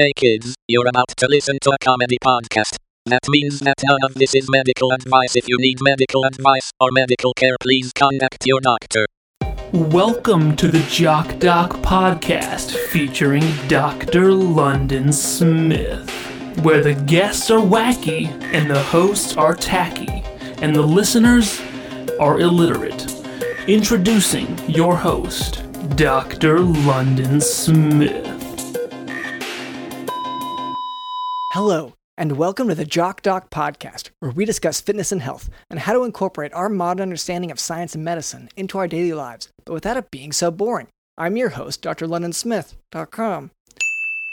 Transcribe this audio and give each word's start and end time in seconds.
Hey 0.00 0.14
kids, 0.16 0.54
you're 0.66 0.88
about 0.88 1.08
to 1.18 1.26
listen 1.28 1.58
to 1.60 1.72
a 1.72 1.76
comedy 1.78 2.16
podcast. 2.24 2.76
That 3.04 3.20
means 3.28 3.60
that 3.60 3.74
none 3.84 3.98
of 4.02 4.14
this 4.14 4.34
is 4.34 4.48
medical 4.48 4.92
advice. 4.92 5.36
If 5.36 5.46
you 5.46 5.58
need 5.58 5.76
medical 5.82 6.24
advice 6.24 6.70
or 6.80 6.88
medical 6.90 7.34
care, 7.34 7.56
please 7.60 7.92
contact 7.92 8.46
your 8.46 8.60
doctor. 8.62 9.04
Welcome 9.74 10.56
to 10.56 10.68
the 10.68 10.82
Jock 10.88 11.38
Doc 11.38 11.72
podcast 11.82 12.74
featuring 12.88 13.42
Dr. 13.68 14.32
London 14.32 15.12
Smith, 15.12 16.08
where 16.62 16.82
the 16.82 16.94
guests 16.94 17.50
are 17.50 17.60
wacky 17.60 18.28
and 18.54 18.70
the 18.70 18.82
hosts 18.82 19.36
are 19.36 19.54
tacky, 19.54 20.24
and 20.62 20.74
the 20.74 20.80
listeners 20.80 21.60
are 22.18 22.40
illiterate. 22.40 23.04
Introducing 23.66 24.58
your 24.66 24.96
host, 24.96 25.62
Dr. 25.94 26.60
London 26.60 27.38
Smith. 27.38 28.39
Hello, 31.54 31.94
and 32.16 32.36
welcome 32.36 32.68
to 32.68 32.76
the 32.76 32.84
Jock 32.84 33.22
Doc 33.22 33.50
podcast, 33.50 34.10
where 34.20 34.30
we 34.30 34.44
discuss 34.44 34.80
fitness 34.80 35.10
and 35.10 35.20
health 35.20 35.50
and 35.68 35.80
how 35.80 35.92
to 35.92 36.04
incorporate 36.04 36.54
our 36.54 36.68
modern 36.68 37.02
understanding 37.02 37.50
of 37.50 37.58
science 37.58 37.92
and 37.96 38.04
medicine 38.04 38.48
into 38.56 38.78
our 38.78 38.86
daily 38.86 39.12
lives, 39.12 39.48
but 39.64 39.72
without 39.72 39.96
it 39.96 40.12
being 40.12 40.30
so 40.30 40.52
boring. 40.52 40.86
I'm 41.18 41.36
your 41.36 41.48
host, 41.48 41.82
Dr. 41.82 42.06
LondonSmith.com. 42.06 43.50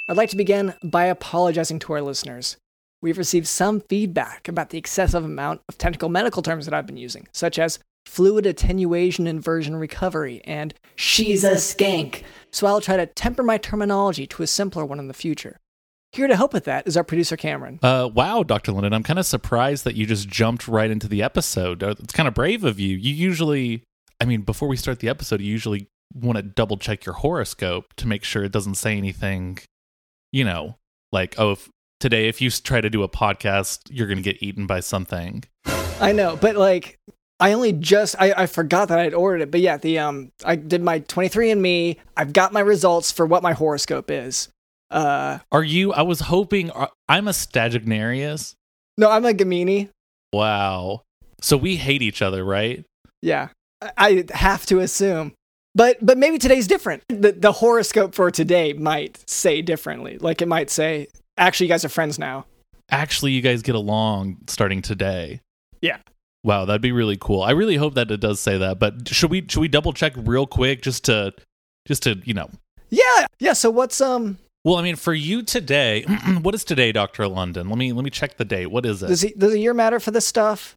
I'd 0.07 0.15
like 0.15 0.29
to 0.29 0.37
begin 0.37 0.75
by 0.83 1.05
apologizing 1.05 1.79
to 1.79 1.93
our 1.93 2.03
listeners. 2.03 2.55
We've 3.01 3.17
received 3.17 3.47
some 3.47 3.81
feedback 3.81 4.47
about 4.47 4.69
the 4.69 4.77
excessive 4.77 5.25
amount 5.25 5.61
of 5.67 5.79
technical 5.79 6.09
medical 6.09 6.43
terms 6.43 6.65
that 6.65 6.75
I've 6.75 6.85
been 6.85 6.97
using, 6.97 7.27
such 7.33 7.57
as 7.57 7.79
fluid 8.05 8.45
attenuation 8.45 9.25
inversion 9.25 9.75
recovery 9.75 10.39
and 10.45 10.71
she's 10.95 11.43
a 11.43 11.53
skank, 11.53 12.21
so 12.51 12.67
I'll 12.67 12.79
try 12.79 12.95
to 12.95 13.07
temper 13.07 13.41
my 13.41 13.57
terminology 13.57 14.27
to 14.27 14.43
a 14.43 14.47
simpler 14.47 14.85
one 14.85 14.99
in 14.99 15.07
the 15.07 15.15
future. 15.15 15.57
Here 16.13 16.27
to 16.27 16.35
help 16.35 16.53
with 16.53 16.63
that 16.65 16.87
is 16.87 16.95
our 16.97 17.03
producer 17.03 17.37
Cameron. 17.37 17.79
Uh, 17.83 18.09
wow, 18.13 18.41
Dr. 18.43 18.71
Linden, 18.71 18.93
I'm 18.93 19.03
kind 19.03 19.19
of 19.19 19.25
surprised 19.25 19.83
that 19.83 19.95
you 19.95 20.05
just 20.05 20.27
jumped 20.27 20.67
right 20.67 20.89
into 20.89 21.07
the 21.07 21.21
episode. 21.21 21.83
Uh, 21.83 21.95
It's 21.99 22.13
kind 22.13 22.27
of 22.27 22.33
brave 22.33 22.63
of 22.63 22.79
you. 22.79 22.95
You 22.95 23.13
usually, 23.13 23.83
I 24.21 24.25
mean, 24.25 24.41
before 24.41 24.67
we 24.67 24.77
start 24.77 24.99
the 24.99 25.09
episode, 25.09 25.41
you 25.41 25.51
usually 25.51 25.87
want 26.15 26.37
to 26.37 26.41
double 26.41 26.77
check 26.77 27.05
your 27.05 27.15
horoscope 27.15 27.93
to 27.97 28.07
make 28.07 28.23
sure 28.23 28.43
it 28.43 28.51
doesn't 28.51 28.75
say 28.75 28.97
anything, 28.97 29.59
you 30.31 30.43
know, 30.45 30.77
like, 31.11 31.35
oh, 31.37 31.51
if 31.51 31.69
today, 31.99 32.27
if 32.29 32.41
you 32.41 32.49
try 32.49 32.79
to 32.81 32.89
do 32.89 33.03
a 33.03 33.09
podcast, 33.09 33.81
you're 33.89 34.07
going 34.07 34.17
to 34.17 34.23
get 34.23 34.41
eaten 34.41 34.65
by 34.65 34.79
something. 34.79 35.43
I 35.99 36.13
know, 36.13 36.35
but 36.37 36.55
like 36.55 36.97
I 37.39 37.53
only 37.53 37.73
just 37.73 38.15
I, 38.19 38.33
I 38.35 38.45
forgot 38.45 38.87
that 38.89 38.99
I'd 38.99 39.13
ordered 39.13 39.41
it. 39.41 39.51
But 39.51 39.61
yeah, 39.61 39.77
the 39.77 39.99
um 39.99 40.31
I 40.45 40.55
did 40.55 40.81
my 40.81 41.01
23andMe. 41.01 41.97
I've 42.15 42.33
got 42.33 42.53
my 42.53 42.59
results 42.61 43.11
for 43.11 43.25
what 43.25 43.43
my 43.43 43.53
horoscope 43.53 44.09
is. 44.11 44.49
Uh 44.89 45.39
Are 45.51 45.63
you, 45.63 45.93
I 45.93 46.01
was 46.03 46.21
hoping, 46.21 46.71
uh, 46.71 46.87
I'm 47.09 47.27
a 47.27 47.31
Stagignarius. 47.31 48.55
no, 48.97 49.09
I'm 49.09 49.25
a 49.25 49.33
Gemini. 49.33 49.85
Wow. 50.33 51.03
So 51.41 51.57
we 51.57 51.75
hate 51.77 52.01
each 52.01 52.21
other, 52.21 52.43
right? 52.43 52.83
Yeah. 53.21 53.49
I, 53.81 54.25
I 54.31 54.37
have 54.37 54.65
to 54.67 54.79
assume. 54.79 55.33
But 55.75 56.03
but 56.03 56.17
maybe 56.17 56.39
today's 56.39 56.65
different. 56.65 57.03
The 57.09 57.33
the 57.33 57.51
horoscope 57.51 58.15
for 58.15 58.31
today 58.31 58.73
might 58.73 59.23
say 59.29 59.61
differently. 59.61 60.17
Like 60.17 60.41
it 60.41 60.47
might 60.47 60.71
say, 60.71 61.07
actually 61.37 61.67
you 61.67 61.73
guys 61.73 61.85
are 61.85 61.89
friends 61.89 62.17
now. 62.17 62.45
Actually, 62.89 63.33
you 63.33 63.41
guys 63.41 63.61
get 63.61 63.75
along 63.75 64.37
starting 64.47 64.81
today. 64.81 65.41
Yeah. 65.81 65.97
Wow, 66.43 66.65
that'd 66.65 66.81
be 66.81 66.91
really 66.93 67.17
cool. 67.19 67.43
I 67.43 67.51
really 67.51 67.75
hope 67.75 67.93
that 67.95 68.09
it 68.09 68.19
does 68.21 68.39
say 68.39 68.57
that. 68.57 68.79
But 68.79 69.07
should 69.09 69.29
we 69.29 69.45
should 69.47 69.59
we 69.59 69.67
double 69.67 69.93
check 69.93 70.13
real 70.15 70.47
quick 70.47 70.81
just 70.81 71.05
to 71.05 71.33
just 71.87 72.01
to 72.03 72.19
you 72.23 72.33
know? 72.33 72.49
Yeah. 72.89 73.27
Yeah, 73.39 73.53
so 73.53 73.69
what's 73.69 74.01
um 74.01 74.39
Well, 74.67 74.75
I 74.75 74.81
mean, 74.81 74.97
for 74.97 75.13
you 75.13 75.43
today, 75.43 76.03
what 76.41 76.53
is 76.53 76.65
today, 76.65 76.91
Doctor 76.91 77.25
London? 77.25 77.69
Let 77.69 77.77
me 77.77 77.93
let 77.93 78.03
me 78.03 78.09
check 78.09 78.35
the 78.35 78.43
date. 78.43 78.65
What 78.65 78.85
is 78.85 79.01
it? 79.01 79.07
does 79.07 79.21
he, 79.21 79.29
does 79.29 79.53
a 79.53 79.59
year 79.59 79.73
matter 79.73 79.97
for 79.97 80.11
this 80.11 80.27
stuff? 80.27 80.75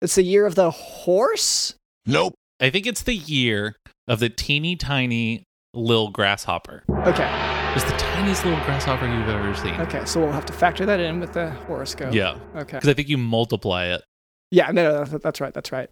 It's 0.00 0.14
the 0.14 0.22
year 0.22 0.46
of 0.46 0.54
the 0.54 0.70
horse? 0.70 1.74
Nope. 2.06 2.34
I 2.60 2.70
think 2.70 2.86
it's 2.86 3.02
the 3.02 3.16
year 3.16 3.74
of 4.06 4.20
the 4.20 4.28
teeny 4.28 4.76
tiny 4.76 5.42
little 5.74 6.10
grasshopper. 6.10 6.84
Okay. 6.88 7.28
It's 7.74 7.82
the 7.82 7.96
tiniest 7.96 8.44
little 8.44 8.64
grasshopper 8.64 9.06
you've 9.06 9.28
ever 9.28 9.52
seen. 9.56 9.74
Okay, 9.80 10.04
so 10.04 10.20
we'll 10.20 10.30
have 10.30 10.46
to 10.46 10.52
factor 10.52 10.86
that 10.86 11.00
in 11.00 11.18
with 11.18 11.32
the 11.32 11.50
horoscope. 11.50 12.14
Yeah, 12.14 12.38
Okay. 12.54 12.76
because 12.76 12.88
I 12.88 12.94
think 12.94 13.08
you 13.08 13.18
multiply 13.18 13.86
it. 13.86 14.04
Yeah, 14.52 14.70
no, 14.70 14.84
no, 14.84 15.04
no, 15.04 15.18
that's 15.18 15.40
right. 15.40 15.52
That's 15.52 15.72
right. 15.72 15.90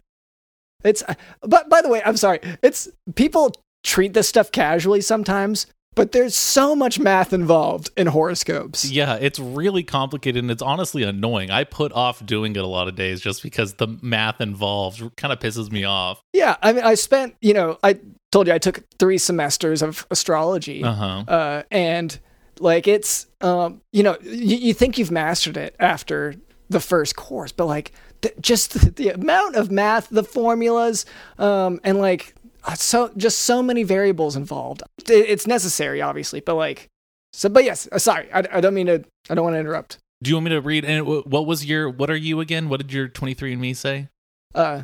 It's, 0.85 1.03
uh, 1.05 1.15
but 1.41 1.67
by 1.67 1.81
the 1.81 1.89
way, 1.89 2.01
I'm 2.05 2.15
sorry. 2.15 2.39
It's 2.63 2.87
people 3.15 3.53
treat 3.83 4.13
this 4.13 4.29
stuff 4.29 4.53
casually 4.53 5.01
sometimes, 5.01 5.65
but 5.95 6.11
there's 6.13 6.35
so 6.35 6.75
much 6.75 6.99
math 6.99 7.33
involved 7.33 7.89
in 7.97 8.07
horoscopes. 8.07 8.89
Yeah, 8.89 9.15
it's 9.15 9.39
really 9.39 9.83
complicated 9.83 10.41
and 10.43 10.49
it's 10.51 10.61
honestly 10.61 11.03
annoying. 11.03 11.51
I 11.51 11.63
put 11.65 11.91
off 11.91 12.25
doing 12.25 12.55
it 12.55 12.63
a 12.63 12.67
lot 12.67 12.87
of 12.87 12.95
days 12.95 13.19
just 13.21 13.43
because 13.43 13.73
the 13.73 13.87
math 14.01 14.39
involved 14.39 15.01
kind 15.17 15.33
of 15.33 15.39
pisses 15.39 15.71
me 15.71 15.83
off. 15.83 16.21
Yeah, 16.33 16.55
I 16.61 16.71
mean, 16.73 16.83
I 16.85 16.93
spent, 16.95 17.35
you 17.41 17.53
know, 17.53 17.77
I 17.83 17.99
told 18.31 18.47
you 18.47 18.53
I 18.53 18.57
took 18.57 18.83
three 18.99 19.17
semesters 19.17 19.81
of 19.81 20.07
astrology, 20.09 20.83
Uh 20.83 20.93
huh. 20.93 21.23
uh, 21.27 21.63
and 21.71 22.17
like 22.59 22.87
it's, 22.87 23.27
um, 23.41 23.81
you 23.91 24.03
know, 24.03 24.17
you, 24.21 24.55
you 24.57 24.73
think 24.73 24.97
you've 24.97 25.11
mastered 25.11 25.57
it 25.57 25.75
after 25.79 26.35
the 26.69 26.79
first 26.79 27.17
course, 27.17 27.51
but 27.51 27.65
like 27.65 27.91
th- 28.21 28.35
just 28.39 28.73
the, 28.79 28.91
the 28.91 29.09
amount 29.09 29.57
of 29.57 29.69
math, 29.71 30.07
the 30.09 30.23
formulas, 30.23 31.05
um, 31.37 31.81
and 31.83 31.97
like 31.99 32.33
so 32.75 33.11
just 33.17 33.39
so 33.39 33.61
many 33.63 33.83
variables 33.83 34.35
involved. 34.35 34.83
It's 35.07 35.47
necessary, 35.47 36.01
obviously, 36.01 36.39
but 36.41 36.55
like, 36.55 36.87
so, 37.33 37.49
but 37.49 37.63
yes, 37.63 37.87
uh, 37.91 37.97
sorry, 37.99 38.31
I, 38.33 38.43
I 38.51 38.61
don't 38.61 38.73
mean 38.73 38.87
to, 38.87 39.03
I 39.29 39.35
don't 39.35 39.43
want 39.43 39.55
to 39.55 39.59
interrupt. 39.59 39.97
Do 40.23 40.29
you 40.29 40.35
want 40.35 40.45
me 40.45 40.49
to 40.51 40.61
read? 40.61 40.85
And 40.85 41.05
what 41.07 41.45
was 41.45 41.65
your? 41.65 41.89
What 41.89 42.09
are 42.09 42.15
you 42.15 42.39
again? 42.41 42.69
What 42.69 42.79
did 42.79 42.93
your 42.93 43.07
twenty 43.07 43.33
three 43.33 43.53
and 43.53 43.61
Me 43.61 43.73
say? 43.73 44.09
Uh, 44.53 44.83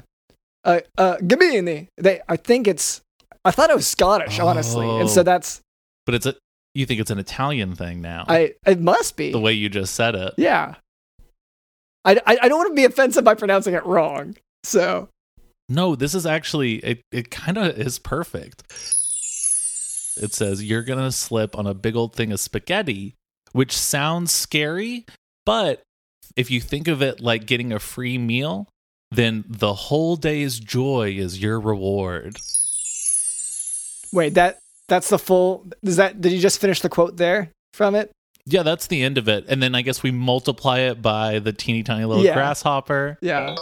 uh, 0.63 0.79
uh, 0.97 1.17
Gabini, 1.17 1.87
they, 1.97 2.21
I 2.27 2.37
think 2.37 2.67
it's, 2.67 3.01
I 3.45 3.51
thought 3.51 3.69
it 3.69 3.75
was 3.75 3.87
Scottish, 3.87 4.39
honestly, 4.39 4.89
and 4.89 5.09
so 5.09 5.21
Oh. 5.21 5.23
that's, 5.23 5.61
But 6.05 6.15
it's 6.15 6.25
a. 6.25 6.35
You 6.73 6.85
think 6.85 6.99
it's 7.01 7.11
an 7.11 7.17
Italian 7.19 7.75
thing 7.75 8.01
now? 8.01 8.25
I, 8.27 8.53
it 8.65 8.79
must 8.79 9.15
be. 9.17 9.31
the 9.31 9.39
way 9.39 9.53
you 9.53 9.67
just 9.69 9.95
said 9.95 10.13
it. 10.15 10.33
Yeah. 10.37 10.75
I, 12.05 12.15
I, 12.25 12.37
I 12.43 12.47
don't 12.49 12.57
want 12.59 12.69
to 12.71 12.75
be 12.75 12.85
offensive 12.85 13.23
by 13.23 13.33
pronouncing 13.33 13.73
it 13.73 13.85
wrong. 13.85 14.35
So, 14.63 15.09
No, 15.69 15.95
this 15.95 16.15
is 16.15 16.25
actually 16.25 16.75
it. 16.75 17.01
It 17.11 17.29
kind 17.31 17.57
of 17.57 17.77
is 17.77 17.99
perfect. 17.99 18.63
It 20.21 20.33
says 20.33 20.63
you're 20.63 20.83
gonna 20.83 21.11
slip 21.11 21.57
on 21.57 21.67
a 21.67 21.73
big 21.73 21.95
old 21.95 22.13
thing 22.15 22.31
of 22.31 22.39
spaghetti, 22.39 23.15
which 23.51 23.77
sounds 23.77 24.31
scary, 24.31 25.05
but 25.45 25.81
if 26.35 26.49
you 26.49 26.61
think 26.61 26.87
of 26.87 27.01
it 27.01 27.19
like 27.19 27.45
getting 27.45 27.71
a 27.73 27.79
free 27.79 28.17
meal, 28.17 28.67
then 29.11 29.43
the 29.47 29.73
whole 29.73 30.15
day's 30.15 30.59
joy 30.59 31.11
is 31.17 31.41
your 31.41 31.59
reward. 31.59 32.37
wait, 34.13 34.33
that 34.35 34.59
that's 34.87 35.09
the 35.09 35.19
full 35.19 35.67
Is 35.83 35.97
that 35.97 36.21
did 36.21 36.31
you 36.31 36.39
just 36.39 36.59
finish 36.61 36.81
the 36.81 36.89
quote 36.89 37.17
there 37.17 37.51
from 37.73 37.93
it? 37.95 38.09
Yeah, 38.45 38.63
that's 38.63 38.87
the 38.87 39.03
end 39.03 39.17
of 39.17 39.27
it. 39.27 39.43
And 39.49 39.61
then 39.61 39.75
I 39.75 39.81
guess 39.81 40.01
we 40.01 40.11
multiply 40.11 40.79
it 40.79 41.01
by 41.01 41.39
the 41.39 41.51
teeny 41.51 41.83
tiny 41.83 42.05
little 42.05 42.23
Yeah. 42.23 42.33
grasshopper. 42.33 43.17
Yeah. 43.21 43.55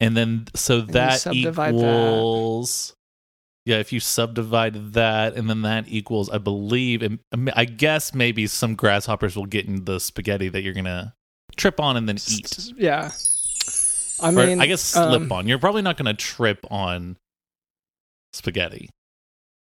And 0.00 0.16
then 0.16 0.46
so 0.54 0.76
you 0.76 0.82
that 0.86 1.20
subdivide 1.20 1.74
that. 1.74 1.78
equals 1.78 2.94
Yeah, 3.66 3.76
if 3.76 3.92
you 3.92 4.00
subdivide 4.00 4.94
that 4.94 5.34
and 5.36 5.48
then 5.50 5.62
that 5.62 5.84
equals 5.88 6.30
I 6.30 6.38
believe 6.38 7.02
and 7.02 7.18
I 7.54 7.66
guess 7.66 8.14
maybe 8.14 8.46
some 8.46 8.74
grasshoppers 8.74 9.36
will 9.36 9.46
get 9.46 9.66
in 9.66 9.84
the 9.84 10.00
spaghetti 10.00 10.48
that 10.48 10.62
you're 10.62 10.72
going 10.74 10.84
to 10.86 11.12
trip 11.56 11.78
on 11.80 11.96
and 11.96 12.08
then 12.08 12.16
eat. 12.28 12.72
Yeah. 12.76 13.10
I 14.22 14.28
Or 14.28 14.32
mean, 14.32 14.60
I 14.60 14.66
guess 14.66 14.82
slip 14.82 15.22
um, 15.22 15.32
on. 15.32 15.46
You're 15.46 15.58
probably 15.58 15.82
not 15.82 15.96
going 15.96 16.06
to 16.06 16.14
trip 16.14 16.64
on 16.70 17.16
spaghetti. 18.32 18.88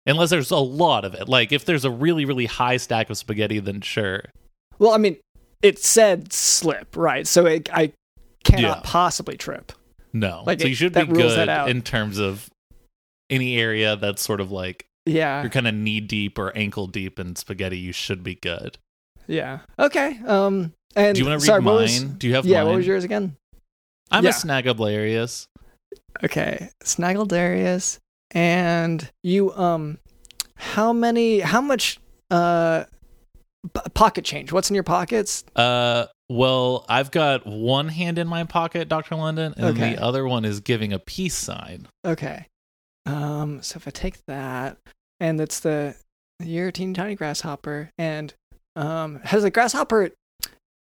Unless 0.05 0.29
there's 0.31 0.51
a 0.51 0.57
lot 0.57 1.05
of 1.05 1.13
it. 1.13 1.27
Like 1.29 1.51
if 1.51 1.65
there's 1.65 1.85
a 1.85 1.91
really 1.91 2.25
really 2.25 2.45
high 2.45 2.77
stack 2.77 3.09
of 3.09 3.17
spaghetti 3.17 3.59
then 3.59 3.81
sure. 3.81 4.23
Well, 4.79 4.91
I 4.93 4.97
mean, 4.97 5.17
it 5.61 5.77
said 5.79 6.33
slip, 6.33 6.95
right? 6.95 7.27
So 7.27 7.45
it, 7.45 7.69
I 7.73 7.93
cannot 8.43 8.61
Yeah. 8.77 8.81
possibly 8.83 9.37
trip. 9.37 9.71
No. 10.13 10.43
Like, 10.45 10.59
so 10.61 10.67
you 10.67 10.73
it- 10.73 10.75
should 10.75 10.93
be 10.93 11.05
good 11.05 11.49
in 11.69 11.81
terms 11.81 12.17
of 12.19 12.49
any 13.29 13.57
area 13.57 13.95
that's 13.95 14.21
sort 14.21 14.41
of 14.41 14.51
like 14.51 14.85
Yeah. 15.05 15.41
you're 15.41 15.49
kind 15.49 15.67
of 15.67 15.73
knee 15.73 15.99
deep 16.01 16.37
or 16.37 16.55
ankle 16.55 16.87
deep 16.87 17.17
in 17.19 17.35
spaghetti, 17.35 17.77
you 17.77 17.91
should 17.93 18.23
be 18.23 18.35
good. 18.35 18.77
Yeah. 19.27 19.59
Okay. 19.79 20.19
Um. 20.25 20.73
And 20.95 21.15
Do 21.15 21.21
you 21.21 21.25
want 21.29 21.39
to 21.39 21.43
read 21.43 21.47
sorry, 21.47 21.61
mine? 21.61 21.75
was- 21.75 22.03
Do 22.03 22.27
you 22.27 22.35
have 22.35 22.45
yeah. 22.45 22.59
mine? 22.63 22.67
What 22.67 22.75
was 22.77 22.87
yours 22.87 23.03
again? 23.05 23.37
I'm 24.11 24.25
Yeah. 24.25 24.31
a 24.31 24.33
Snagablarius. 24.33 25.47
Okay, 26.23 26.69
Snaggle 26.83 27.25
Darius, 27.25 27.99
and 28.31 29.09
you. 29.23 29.53
Um, 29.55 29.99
how 30.55 30.91
many? 30.91 31.39
How 31.39 31.61
much? 31.61 31.97
Uh, 32.29 32.83
p- 33.73 33.81
pocket 33.93 34.25
change. 34.25 34.51
What's 34.51 34.69
in 34.69 34.73
your 34.73 34.83
pockets? 34.83 35.45
Uh, 35.55 36.07
well, 36.31 36.85
I've 36.89 37.11
got 37.11 37.45
one 37.45 37.87
hand 37.89 38.17
in 38.17 38.27
my 38.27 38.43
pocket, 38.45 38.87
Doctor 38.89 39.15
London, 39.15 39.53
and 39.57 39.65
Okay. 39.67 39.95
the 39.95 40.01
other 40.01 40.27
one 40.27 40.45
is 40.45 40.59
giving 40.59 40.93
a 40.93 40.99
peace 40.99 41.35
sign. 41.35 41.87
Okay. 42.05 42.47
Um. 43.05 43.61
So 43.61 43.77
if 43.77 43.87
I 43.87 43.91
take 43.91 44.25
that, 44.27 44.77
and 45.19 45.39
it's 45.41 45.59
the 45.59 45.95
year 46.43 46.71
teeny 46.71 46.93
tiny 46.93 47.15
grasshopper, 47.15 47.91
and 47.97 48.33
Um, 48.75 49.19
has 49.25 49.43
a 49.43 49.49
grasshopper? 49.51 50.11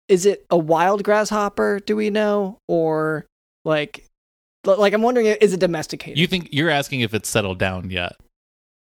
Is 0.08 0.26
it 0.26 0.44
a 0.50 0.58
wild 0.58 1.02
grasshopper? 1.02 1.80
Do 1.80 1.96
we 1.96 2.10
know, 2.10 2.58
or 2.68 3.24
like, 3.64 4.06
like 4.64 4.92
I'm 4.92 5.02
wondering, 5.02 5.26
is 5.26 5.54
it 5.54 5.60
domesticated? 5.60 6.18
You 6.18 6.26
think 6.26 6.48
you're 6.52 6.68
asking 6.68 7.00
if 7.00 7.14
it's 7.14 7.28
settled 7.28 7.58
down 7.58 7.90
yet? 7.90 8.16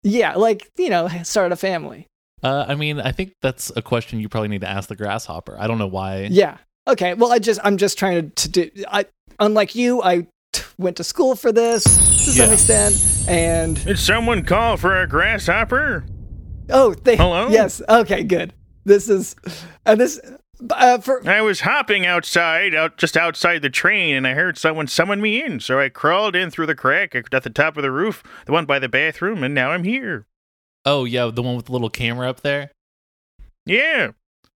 yeah, 0.03 0.35
like 0.35 0.69
you 0.77 0.89
know, 0.89 1.07
started 1.23 1.53
a 1.53 1.55
family. 1.57 2.05
Uh, 2.43 2.65
I 2.67 2.75
mean, 2.75 2.99
I 2.99 3.11
think 3.11 3.35
that's 3.41 3.71
a 3.75 3.81
question 3.81 4.19
you 4.19 4.27
probably 4.29 4.49
need 4.49 4.61
to 4.61 4.69
ask 4.69 4.89
the 4.89 4.95
grasshopper. 4.95 5.55
I 5.57 5.67
don't 5.67 5.77
know 5.77 5.87
why. 5.87 6.27
Yeah. 6.29 6.57
Okay. 6.87 7.13
Well, 7.13 7.31
I 7.31 7.39
just 7.39 7.59
I'm 7.63 7.77
just 7.77 7.97
trying 7.97 8.31
to, 8.31 8.49
to 8.49 8.69
do. 8.69 8.83
I 8.89 9.05
unlike 9.39 9.75
you, 9.75 10.03
I 10.03 10.27
t- 10.51 10.63
went 10.77 10.97
to 10.97 11.03
school 11.03 11.35
for 11.35 11.51
this 11.51 11.83
to 11.83 12.31
some 12.31 12.51
extent, 12.51 13.27
and 13.29 13.83
Did 13.85 13.97
someone 13.99 14.43
call 14.43 14.77
for 14.77 15.01
a 15.01 15.07
grasshopper? 15.07 16.05
oh, 16.69 16.93
they 16.93 17.15
Hello? 17.15 17.49
Yes. 17.49 17.81
Okay. 17.87 18.23
Good. 18.23 18.53
This 18.85 19.07
is 19.07 19.35
and 19.85 20.01
this 20.01 20.19
uh, 20.69 20.97
for 20.97 21.27
I 21.27 21.41
was 21.41 21.61
hopping 21.61 22.05
outside, 22.05 22.75
out 22.75 22.97
just 22.97 23.15
outside 23.15 23.61
the 23.61 23.69
train, 23.69 24.15
and 24.15 24.27
I 24.27 24.33
heard 24.33 24.57
someone 24.57 24.87
summon 24.87 25.21
me 25.21 25.41
in. 25.43 25.61
So 25.61 25.79
I 25.79 25.87
crawled 25.89 26.35
in 26.35 26.51
through 26.51 26.67
the 26.67 26.75
crack 26.75 27.15
at 27.15 27.43
the 27.43 27.49
top 27.49 27.77
of 27.77 27.83
the 27.83 27.91
roof, 27.91 28.23
the 28.45 28.51
one 28.51 28.65
by 28.65 28.79
the 28.79 28.89
bathroom, 28.89 29.43
and 29.43 29.53
now 29.53 29.71
I'm 29.71 29.83
here. 29.85 30.25
Oh 30.85 31.05
yeah, 31.05 31.29
the 31.33 31.41
one 31.41 31.55
with 31.55 31.65
the 31.65 31.71
little 31.71 31.89
camera 31.89 32.29
up 32.29 32.41
there. 32.41 32.71
Yeah. 33.65 34.11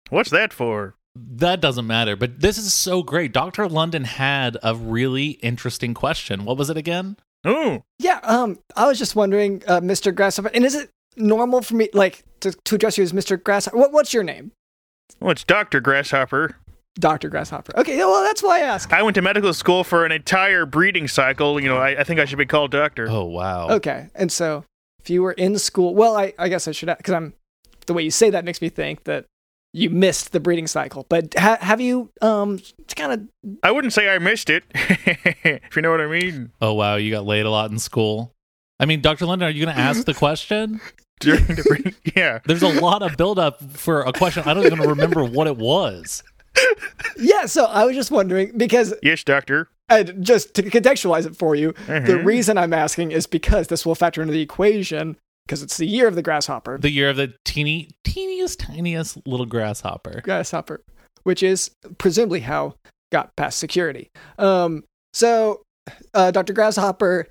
What's 0.09 0.29
that 0.31 0.53
for? 0.53 0.95
That 1.15 1.61
doesn't 1.61 1.87
matter. 1.87 2.15
But 2.15 2.41
this 2.41 2.57
is 2.57 2.73
so 2.73 3.03
great. 3.03 3.31
Dr. 3.31 3.67
London 3.67 4.03
had 4.03 4.57
a 4.63 4.75
really 4.75 5.31
interesting 5.41 5.93
question. 5.93 6.45
What 6.45 6.57
was 6.57 6.69
it 6.69 6.77
again? 6.77 7.17
Oh, 7.45 7.83
yeah. 7.99 8.19
Um, 8.23 8.59
I 8.75 8.87
was 8.87 8.97
just 8.97 9.15
wondering, 9.15 9.61
uh, 9.67 9.79
Mr. 9.79 10.13
Grasshopper, 10.13 10.49
and 10.53 10.65
is 10.65 10.75
it 10.75 10.89
normal 11.15 11.61
for 11.61 11.75
me 11.75 11.89
like 11.93 12.23
to, 12.41 12.51
to 12.51 12.75
address 12.75 12.97
you 12.97 13.03
as 13.03 13.13
Mr. 13.13 13.41
Grasshopper? 13.41 13.77
What, 13.77 13.93
what's 13.93 14.13
your 14.13 14.23
name? 14.23 14.51
well, 15.19 15.31
it's 15.31 15.43
Dr. 15.43 15.79
Grasshopper. 15.79 16.55
Dr. 16.99 17.29
Grasshopper. 17.29 17.77
Okay. 17.77 17.97
Well, 17.97 18.23
that's 18.23 18.41
why 18.41 18.57
I 18.59 18.61
asked. 18.61 18.91
I 18.91 19.03
went 19.03 19.15
to 19.15 19.21
medical 19.21 19.53
school 19.53 19.83
for 19.83 20.05
an 20.05 20.11
entire 20.11 20.65
breeding 20.65 21.07
cycle. 21.07 21.59
You 21.59 21.69
know, 21.69 21.77
I, 21.77 21.99
I 21.99 22.03
think 22.03 22.19
I 22.19 22.25
should 22.25 22.37
be 22.37 22.45
called 22.45 22.71
doctor. 22.71 23.07
Oh 23.09 23.25
wow. 23.25 23.69
Okay. 23.69 24.07
And 24.15 24.31
so, 24.31 24.63
if 25.05 25.09
you 25.11 25.21
were 25.21 25.33
in 25.33 25.59
school, 25.59 25.93
well, 25.93 26.17
I, 26.17 26.33
I 26.39 26.49
guess 26.49 26.67
I 26.67 26.71
should, 26.71 26.87
because 26.97 27.13
I'm, 27.13 27.33
the 27.85 27.93
way 27.93 28.01
you 28.01 28.09
say 28.09 28.31
that 28.31 28.43
makes 28.43 28.59
me 28.59 28.69
think 28.69 29.03
that 29.03 29.25
you 29.71 29.91
missed 29.91 30.31
the 30.31 30.39
breeding 30.39 30.65
cycle. 30.65 31.05
But 31.07 31.35
ha- 31.37 31.59
have 31.61 31.79
you, 31.79 32.09
um, 32.23 32.55
it's 32.79 32.95
kind 32.95 33.11
of, 33.11 33.59
I 33.61 33.69
wouldn't 33.69 33.93
say 33.93 34.09
I 34.09 34.17
missed 34.17 34.49
it, 34.49 34.63
if 34.73 35.75
you 35.75 35.83
know 35.83 35.91
what 35.91 36.01
I 36.01 36.07
mean. 36.07 36.51
Oh 36.59 36.73
wow, 36.73 36.95
you 36.95 37.11
got 37.11 37.23
laid 37.23 37.45
a 37.45 37.51
lot 37.51 37.69
in 37.69 37.77
school. 37.77 38.31
I 38.79 38.85
mean, 38.87 39.01
Dr. 39.01 39.27
London, 39.27 39.47
are 39.47 39.51
you 39.51 39.63
going 39.63 39.75
to 39.75 39.79
ask 39.79 40.05
the 40.05 40.13
question? 40.25 40.81
During 41.19 41.45
the 41.45 41.63
breeding, 41.63 41.93
yeah. 42.15 42.39
There's 42.45 42.63
a 42.63 42.67
lot 42.81 43.03
of 43.03 43.15
buildup 43.15 43.61
for 43.73 44.01
a 44.01 44.11
question. 44.11 44.41
I 44.47 44.55
don't 44.55 44.65
even 44.65 44.79
remember 44.79 45.23
what 45.23 45.45
it 45.45 45.57
was. 45.57 46.23
yeah. 47.17 47.45
So 47.45 47.65
I 47.65 47.85
was 47.85 47.95
just 47.95 48.09
wondering 48.09 48.57
because, 48.57 48.93
Yes, 49.03 49.23
doctor. 49.23 49.69
And 49.89 50.23
just 50.23 50.53
to 50.55 50.63
contextualize 50.63 51.25
it 51.25 51.35
for 51.35 51.55
you, 51.55 51.71
the 51.87 51.93
Mhm. 51.93 52.25
reason 52.25 52.57
I'm 52.57 52.73
asking 52.73 53.11
is 53.11 53.27
because 53.27 53.67
this 53.67 53.85
will 53.85 53.95
factor 53.95 54.21
into 54.21 54.33
the 54.33 54.41
equation 54.41 55.17
because 55.45 55.61
it's 55.61 55.77
the 55.77 55.85
year 55.85 56.07
of 56.07 56.15
the 56.15 56.23
grasshopper. 56.23 56.77
The 56.79 56.89
year 56.89 57.09
of 57.11 57.17
the 57.17 57.33
teeny, 57.45 57.89
teeniest, 58.03 58.59
tiniest 58.61 59.17
little 59.27 59.45
grasshopper. 59.45 60.21
grasshopper, 60.23 60.81
which 61.23 61.43
is 61.43 61.69
presumably 61.99 62.39
how 62.41 62.75
got 63.11 63.35
past 63.35 63.59
security. 63.59 64.09
Um, 64.39 64.83
so, 65.13 65.61
uh, 66.15 66.31
Dr. 66.31 66.53
Grasshopper, 66.53 67.27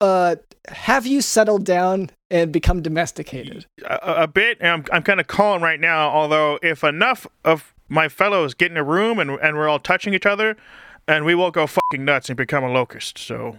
uh, 0.00 0.36
have 0.68 1.04
you 1.04 1.20
settled 1.20 1.64
down 1.64 2.10
and 2.30 2.52
become 2.52 2.80
domesticated? 2.80 3.66
a, 3.84 4.22
a 4.22 4.26
bit, 4.28 4.58
and 4.60 4.68
I'm, 4.70 4.84
I'm 4.92 5.02
kind 5.02 5.18
of 5.18 5.26
calm 5.26 5.60
right 5.60 5.80
now. 5.80 6.10
Although, 6.10 6.60
if 6.62 6.84
enough 6.84 7.26
of 7.44 7.74
my 7.88 8.08
fellows 8.08 8.54
get 8.54 8.70
in 8.70 8.76
a 8.76 8.84
room 8.84 9.18
and 9.18 9.30
and 9.42 9.56
we're 9.56 9.68
all 9.68 9.80
touching 9.80 10.14
each 10.14 10.26
other, 10.26 10.56
and 11.08 11.24
we 11.24 11.34
will 11.34 11.50
go 11.50 11.66
fucking 11.66 12.04
nuts 12.04 12.28
and 12.28 12.36
become 12.36 12.62
a 12.62 12.70
locust. 12.70 13.18
So 13.18 13.58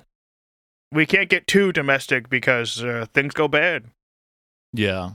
we 0.91 1.05
can't 1.05 1.29
get 1.29 1.47
too 1.47 1.71
domestic 1.73 2.29
because 2.29 2.81
uh, 2.83 3.07
things 3.13 3.33
go 3.33 3.47
bad. 3.47 3.85
Yeah. 4.73 5.11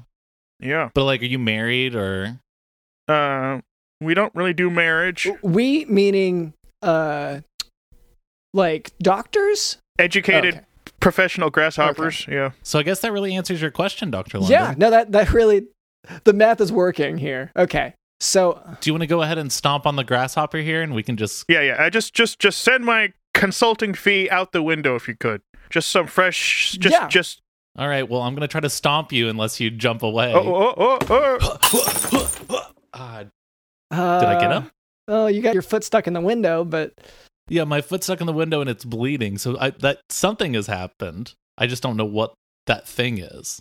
Yeah. 0.61 0.91
But 0.95 1.05
like, 1.05 1.23
are 1.23 1.27
you 1.27 1.39
married 1.39 1.95
or? 1.95 2.41
Uh, 3.09 3.61
we 4.01 4.15
don't 4.15 4.35
really 4.35 4.53
do 4.55 4.69
marriage. 4.71 5.29
We 5.43 5.85
meaning, 5.87 6.53
uh, 6.83 7.41
like 8.53 8.93
doctors? 8.99 9.79
Educated 9.99 10.55
Okay. 10.55 10.65
professional 11.01 11.51
grasshoppers. 11.51 12.27
Yeah. 12.29 12.51
So 12.63 12.79
I 12.79 12.83
guess 12.83 13.01
that 13.01 13.13
really 13.13 13.35
answers 13.35 13.61
your 13.63 13.71
question, 13.71 14.11
Dr. 14.11 14.39
London. 14.39 14.53
Yeah, 14.53 14.75
no, 14.77 14.91
that 14.91 15.13
that 15.13 15.33
really, 15.33 15.67
the 16.25 16.33
math 16.33 16.61
is 16.61 16.73
working 16.73 17.19
here. 17.19 17.53
Okay, 17.57 17.95
so 18.25 18.61
Do 18.81 18.89
you 18.91 18.95
want 18.95 19.03
to 19.03 19.07
go 19.07 19.23
ahead 19.23 19.39
and 19.39 19.53
stomp 19.53 19.87
on 19.87 19.97
the 19.97 20.05
grasshopper 20.05 20.59
here 20.59 20.83
and 20.83 20.95
we 20.95 21.03
can 21.03 21.17
just. 21.17 21.45
Yeah. 21.49 21.61
Yeah. 21.61 21.77
I 21.79 21.91
just 21.91 22.15
just 22.15 22.39
just 22.39 22.61
send 22.61 22.85
my 22.85 23.13
consulting 23.35 23.95
fee 23.95 24.29
out 24.31 24.53
the 24.53 24.63
window 24.63 24.95
if 24.97 25.07
you 25.09 25.15
could. 25.17 25.43
Just 25.71 25.91
some 25.91 26.07
fresh. 26.07 26.73
Just 26.81 26.93
Yeah. 26.93 27.09
just. 27.09 27.41
All 27.77 27.89
right, 27.89 28.09
well, 28.09 28.23
I'm 28.23 28.35
going 28.37 28.43
to 28.43 28.49
try 28.49 28.61
to 28.61 28.71
stomp 28.71 29.11
you 29.13 29.29
unless 29.29 29.59
you 29.59 29.69
jump 29.69 30.05
away. 30.05 30.33
Oh 30.33 30.75
oh 30.79 30.99
oh 31.11 31.39
oh. 32.53 32.71
Uh, 33.91 34.21
did 34.21 34.29
I 34.29 34.41
get 34.41 34.51
him? 34.51 34.71
Oh, 35.07 35.27
you 35.27 35.43
got 35.43 35.55
your 35.55 35.63
foot 35.63 35.85
stuck 35.85 36.07
in 36.07 36.15
the 36.15 36.21
window, 36.21 36.65
but 36.65 36.95
Yeah, 37.49 37.65
my 37.65 37.81
foot's 37.81 38.07
stuck 38.07 38.21
in 38.21 38.27
the 38.27 38.33
window 38.33 38.61
and 38.61 38.71
it's 38.71 38.85
bleeding. 38.85 39.39
So 39.39 39.57
I, 39.59 39.71
that 39.71 40.01
something 40.09 40.55
has 40.55 40.67
happened. 40.67 41.35
I 41.59 41.67
just 41.67 41.83
don't 41.83 41.97
know 41.97 42.05
what 42.05 42.35
that 42.67 42.89
thing 42.89 43.19
is. 43.19 43.61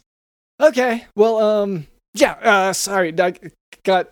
Okay. 0.61 1.05
Well, 1.15 1.37
um, 1.39 1.87
yeah. 2.13 2.33
Uh, 2.33 2.73
sorry, 2.73 3.13
I 3.19 3.33
got. 3.83 4.09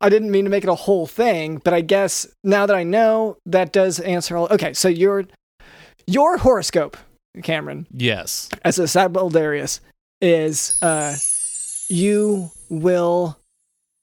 I 0.00 0.08
didn't 0.08 0.30
mean 0.30 0.44
to 0.44 0.50
make 0.50 0.62
it 0.62 0.70
a 0.70 0.74
whole 0.76 1.06
thing, 1.06 1.60
but 1.64 1.74
I 1.74 1.80
guess 1.80 2.26
now 2.44 2.66
that 2.66 2.76
I 2.76 2.84
know, 2.84 3.36
that 3.46 3.72
does 3.72 3.98
answer 4.00 4.36
all. 4.36 4.46
Okay, 4.50 4.72
so 4.72 4.88
your 4.88 5.24
your 6.06 6.36
horoscope, 6.38 6.96
Cameron, 7.42 7.86
Yes. 7.90 8.48
as 8.64 8.78
a 8.78 8.84
Sabaldarius, 8.84 9.80
is 10.20 10.78
uh, 10.82 11.16
you 11.88 12.50
will 12.70 13.38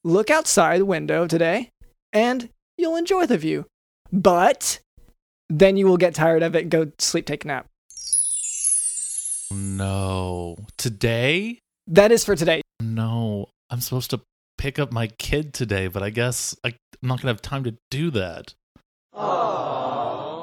look 0.03 0.29
outside 0.29 0.79
the 0.81 0.85
window 0.85 1.27
today, 1.27 1.69
and 2.11 2.49
you'll 2.77 2.97
enjoy 2.97 3.25
the 3.25 3.37
view, 3.37 3.65
but 4.11 4.79
then 5.49 5.77
you 5.77 5.87
will 5.87 5.97
get 5.97 6.13
tired 6.13 6.43
of 6.43 6.55
it 6.55 6.69
go 6.69 6.91
sleep, 6.99 7.25
take 7.25 7.45
a 7.45 7.47
nap. 7.47 7.67
No. 9.51 10.57
Today? 10.77 11.59
That 11.87 12.11
is 12.11 12.25
for 12.25 12.35
today. 12.35 12.61
No. 12.81 13.47
I'm 13.69 13.79
supposed 13.81 14.09
to 14.11 14.21
pick 14.57 14.79
up 14.79 14.91
my 14.91 15.07
kid 15.07 15.53
today, 15.53 15.87
but 15.87 16.03
I 16.03 16.09
guess 16.09 16.55
I, 16.63 16.69
I'm 16.69 17.09
not 17.09 17.21
going 17.21 17.27
to 17.27 17.27
have 17.33 17.41
time 17.41 17.63
to 17.65 17.75
do 17.91 18.11
that. 18.11 18.53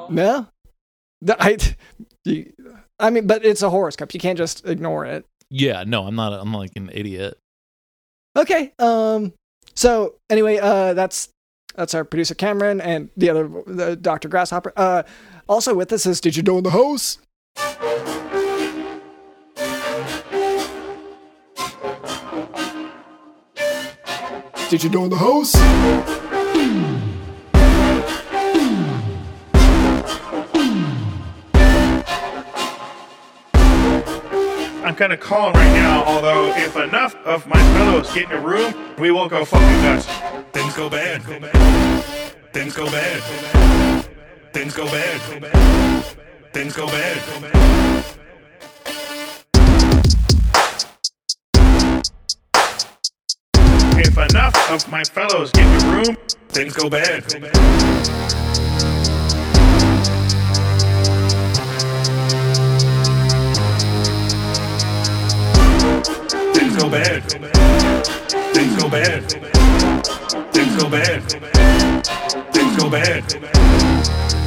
No, 0.09 0.47
The- 1.21 1.41
I, 1.41 1.57
I 2.99 3.09
mean, 3.09 3.27
but 3.27 3.45
it's 3.45 3.61
a 3.61 3.69
horoscope. 3.69 4.13
You 4.13 4.19
can't 4.19 4.37
just 4.37 4.65
ignore 4.67 5.05
it. 5.05 5.25
Yeah, 5.49 5.83
no, 5.85 6.07
I'm 6.07 6.15
not. 6.15 6.33
I'm 6.33 6.51
not 6.51 6.57
like 6.59 6.71
an 6.75 6.89
idiot. 6.93 7.37
Okay. 8.35 8.73
Um. 8.79 9.33
So 9.75 10.15
anyway, 10.29 10.57
uh, 10.57 10.93
that's 10.93 11.29
that's 11.75 11.93
our 11.93 12.03
producer 12.03 12.33
Cameron 12.35 12.81
and 12.81 13.09
the 13.17 13.29
other 13.29 13.47
the 13.67 13.95
Doctor 13.95 14.27
Grasshopper. 14.29 14.73
Uh, 14.75 15.03
also 15.47 15.73
with 15.73 15.91
us 15.93 16.05
is 16.05 16.19
Did 16.21 16.35
you 16.35 16.43
know 16.43 16.57
in 16.57 16.63
the 16.63 16.71
house? 16.71 17.19
Did 24.73 24.85
you 24.85 24.89
know 24.89 25.07
the 25.07 25.15
house? 25.15 25.53
I'm 34.83 34.95
kind 34.95 35.13
of 35.13 35.19
calm 35.19 35.53
right 35.53 35.73
now, 35.73 36.03
although 36.05 36.47
if 36.57 36.75
enough 36.75 37.13
of 37.17 37.45
my 37.45 37.61
fellows 37.77 38.11
get 38.15 38.31
in 38.31 38.37
a 38.39 38.41
room, 38.41 38.73
we 38.97 39.11
will 39.11 39.29
go 39.29 39.45
fucking 39.45 39.83
nuts. 39.83 40.07
Things 40.53 40.75
go 40.75 40.89
bad. 40.89 41.21
Things 42.51 42.75
go 42.75 42.89
bad. 42.89 43.21
Things 44.53 44.75
go 44.75 44.85
bad. 44.85 45.21
Things 46.51 46.75
go 46.75 46.87
bad. 46.87 48.22
If 54.15 54.29
enough 54.29 54.69
of 54.69 54.91
my 54.91 55.03
fellows 55.03 55.51
get 55.53 55.65
a 55.65 55.87
room, 55.87 56.15
things 56.49 56.75
go 56.75 56.87
bad. 56.87 57.23
Things 66.53 66.75
go 66.77 66.89
bad. 66.91 67.23
Things 68.53 68.75
go 68.77 68.87
bad. 68.87 69.31
Things 70.53 70.75
go 70.75 70.89
bad. 70.91 71.23
Things 72.53 72.77
go 72.77 72.89
bad. 72.91 74.42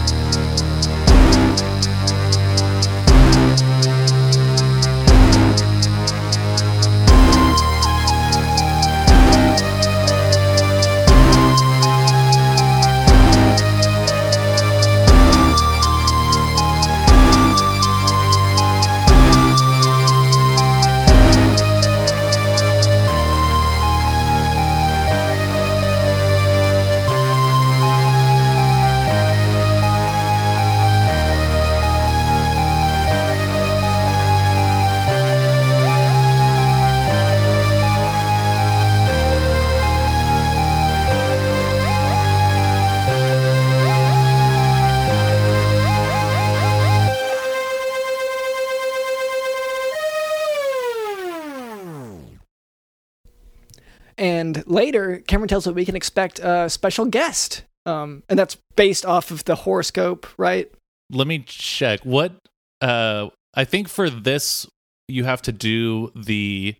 Later, 54.86 55.22
Cameron 55.26 55.48
tells 55.48 55.66
us 55.66 55.74
we 55.74 55.84
can 55.84 55.96
expect 55.96 56.38
a 56.38 56.68
special 56.70 57.04
guest. 57.06 57.64
Um, 57.84 58.22
and 58.28 58.38
that's 58.38 58.56
based 58.76 59.04
off 59.06 59.30
of 59.30 59.44
the 59.44 59.54
horoscope, 59.54 60.26
right? 60.38 60.70
Let 61.10 61.26
me 61.26 61.40
check. 61.46 62.00
What 62.04 62.32
uh 62.80 63.28
I 63.54 63.64
think 63.64 63.88
for 63.88 64.10
this 64.10 64.66
you 65.08 65.24
have 65.24 65.40
to 65.42 65.52
do 65.52 66.10
the 66.16 66.74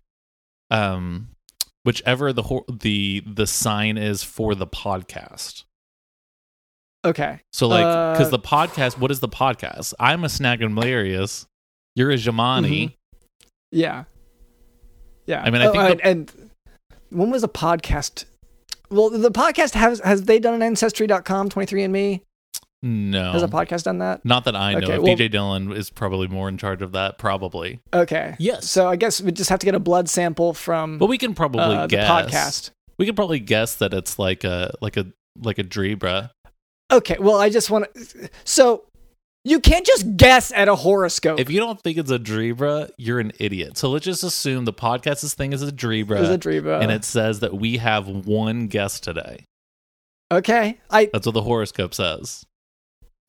um 0.69 1.29
whichever 1.85 2.33
the 2.33 2.43
hor- 2.43 2.65
the 2.69 3.23
the 3.25 3.47
sign 3.47 3.97
is 3.97 4.21
for 4.23 4.53
the 4.53 4.67
podcast. 4.67 5.63
Okay. 7.05 7.39
So 7.53 7.67
like 7.67 8.17
cuz 8.17 8.27
Uh, 8.27 8.31
the 8.31 8.39
podcast 8.39 8.97
what 8.99 9.11
is 9.11 9.21
the 9.21 9.29
podcast? 9.29 9.93
I'm 9.99 10.23
a 10.23 10.29
Snag 10.29 10.61
and 10.61 10.75
Malarious. 10.75 11.45
You're 11.95 12.11
a 12.11 12.15
Jamani. 12.17 12.95
Yeah. 13.71 14.03
Yeah. 15.25 15.41
I 15.41 15.49
mean, 15.51 15.61
I 15.61 15.65
Oh, 15.67 15.71
think 15.73 16.01
the- 16.01 16.07
and 16.07 16.46
when 17.09 17.29
was 17.31 17.43
a 17.43 17.47
podcast? 17.47 18.25
Well, 18.89 19.09
the 19.09 19.31
podcast 19.31 19.73
has 19.73 19.99
has 20.01 20.23
they 20.23 20.39
done 20.39 20.53
an 20.53 20.61
ancestry.com 20.61 21.49
23andme? 21.49 22.21
No. 22.83 23.31
Has 23.31 23.41
a 23.43 23.47
podcast 23.47 23.83
done 23.83 23.97
that? 23.99 24.23
Not 24.23 24.45
that 24.45 24.55
I 24.55 24.73
know. 24.73 24.79
Okay, 24.79 24.99
well- 24.99 25.15
DJ 25.17 25.29
Dylan 25.31 25.75
is 25.75 25.89
probably 25.89 26.27
more 26.27 26.47
in 26.47 26.57
charge 26.57 26.81
of 26.81 26.91
that 26.91 27.17
probably. 27.17 27.81
Okay. 27.93 28.35
Yes. 28.39 28.69
So 28.69 28.87
I 28.87 28.95
guess 28.95 29.19
we 29.19 29.31
just 29.31 29.49
have 29.49 29.59
to 29.59 29.65
get 29.65 29.75
a 29.75 29.79
blood 29.79 30.07
sample 30.09 30.53
from 30.53 30.97
But 30.99 31.07
we 31.07 31.17
can 31.17 31.33
probably 31.33 31.61
uh, 31.75 31.81
the 31.81 31.87
guess. 31.87 32.09
podcast. 32.09 32.69
We 32.97 33.05
could 33.05 33.15
probably 33.15 33.39
guess 33.39 33.75
that 33.75 33.93
it's 33.93 34.17
like 34.19 34.43
a 34.43 34.73
like 34.81 34.95
a 34.95 35.07
like 35.41 35.57
a 35.59 35.63
Drebra. 35.63 36.29
Okay. 36.91 37.17
Well, 37.19 37.37
I 37.37 37.49
just 37.49 37.69
want 37.69 37.93
to. 37.93 38.29
So 38.43 38.85
you 39.47 39.59
can't 39.59 39.85
just 39.85 40.17
guess 40.17 40.51
at 40.51 40.67
a 40.67 40.75
horoscope. 40.75 41.39
If 41.39 41.49
you 41.49 41.59
don't 41.59 41.79
think 41.81 41.97
it's 41.97 42.11
a 42.11 42.19
Drebra, 42.19 42.89
you're 42.97 43.19
an 43.19 43.31
idiot. 43.39 43.77
So 43.77 43.89
let's 43.89 44.03
just 44.05 44.23
assume 44.23 44.65
the 44.65 44.73
podcast's 44.73 45.33
thing 45.33 45.53
is 45.53 45.61
a 45.63 45.71
Drebra, 45.71 46.09
There's 46.17 46.29
a 46.29 46.37
Dreba. 46.37 46.81
and 46.81 46.91
it 46.91 47.03
says 47.05 47.39
that 47.39 47.53
we 47.53 47.77
have 47.77 48.07
one 48.07 48.67
guest 48.67 49.03
today. 49.03 49.45
okay. 50.31 50.79
I 50.89 51.09
That's 51.13 51.25
what 51.25 51.33
the 51.33 51.41
horoscope 51.41 51.93
says. 51.93 52.45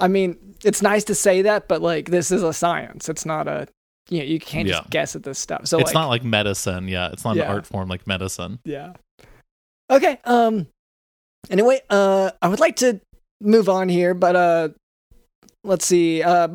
I 0.00 0.08
mean, 0.08 0.36
it's 0.64 0.80
nice 0.82 1.04
to 1.04 1.14
say 1.14 1.42
that, 1.42 1.68
but 1.68 1.82
like 1.82 2.10
this 2.10 2.30
is 2.30 2.42
a 2.42 2.52
science. 2.52 3.08
It's 3.08 3.24
not 3.26 3.46
a. 3.48 3.66
You 4.10 4.18
know, 4.20 4.24
you 4.24 4.40
can't 4.40 4.66
Yeah. 4.66 4.78
just 4.78 4.90
guess 4.90 5.16
at 5.16 5.22
this 5.22 5.38
stuff. 5.38 5.66
So 5.66 5.78
it's 5.78 5.88
like, 5.88 5.94
not 5.94 6.08
like 6.08 6.24
medicine. 6.24 6.88
Yeah, 6.88 7.10
it's 7.12 7.24
not 7.24 7.36
Yeah. 7.36 7.44
an 7.44 7.50
art 7.50 7.66
form 7.66 7.88
like 7.88 8.06
medicine. 8.06 8.58
Yeah. 8.64 8.94
Okay. 9.90 10.18
Um. 10.24 10.66
Anyway, 11.50 11.80
uh, 11.90 12.30
I 12.42 12.48
would 12.48 12.58
like 12.60 12.76
to 12.76 13.00
move 13.40 13.68
on 13.68 13.88
here, 13.88 14.14
but 14.14 14.34
uh, 14.36 14.68
let's 15.64 15.86
see. 15.86 16.22
Uh, 16.22 16.48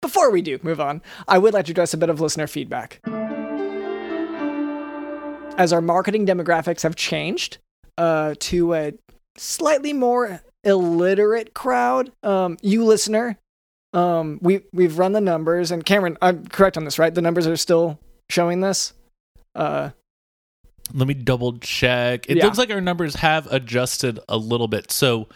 before 0.00 0.30
we 0.30 0.42
do 0.42 0.58
move 0.62 0.80
on, 0.80 1.00
I 1.28 1.38
would 1.38 1.54
like 1.54 1.66
to 1.66 1.70
address 1.72 1.94
a 1.94 1.96
bit 1.96 2.10
of 2.10 2.20
listener 2.20 2.46
feedback. 2.46 3.00
As 5.58 5.72
our 5.72 5.80
marketing 5.80 6.26
demographics 6.26 6.82
have 6.82 6.96
changed, 6.96 7.58
uh, 7.98 8.34
to 8.40 8.74
a 8.74 8.92
slightly 9.36 9.92
more 9.92 10.40
illiterate 10.64 11.54
crowd, 11.54 12.10
um, 12.22 12.56
you 12.62 12.84
listener, 12.84 13.38
um, 13.92 14.38
we 14.40 14.62
we've 14.72 14.98
run 14.98 15.12
the 15.12 15.20
numbers, 15.20 15.70
and 15.70 15.84
Cameron, 15.84 16.16
I'm 16.22 16.46
correct 16.46 16.76
on 16.78 16.84
this, 16.84 16.98
right? 16.98 17.14
The 17.14 17.20
numbers 17.20 17.46
are 17.46 17.56
still 17.56 17.98
showing 18.30 18.60
this. 18.60 18.94
Uh, 19.54 19.90
Let 20.94 21.06
me 21.06 21.14
double 21.14 21.58
check. 21.58 22.28
It 22.28 22.38
Yeah. 22.38 22.46
looks 22.46 22.58
like 22.58 22.70
our 22.70 22.80
numbers 22.80 23.14
have 23.16 23.46
adjusted 23.52 24.18
a 24.28 24.38
little 24.38 24.68
bit. 24.68 24.90
So, 24.90 25.28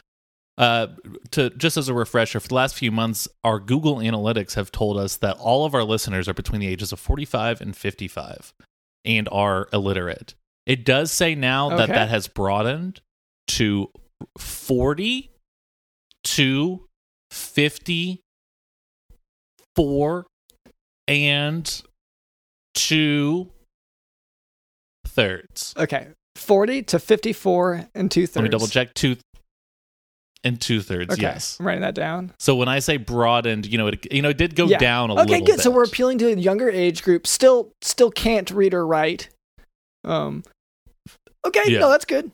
uh, 0.58 0.88
to 1.32 1.50
just 1.50 1.76
as 1.76 1.88
a 1.88 1.94
refresher, 1.94 2.40
for 2.40 2.48
the 2.48 2.54
last 2.54 2.74
few 2.74 2.90
months, 2.90 3.28
our 3.44 3.60
Google 3.60 3.96
Analytics 3.96 4.54
have 4.54 4.72
told 4.72 4.96
us 4.96 5.16
that 5.16 5.36
all 5.36 5.66
of 5.66 5.74
our 5.74 5.84
listeners 5.84 6.28
are 6.28 6.34
between 6.34 6.60
the 6.60 6.66
ages 6.66 6.92
of 6.92 7.00
45 7.00 7.60
and 7.60 7.76
55 7.76 8.54
and 9.04 9.28
are 9.30 9.68
illiterate. 9.72 10.34
It 10.64 10.84
does 10.84 11.12
say 11.12 11.34
now 11.34 11.76
that 11.76 11.88
that 11.88 12.08
has 12.08 12.26
broadened 12.26 13.00
to 13.48 13.90
40 14.38 15.30
to 16.24 16.86
54 17.30 20.26
and 21.06 21.82
two 22.74 23.52
thirds. 25.06 25.74
Okay. 25.76 26.08
40 26.34 26.82
to 26.82 26.98
54 26.98 27.88
and 27.94 28.10
two 28.10 28.26
thirds. 28.26 28.36
Let 28.36 28.42
me 28.42 28.48
double 28.48 28.66
check. 28.66 28.94
Two 28.94 29.16
and 30.44 30.60
two 30.60 30.80
thirds. 30.80 31.12
Okay. 31.14 31.22
Yes. 31.22 31.56
I'm 31.58 31.66
writing 31.66 31.82
that 31.82 31.94
down. 31.94 32.32
So 32.38 32.54
when 32.56 32.68
I 32.68 32.78
say 32.78 32.96
broadened, 32.98 33.66
you 33.66 33.78
know, 33.78 33.88
it 33.88 34.12
you 34.12 34.22
know 34.22 34.28
it 34.30 34.38
did 34.38 34.54
go 34.54 34.66
Yeah. 34.66 34.78
down 34.78 35.10
a 35.10 35.14
okay, 35.14 35.20
little. 35.22 35.34
Okay, 35.36 35.44
good. 35.44 35.60
So 35.60 35.70
we're 35.70 35.84
appealing 35.84 36.18
to 36.18 36.28
a 36.28 36.36
younger 36.36 36.70
age 36.70 37.02
group. 37.02 37.26
Still 37.26 37.72
still 37.82 38.10
can't 38.10 38.50
read 38.50 38.74
or 38.74 38.86
write. 38.86 39.28
Um 40.04 40.42
Okay, 41.46 41.62
Yeah. 41.66 41.80
no, 41.80 41.90
that's 41.90 42.04
good. 42.04 42.30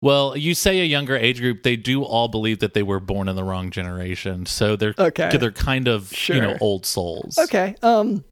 Well, 0.00 0.36
you 0.36 0.54
say 0.54 0.78
a 0.80 0.84
younger 0.84 1.16
age 1.16 1.40
group, 1.40 1.64
they 1.64 1.74
do 1.76 2.04
all 2.04 2.28
believe 2.28 2.60
that 2.60 2.72
they 2.72 2.84
were 2.84 3.00
born 3.00 3.28
in 3.28 3.34
the 3.34 3.42
wrong 3.42 3.70
generation. 3.70 4.46
So 4.46 4.76
they're 4.76 4.94
Okay. 4.98 5.36
they're 5.36 5.50
kind 5.50 5.88
of 5.88 6.12
you 6.28 6.40
know 6.40 6.56
old 6.60 6.86
souls. 6.86 7.38
Okay. 7.38 7.74
Um 7.82 8.24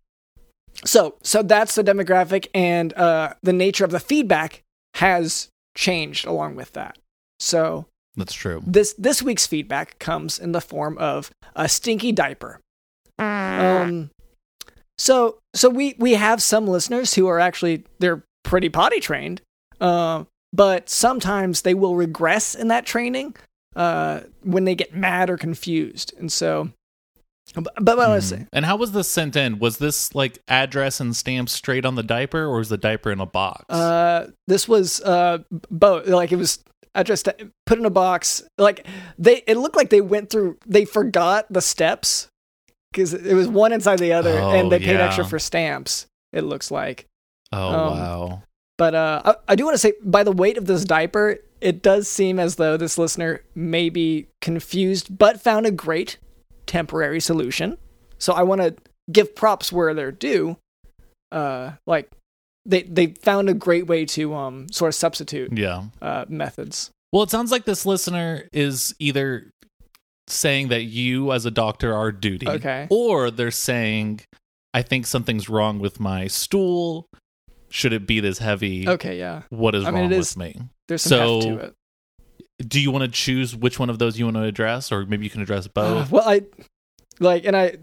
so 0.85 1.17
so 1.23 1.43
that's 1.43 1.75
the 1.75 1.83
demographic 1.83 2.49
and 2.55 2.93
uh 2.95 3.33
the 3.43 3.53
nature 3.53 3.85
of 3.85 3.91
the 3.91 4.01
feedback 4.01 4.63
has 4.95 5.49
changed 5.77 6.27
along 6.27 6.55
with 6.57 6.73
that. 6.73 6.99
So 7.41 7.87
That's 8.17 8.35
true. 8.35 8.63
this 8.67 8.95
this 8.99 9.23
week's 9.23 9.47
feedback 9.47 9.99
comes 9.99 10.39
in 10.39 10.53
the 10.53 10.61
form 10.61 10.97
of 10.99 11.31
a 11.55 11.69
stinky 11.69 12.13
diaper. 12.13 12.61
Um, 13.19 14.11
so 14.99 15.39
so 15.55 15.69
we 15.69 15.95
we 15.99 16.15
have 16.15 16.43
some 16.43 16.67
listeners 16.67 17.15
who 17.15 17.27
are 17.29 17.39
actually 17.41 17.85
they're 17.99 18.23
pretty 18.45 18.69
potty 18.69 19.01
trained, 19.01 19.43
uh, 19.81 20.25
but 20.53 20.89
sometimes 20.89 21.63
they 21.63 21.75
will 21.75 21.97
regress 21.97 22.55
in 22.55 22.69
that 22.69 22.87
training 22.87 23.37
uh, 23.75 24.21
when 24.43 24.65
they 24.65 24.75
get 24.75 24.95
mad 24.95 25.29
or 25.31 25.37
confused, 25.37 26.15
and 26.19 26.31
so. 26.33 26.71
But, 27.55 27.75
but 27.81 27.97
what 27.97 28.11
I 28.11 28.15
was 28.17 28.29
saying, 28.29 28.49
And 28.53 28.65
how 28.65 28.77
was 28.77 28.91
this 28.91 29.09
sent 29.09 29.37
in? 29.37 29.61
Was 29.61 29.79
this 29.79 30.15
like 30.17 30.41
address 30.49 30.99
and 30.99 31.15
stamp 31.15 31.49
straight 31.49 31.85
on 31.85 31.95
the 31.95 32.03
diaper, 32.03 32.43
or 32.43 32.59
was 32.59 32.71
the 32.71 32.77
diaper 32.77 33.13
in 33.13 33.21
a 33.21 33.27
box? 33.27 33.65
uh, 33.71 34.31
this 34.49 34.67
was 34.67 35.01
uh, 35.03 35.39
both 35.71 36.09
like 36.09 36.33
it 36.33 36.37
was 36.37 36.59
addressed 36.97 37.29
put 37.67 37.79
in 37.79 37.85
a 37.85 37.91
box 37.91 38.43
like 38.59 38.87
they 39.19 39.43
it 39.47 39.57
looked 39.57 39.77
like 39.77 39.91
they 39.91 40.01
went 40.01 40.31
through 40.31 40.57
they 40.67 40.85
forgot 40.85 41.47
the 41.51 41.61
steps 41.61 42.29
because 42.91 43.15
it 43.15 43.35
was 43.35 43.47
one 43.47 43.73
inside 43.73 43.99
the 43.99 44.13
other 44.13 44.39
Oh, 44.39 44.51
and 44.51 44.73
they 44.73 44.79
paid 44.79 44.95
yeah. 44.95 45.07
extra 45.07 45.25
for 45.25 45.39
stamps 45.39 46.07
it 46.33 46.43
looks 46.43 46.71
like 46.71 47.07
oh 47.53 47.69
um, 47.69 47.99
wow. 47.99 48.43
but 48.79 48.95
uh, 48.95 49.23
I, 49.25 49.53
I 49.53 49.55
do 49.55 49.65
want 49.65 49.75
to 49.75 49.79
say 49.79 49.93
by 50.03 50.25
the 50.25 50.33
weight 50.33 50.59
of 50.59 50.67
this 50.67 50.85
diaper 50.85 51.39
it 51.61 51.83
does 51.83 52.09
seem 52.09 52.39
as 52.39 52.57
though 52.57 52.77
this 52.77 52.99
listener 52.99 53.43
may 53.55 53.91
be 53.91 54.27
confused 54.41 55.17
but 55.17 55.41
found 55.41 55.67
a 55.67 55.71
great 55.71 56.19
temporary 56.67 57.21
solution 57.21 57.77
so 58.19 58.33
i 58.33 58.43
want 58.43 58.61
to 58.61 58.75
give 59.13 59.37
props 59.37 59.71
where 59.71 59.95
they're 59.95 60.11
due 60.11 60.57
uh 61.31 61.73
like 61.87 62.11
they 62.67 62.83
they 62.83 63.07
found 63.23 63.49
a 63.49 63.55
great 63.55 63.87
way 63.87 64.05
to 64.07 64.35
um 64.35 64.67
sort 64.71 64.89
of 64.89 64.95
substitute 64.95 65.57
Yeah. 65.57 65.85
uh, 66.03 66.25
methods. 66.29 66.91
Well, 67.13 67.23
it 67.23 67.31
sounds 67.31 67.51
like 67.51 67.65
this 67.65 67.87
listener 67.87 68.49
is 68.53 68.95
either 68.99 69.51
saying 70.29 70.69
that 70.69 70.83
you 70.83 71.33
as 71.33 71.47
a 71.47 71.51
doctor 71.51 71.95
are 71.95 72.11
duty, 72.13 72.49
Okay. 72.49 72.89
or 72.91 73.31
they're 73.31 73.51
saying, 73.53 74.21
"I 74.75 74.83
think 74.83 75.07
something's 75.07 75.49
wrong 75.49 75.79
with 75.79 76.01
my 76.01 76.27
stool. 76.27 77.07
Should 77.69 77.93
it 77.93 78.07
be 78.07 78.21
this 78.21 78.39
heavy? 78.39 78.89
Okay, 78.89 79.19
yeah. 79.19 79.43
What 79.51 79.75
is 79.75 79.85
I 79.85 79.91
mean, 79.91 80.03
wrong 80.03 80.13
it 80.13 80.17
with 80.19 80.27
is- 80.27 80.37
me?" 80.37 80.61
There's 80.89 81.03
some 81.03 81.19
So, 81.19 81.41
to 81.41 81.57
it. 81.67 81.75
Do 82.69 82.81
you 82.81 82.91
want 82.91 83.03
to 83.05 83.11
choose 83.11 83.55
which 83.55 83.79
one 83.79 83.91
of 83.91 83.99
those 83.99 84.19
you 84.19 84.25
want 84.25 84.37
to 84.39 84.43
address, 84.45 84.91
or 84.91 85.05
maybe 85.07 85.25
you 85.25 85.31
can 85.31 85.43
address 85.43 85.67
Uh, 85.67 85.71
both? 85.75 86.11
well, 86.11 86.27
I 86.29 86.43
like, 87.21 87.45
and 87.45 87.57
I, 87.57 87.77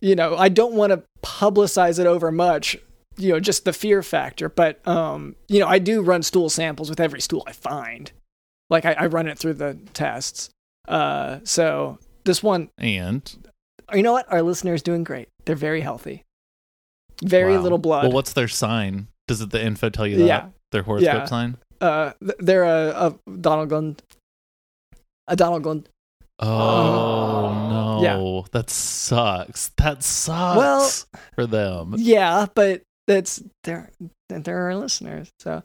you 0.00 0.14
know, 0.16 0.36
I 0.36 0.48
don't 0.48 0.74
want 0.74 0.90
to 0.92 1.02
publicize 1.22 1.98
it 1.98 2.06
over 2.06 2.32
much. 2.32 2.76
You 3.18 3.32
know, 3.32 3.40
just 3.40 3.64
the 3.64 3.72
fear 3.72 4.02
factor. 4.02 4.48
But 4.48 4.86
um, 4.86 5.36
you 5.48 5.58
know, 5.60 5.66
I 5.66 5.78
do 5.78 6.02
run 6.02 6.22
stool 6.22 6.48
samples 6.50 6.90
with 6.90 7.00
every 7.00 7.20
stool 7.20 7.42
I 7.46 7.52
find. 7.52 8.10
Like 8.70 8.84
I, 8.84 8.92
I 8.92 9.06
run 9.06 9.26
it 9.28 9.38
through 9.38 9.54
the 9.54 9.78
tests. 9.94 10.50
Uh, 10.88 11.38
so 11.44 11.98
this 12.24 12.42
one, 12.42 12.68
and 12.78 13.50
you 13.94 14.02
know 14.02 14.12
what? 14.12 14.30
Our 14.32 14.42
listener 14.42 14.74
is 14.74 14.82
doing 14.82 15.04
great. 15.04 15.28
They're 15.44 15.56
very 15.56 15.80
healthy. 15.80 16.24
Very 17.24 17.56
wow. 17.56 17.62
little 17.62 17.78
blood. 17.78 18.04
Well, 18.04 18.12
what's 18.12 18.32
their 18.34 18.48
sign? 18.48 19.08
Does 19.28 19.40
it 19.40 19.50
the 19.50 19.64
info 19.64 19.88
tell 19.88 20.06
you 20.06 20.18
that? 20.18 20.26
Yeah. 20.26 20.46
Their 20.72 20.82
horoscope 20.82 21.14
Yeah. 21.14 21.24
sign. 21.24 21.56
uh, 21.80 22.12
th- 22.20 22.36
they're 22.38 22.64
a, 22.64 23.14
a 23.26 23.30
Donald 23.40 23.70
Gund. 23.70 24.02
A 25.28 25.36
Donald 25.36 25.62
Gund. 25.62 25.88
Oh 26.40 28.00
Yeah. 28.02 28.16
no, 28.16 28.46
that 28.52 28.68
sucks. 28.70 29.70
That 29.76 30.02
sucks. 30.02 30.56
Well- 30.56 31.20
for 31.34 31.46
them. 31.46 31.94
Yeah, 31.98 32.46
but 32.54 32.82
that's 33.06 33.42
they're 33.64 33.90
they're 34.28 34.62
our 34.62 34.76
listeners. 34.76 35.28
So 35.40 35.62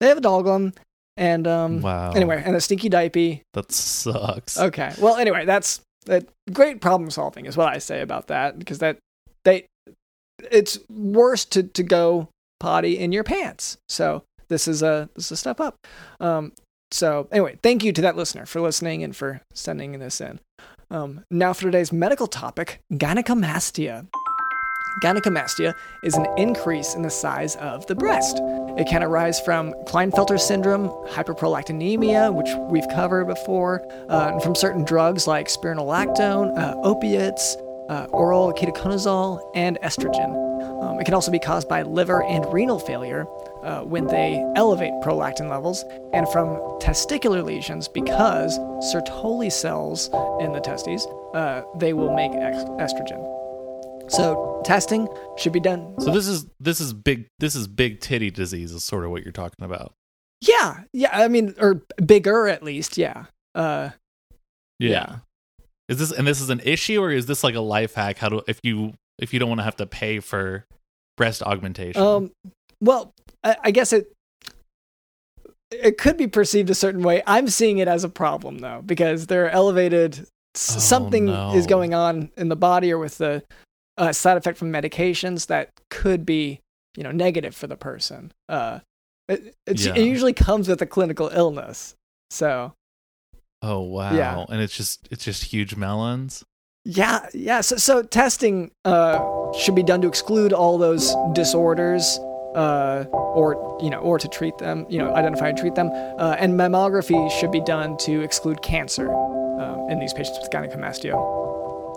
they 0.00 0.08
have 0.08 0.18
a 0.18 0.22
dogum 0.22 0.74
and 1.16 1.46
um 1.46 1.80
Wow. 1.82 2.12
anyway, 2.12 2.42
and 2.44 2.56
a 2.56 2.60
stinky 2.60 2.88
diaper. 2.88 3.40
that 3.54 3.72
sucks. 3.72 4.58
Okay. 4.58 4.92
Well, 5.00 5.16
anyway, 5.16 5.44
that's 5.44 5.80
that 6.06 6.26
great 6.52 6.80
problem 6.80 7.10
solving 7.10 7.46
is 7.46 7.56
what 7.56 7.68
I 7.68 7.78
say 7.78 8.00
about 8.00 8.26
that 8.28 8.58
because 8.58 8.78
that 8.78 8.98
they 9.44 9.66
it's 10.50 10.78
worse 10.90 11.44
to 11.46 11.62
to 11.62 11.82
go 11.82 12.28
potty 12.60 12.98
in 12.98 13.12
your 13.12 13.24
pants. 13.24 13.76
So 13.88 14.22
this 14.48 14.66
is 14.68 14.82
a 14.82 15.08
this 15.14 15.26
is 15.26 15.32
a 15.32 15.36
step 15.36 15.60
up. 15.60 15.76
Um, 16.20 16.52
so 16.90 17.28
anyway, 17.32 17.58
thank 17.62 17.84
you 17.84 17.92
to 17.92 18.02
that 18.02 18.16
listener 18.16 18.44
for 18.44 18.60
listening 18.60 19.02
and 19.02 19.16
for 19.16 19.40
sending 19.54 19.98
this 19.98 20.20
in. 20.20 20.40
Um, 20.90 21.24
now 21.30 21.54
for 21.54 21.62
today's 21.62 21.90
medical 21.92 22.26
topic, 22.26 22.80
gynecomastia. 22.92 24.08
Gynecomastia 25.00 25.74
is 26.02 26.14
an 26.14 26.26
increase 26.36 26.94
in 26.94 27.02
the 27.02 27.10
size 27.10 27.56
of 27.56 27.86
the 27.86 27.94
breast. 27.94 28.38
It 28.76 28.86
can 28.86 29.02
arise 29.02 29.40
from 29.40 29.72
Klinefelter 29.84 30.38
syndrome, 30.38 30.88
hyperprolactinemia, 31.08 32.32
which 32.34 32.50
we've 32.70 32.88
covered 32.88 33.26
before, 33.26 33.82
uh, 34.08 34.30
and 34.32 34.42
from 34.42 34.54
certain 34.54 34.84
drugs 34.84 35.26
like 35.26 35.48
spironolactone, 35.48 36.56
uh, 36.58 36.74
opiates, 36.82 37.56
uh, 37.88 38.06
oral 38.12 38.52
ketoconazole, 38.52 39.40
and 39.54 39.78
estrogen. 39.82 40.40
Um, 40.82 41.00
it 41.00 41.04
can 41.04 41.14
also 41.14 41.30
be 41.30 41.38
caused 41.38 41.68
by 41.68 41.82
liver 41.82 42.22
and 42.24 42.50
renal 42.52 42.78
failure 42.78 43.26
uh, 43.62 43.80
when 43.82 44.06
they 44.06 44.44
elevate 44.56 44.92
prolactin 45.02 45.48
levels, 45.48 45.84
and 46.12 46.28
from 46.28 46.48
testicular 46.80 47.44
lesions 47.44 47.88
because 47.88 48.58
Sertoli 48.92 49.50
cells 49.50 50.08
in 50.40 50.52
the 50.52 50.60
testes 50.60 51.06
uh, 51.34 51.62
they 51.76 51.92
will 51.92 52.14
make 52.14 52.32
ex- 52.32 52.64
estrogen. 52.80 53.41
So 54.12 54.60
testing 54.64 55.08
should 55.38 55.52
be 55.52 55.60
done. 55.60 55.94
So 56.00 56.12
this 56.12 56.26
is 56.28 56.46
this 56.60 56.80
is 56.80 56.92
big 56.92 57.26
this 57.38 57.54
is 57.54 57.66
big 57.66 58.00
titty 58.00 58.30
disease 58.30 58.72
is 58.72 58.84
sort 58.84 59.04
of 59.04 59.10
what 59.10 59.22
you're 59.24 59.32
talking 59.32 59.64
about. 59.64 59.92
Yeah, 60.40 60.82
yeah. 60.92 61.10
I 61.12 61.28
mean, 61.28 61.54
or 61.58 61.82
bigger 62.04 62.48
at 62.48 62.62
least. 62.62 62.98
Yeah. 62.98 63.24
Uh, 63.54 63.90
Yeah. 64.78 65.18
Is 65.88 65.98
this 65.98 66.12
and 66.12 66.26
this 66.26 66.40
is 66.40 66.50
an 66.50 66.60
issue 66.64 67.00
or 67.02 67.10
is 67.10 67.26
this 67.26 67.42
like 67.44 67.54
a 67.54 67.60
life 67.60 67.94
hack? 67.94 68.18
How 68.18 68.28
to 68.28 68.44
if 68.46 68.58
you 68.62 68.94
if 69.18 69.32
you 69.32 69.38
don't 69.38 69.48
want 69.48 69.60
to 69.60 69.64
have 69.64 69.76
to 69.76 69.86
pay 69.86 70.20
for 70.20 70.64
breast 71.16 71.42
augmentation? 71.42 72.00
Um, 72.02 72.30
well, 72.80 73.12
I, 73.44 73.56
I 73.64 73.70
guess 73.70 73.92
it 73.92 74.12
it 75.70 75.96
could 75.98 76.16
be 76.16 76.26
perceived 76.26 76.70
a 76.70 76.74
certain 76.74 77.02
way. 77.02 77.22
I'm 77.26 77.48
seeing 77.48 77.78
it 77.78 77.88
as 77.88 78.04
a 78.04 78.08
problem 78.08 78.58
though, 78.58 78.82
because 78.84 79.26
they're 79.26 79.50
elevated. 79.50 80.18
s- 80.54 80.76
Oh, 80.76 80.78
something 80.80 81.28
is 81.28 81.66
going 81.66 81.94
on 81.94 82.30
in 82.36 82.48
the 82.48 82.56
body 82.56 82.92
or 82.92 82.98
with 82.98 83.16
the 83.18 83.42
uh, 83.98 84.12
side 84.12 84.36
effect 84.36 84.58
from 84.58 84.72
medications 84.72 85.46
that 85.46 85.70
could 85.90 86.24
be, 86.26 86.60
you 86.96 87.02
know, 87.02 87.12
negative 87.12 87.54
for 87.54 87.66
the 87.66 87.76
person. 87.76 88.32
Uh, 88.48 88.80
it, 89.28 89.54
it's, 89.66 89.84
Yeah. 89.84 89.94
it 89.94 90.04
usually 90.04 90.32
comes 90.32 90.68
with 90.68 90.80
a 90.82 90.86
clinical 90.86 91.28
illness. 91.28 91.94
So 92.30 92.72
oh 93.62 93.80
wow. 93.80 94.14
yeah. 94.14 94.44
And 94.48 94.60
it's 94.60 94.76
just 94.76 95.06
it's 95.10 95.24
just 95.24 95.44
huge 95.44 95.76
melons. 95.76 96.44
Yeah, 96.84 97.28
yeah. 97.32 97.60
So, 97.60 97.76
so 97.76 98.02
testing 98.02 98.72
uh, 98.84 99.52
should 99.52 99.76
be 99.76 99.84
done 99.84 100.00
to 100.02 100.08
exclude 100.08 100.52
all 100.52 100.78
those 100.78 101.14
disorders, 101.32 102.18
uh, 102.56 103.04
or 103.12 103.78
you 103.80 103.88
know, 103.88 103.98
or 103.98 104.18
to 104.18 104.26
treat 104.26 104.58
them. 104.58 104.84
You 104.88 104.98
know, 104.98 105.14
identify 105.14 105.50
and 105.50 105.56
treat 105.56 105.76
them. 105.76 105.90
Uh, 105.92 106.34
and 106.40 106.54
mammography 106.54 107.30
should 107.30 107.52
be 107.52 107.60
done 107.60 107.96
to 107.98 108.22
exclude 108.22 108.62
cancer 108.62 109.14
um, 109.14 109.86
in 109.90 110.00
these 110.00 110.12
patients 110.12 110.38
with 110.40 110.50
gynecomastia. 110.50 111.12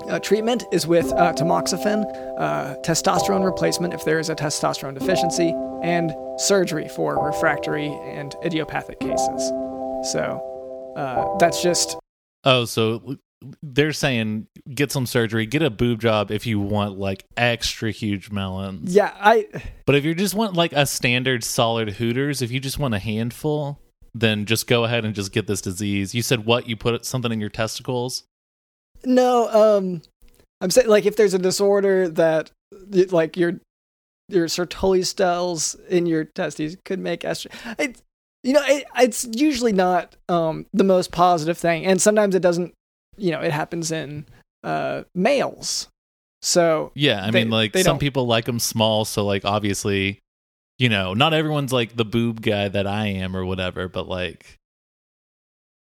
Uh, 0.09 0.19
treatment 0.19 0.63
is 0.71 0.85
with 0.85 1.11
uh, 1.13 1.33
tamoxifen, 1.33 2.05
uh, 2.37 2.75
testosterone 2.83 3.43
replacement 3.43 3.93
if 3.93 4.05
there 4.05 4.19
is 4.19 4.29
a 4.29 4.35
testosterone 4.35 4.93
deficiency, 4.97 5.53
and 5.81 6.13
surgery 6.37 6.87
for 6.87 7.23
refractory 7.25 7.87
and 8.03 8.35
idiopathic 8.45 8.99
cases. 8.99 9.51
So 10.11 10.93
uh, 10.95 11.37
that's 11.37 11.61
just 11.63 11.97
Oh, 12.43 12.65
so 12.65 13.17
they're 13.61 13.93
saying 13.93 14.47
get 14.73 14.91
some 14.91 15.05
surgery, 15.05 15.45
get 15.45 15.61
a 15.63 15.69
boob 15.69 16.01
job 16.01 16.31
if 16.31 16.45
you 16.45 16.59
want 16.59 16.97
like 16.97 17.25
extra 17.35 17.91
huge 17.91 18.31
melons. 18.31 18.95
yeah. 18.95 19.13
I 19.19 19.47
But 19.85 19.95
if 19.95 20.05
you 20.05 20.13
just 20.13 20.35
want 20.35 20.53
like 20.53 20.73
a 20.73 20.85
standard 20.85 21.43
solid 21.43 21.89
Hooters, 21.91 22.41
if 22.41 22.51
you 22.51 22.59
just 22.59 22.79
want 22.79 22.93
a 22.93 22.99
handful, 22.99 23.81
then 24.13 24.45
just 24.45 24.67
go 24.67 24.83
ahead 24.83 25.03
and 25.05 25.13
just 25.15 25.31
get 25.31 25.47
this 25.47 25.61
disease. 25.61 26.13
You 26.15 26.21
said 26.21 26.45
what? 26.45 26.69
You 26.69 26.75
put 26.75 27.05
something 27.05 27.31
in 27.31 27.41
your 27.41 27.49
testicles? 27.49 28.23
No, 29.05 29.49
um, 29.77 30.01
I'm 30.61 30.69
saying 30.71 30.87
like 30.87 31.05
if 31.05 31.15
there's 31.15 31.33
a 31.33 31.39
disorder 31.39 32.09
that 32.09 32.51
like 33.11 33.37
your 33.37 33.59
your 34.29 34.47
Sertoli 34.47 35.05
cells 35.05 35.75
in 35.89 36.05
your 36.05 36.23
testes 36.25 36.75
could 36.85 36.99
make 36.99 37.21
estrogen. 37.21 37.51
It, 37.79 38.01
you 38.43 38.53
know, 38.53 38.63
it, 38.65 38.85
it's 38.97 39.27
usually 39.31 39.73
not 39.73 40.15
um 40.29 40.65
the 40.73 40.83
most 40.83 41.11
positive 41.11 41.57
thing, 41.57 41.85
and 41.85 42.01
sometimes 42.01 42.35
it 42.35 42.41
doesn't. 42.41 42.73
You 43.17 43.31
know, 43.31 43.41
it 43.41 43.51
happens 43.51 43.91
in 43.91 44.25
uh 44.63 45.03
males. 45.13 45.87
So 46.41 46.91
Yeah, 46.95 47.25
I 47.25 47.31
They- 47.31 47.43
mean, 47.43 47.51
like 47.51 47.73
some 47.77 47.83
don't- 47.83 47.99
people 47.99 48.25
like 48.27 48.45
them 48.45 48.59
small, 48.59 49.05
so 49.05 49.25
like 49.25 49.45
obviously, 49.45 50.19
you 50.77 50.89
know, 50.89 51.13
not 51.13 51.33
everyone's 51.33 51.73
like 51.73 51.95
the 51.95 52.05
boob 52.05 52.41
guy 52.41 52.67
that 52.67 52.85
I 52.87 53.07
am 53.07 53.35
or 53.35 53.45
whatever, 53.45 53.87
but 53.87 54.07
like, 54.07 54.57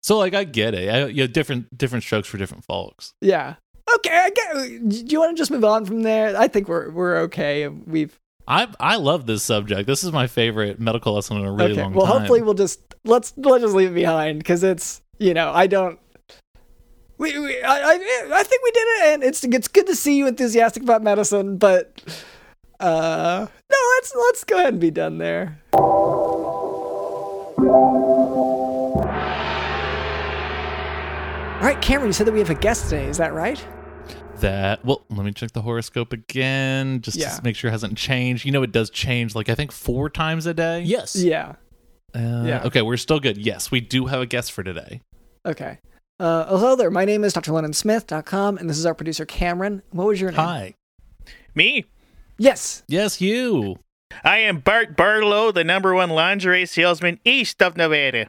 so 0.02 0.18
like 0.18 0.34
I 0.34 0.44
get 0.44 0.74
it. 0.74 0.88
I, 0.88 1.06
you 1.06 1.22
know, 1.22 1.26
different 1.26 1.76
different 1.76 2.04
strokes 2.04 2.28
for 2.28 2.38
different 2.38 2.64
folks. 2.64 3.14
yeah, 3.20 3.54
okay. 3.94 4.10
I 4.10 4.30
get. 4.30 4.88
Do 4.88 5.06
you 5.06 5.20
want 5.20 5.36
to 5.36 5.40
just 5.40 5.50
move 5.50 5.64
on 5.64 5.84
from 5.84 6.02
there? 6.02 6.36
I 6.36 6.48
think 6.48 6.68
we're 6.68 6.90
we're 6.90 7.18
okay. 7.18 7.68
We've 7.68 8.18
I 8.48 8.68
I 8.80 8.96
love 8.96 9.26
this 9.26 9.42
subject. 9.42 9.86
This 9.86 10.02
is 10.02 10.12
my 10.12 10.26
favorite 10.26 10.80
medical 10.80 11.14
lesson 11.14 11.38
in 11.38 11.44
a 11.44 11.52
really 11.52 11.72
okay. 11.72 11.82
long 11.82 11.92
well, 11.92 12.06
time. 12.06 12.10
Well, 12.10 12.18
hopefully 12.18 12.42
we'll 12.42 12.54
just 12.54 12.80
let's 13.04 13.32
let's 13.36 13.62
just 13.62 13.74
leave 13.74 13.92
it 13.92 13.94
behind 13.94 14.38
because 14.38 14.62
it's 14.62 15.02
you 15.18 15.34
know 15.34 15.52
I 15.52 15.66
don't. 15.66 15.98
We, 17.18 17.38
we 17.38 17.62
I, 17.62 17.78
I 17.78 18.28
I 18.34 18.42
think 18.42 18.62
we 18.64 18.70
did 18.72 18.80
it, 18.80 19.14
and 19.14 19.22
it's 19.22 19.44
it's 19.44 19.68
good 19.68 19.86
to 19.86 19.94
see 19.94 20.16
you 20.16 20.26
enthusiastic 20.26 20.82
about 20.82 21.02
medicine, 21.02 21.56
but 21.56 22.02
uh 22.80 23.46
no, 23.70 23.78
let's 23.96 24.14
let's 24.14 24.44
go 24.44 24.56
ahead 24.58 24.74
and 24.74 24.80
be 24.80 24.90
done 24.90 25.18
there. 25.18 25.60
All 31.62 31.68
right, 31.68 31.80
Cameron, 31.80 32.08
you 32.08 32.12
said 32.12 32.26
that 32.26 32.32
we 32.32 32.40
have 32.40 32.50
a 32.50 32.56
guest 32.56 32.84
today. 32.90 33.06
Is 33.06 33.18
that 33.18 33.32
right? 33.32 33.64
that 34.40 34.84
well 34.84 35.04
let 35.08 35.24
me 35.24 35.30
check 35.30 35.52
the 35.52 35.62
horoscope 35.62 36.12
again 36.12 37.00
just 37.00 37.16
Yeah. 37.16 37.28
to 37.36 37.42
make 37.44 37.54
sure 37.54 37.68
it 37.68 37.70
hasn't 37.70 37.96
changed 37.96 38.44
you 38.44 38.50
know 38.50 38.64
it 38.64 38.72
does 38.72 38.90
change 38.90 39.36
like 39.36 39.48
i 39.48 39.54
think 39.54 39.70
four 39.70 40.10
times 40.10 40.46
a 40.46 40.54
day 40.54 40.80
Yes. 40.82 41.14
Yeah. 41.14 41.54
uh, 42.12 42.42
Yeah. 42.44 42.62
okay 42.64 42.82
we're 42.82 42.96
still 42.96 43.20
good 43.20 43.36
yes 43.38 43.70
we 43.70 43.80
do 43.80 44.06
have 44.06 44.20
a 44.20 44.26
guest 44.26 44.50
for 44.50 44.64
today 44.64 45.00
Okay. 45.46 45.78
Uh, 46.18 46.46
hello 46.46 46.74
there. 46.74 46.90
My 46.90 47.04
name 47.04 47.22
is 47.22 47.32
Dr. 47.34 47.52
Lennon 47.52 47.72
Smith.com, 47.72 48.58
and 48.58 48.68
this 48.68 48.78
is 48.78 48.86
our 48.86 48.94
producer, 48.94 49.24
Cameron. 49.24 49.82
What 49.90 50.08
was 50.08 50.20
your 50.20 50.32
name? 50.32 50.40
hi 50.40 50.74
Me? 51.54 51.84
Yes. 52.36 52.82
yes 52.88 53.20
you 53.20 53.76
I 54.24 54.38
am 54.38 54.58
Bart 54.58 54.96
Barlow, 54.96 55.52
the 55.52 55.62
number 55.62 55.94
one 55.94 56.10
lingerie 56.10 56.66
salesman 56.66 57.20
east 57.24 57.62
of 57.62 57.76
Nevada. 57.76 58.26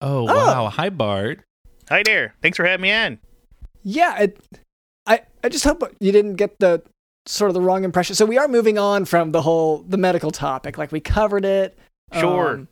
oh, 0.00 0.22
Oh. 0.28 0.34
wow 0.34 0.68
hi 0.70 0.88
bart 0.90 1.44
Hi 1.90 2.02
there. 2.04 2.34
Thanks 2.40 2.56
for 2.56 2.64
having 2.64 2.82
me 2.82 2.92
on. 2.92 3.18
Yeah. 3.82 4.20
It, 4.20 4.38
I, 5.06 5.22
I 5.42 5.48
just 5.48 5.64
hope 5.64 5.82
you 5.98 6.12
didn't 6.12 6.36
get 6.36 6.58
the 6.60 6.82
sort 7.26 7.50
of 7.50 7.54
the 7.54 7.60
wrong 7.60 7.82
impression. 7.82 8.14
So 8.14 8.24
we 8.24 8.38
are 8.38 8.46
moving 8.46 8.78
on 8.78 9.04
from 9.04 9.32
the 9.32 9.42
whole 9.42 9.78
the 9.78 9.96
medical 9.96 10.30
topic. 10.30 10.78
Like 10.78 10.92
we 10.92 11.00
covered 11.00 11.44
it. 11.44 11.76
Sure. 12.12 12.54
um, 12.54 12.68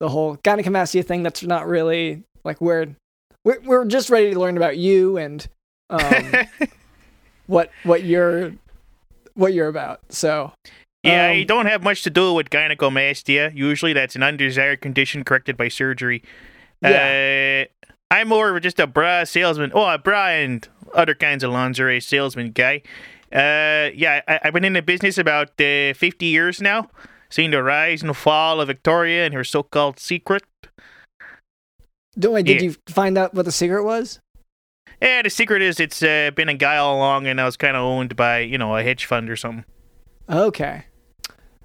the 0.00 0.08
whole 0.08 0.36
gynecomastia 0.38 1.04
thing. 1.04 1.22
That's 1.22 1.42
not 1.42 1.66
really 1.66 2.24
like 2.44 2.60
we're 2.60 2.94
we're 3.44 3.60
we're 3.60 3.84
just 3.86 4.10
ready 4.10 4.32
to 4.34 4.40
learn 4.40 4.56
about 4.56 4.76
you 4.76 5.16
and 5.16 5.46
um, 5.88 6.32
what 7.46 7.70
what 7.84 8.02
you're 8.02 8.52
what 9.34 9.54
you're 9.54 9.68
about. 9.68 10.00
So 10.10 10.52
yeah, 11.02 11.28
I 11.28 11.40
um, 11.40 11.46
don't 11.46 11.66
have 11.66 11.82
much 11.82 12.02
to 12.02 12.10
do 12.10 12.34
with 12.34 12.50
gynecomastia. 12.50 13.54
Usually 13.54 13.92
that's 13.92 14.16
an 14.16 14.22
undesired 14.22 14.80
condition 14.80 15.24
corrected 15.24 15.56
by 15.56 15.68
surgery. 15.68 16.22
Uh, 16.84 17.66
I'm 18.12 18.28
more 18.28 18.54
of 18.54 18.62
just 18.62 18.78
a 18.78 18.86
bra 18.86 19.24
salesman. 19.24 19.72
Oh, 19.74 19.88
a 19.88 19.98
bra 19.98 20.26
and 20.28 20.68
other 20.94 21.14
kinds 21.14 21.42
of 21.42 21.50
lingerie 21.50 22.00
salesman 22.00 22.50
guy. 22.52 22.82
Uh, 23.32 23.88
yeah, 23.94 24.20
I, 24.28 24.40
I've 24.44 24.52
been 24.52 24.64
in 24.64 24.74
the 24.74 24.82
business 24.82 25.16
about 25.16 25.58
uh, 25.60 25.94
50 25.94 26.26
years 26.26 26.60
now. 26.60 26.90
Seen 27.30 27.50
the 27.50 27.62
rise 27.62 28.02
and 28.02 28.14
fall 28.14 28.60
of 28.60 28.68
Victoria 28.68 29.24
and 29.24 29.32
her 29.32 29.42
so-called 29.44 29.98
secret. 29.98 30.42
don't 32.18 32.34
wait, 32.34 32.44
did 32.44 32.60
Yeah. 32.60 32.68
you 32.68 32.76
find 32.88 33.16
out 33.16 33.32
what 33.32 33.46
the 33.46 33.52
secret 33.52 33.84
was? 33.84 34.20
Yeah, 35.00 35.22
the 35.22 35.30
secret 35.30 35.62
is 35.62 35.80
it's 35.80 36.02
uh, 36.02 36.30
been 36.34 36.50
a 36.50 36.54
guy 36.54 36.76
all 36.76 36.96
along, 36.96 37.26
and 37.26 37.40
I 37.40 37.44
was 37.46 37.56
kind 37.56 37.74
of 37.76 37.82
owned 37.82 38.14
by 38.14 38.40
you 38.40 38.58
know 38.58 38.76
a 38.76 38.82
hedge 38.82 39.06
fund 39.06 39.30
or 39.30 39.36
something. 39.36 39.64
Okay. 40.28 40.84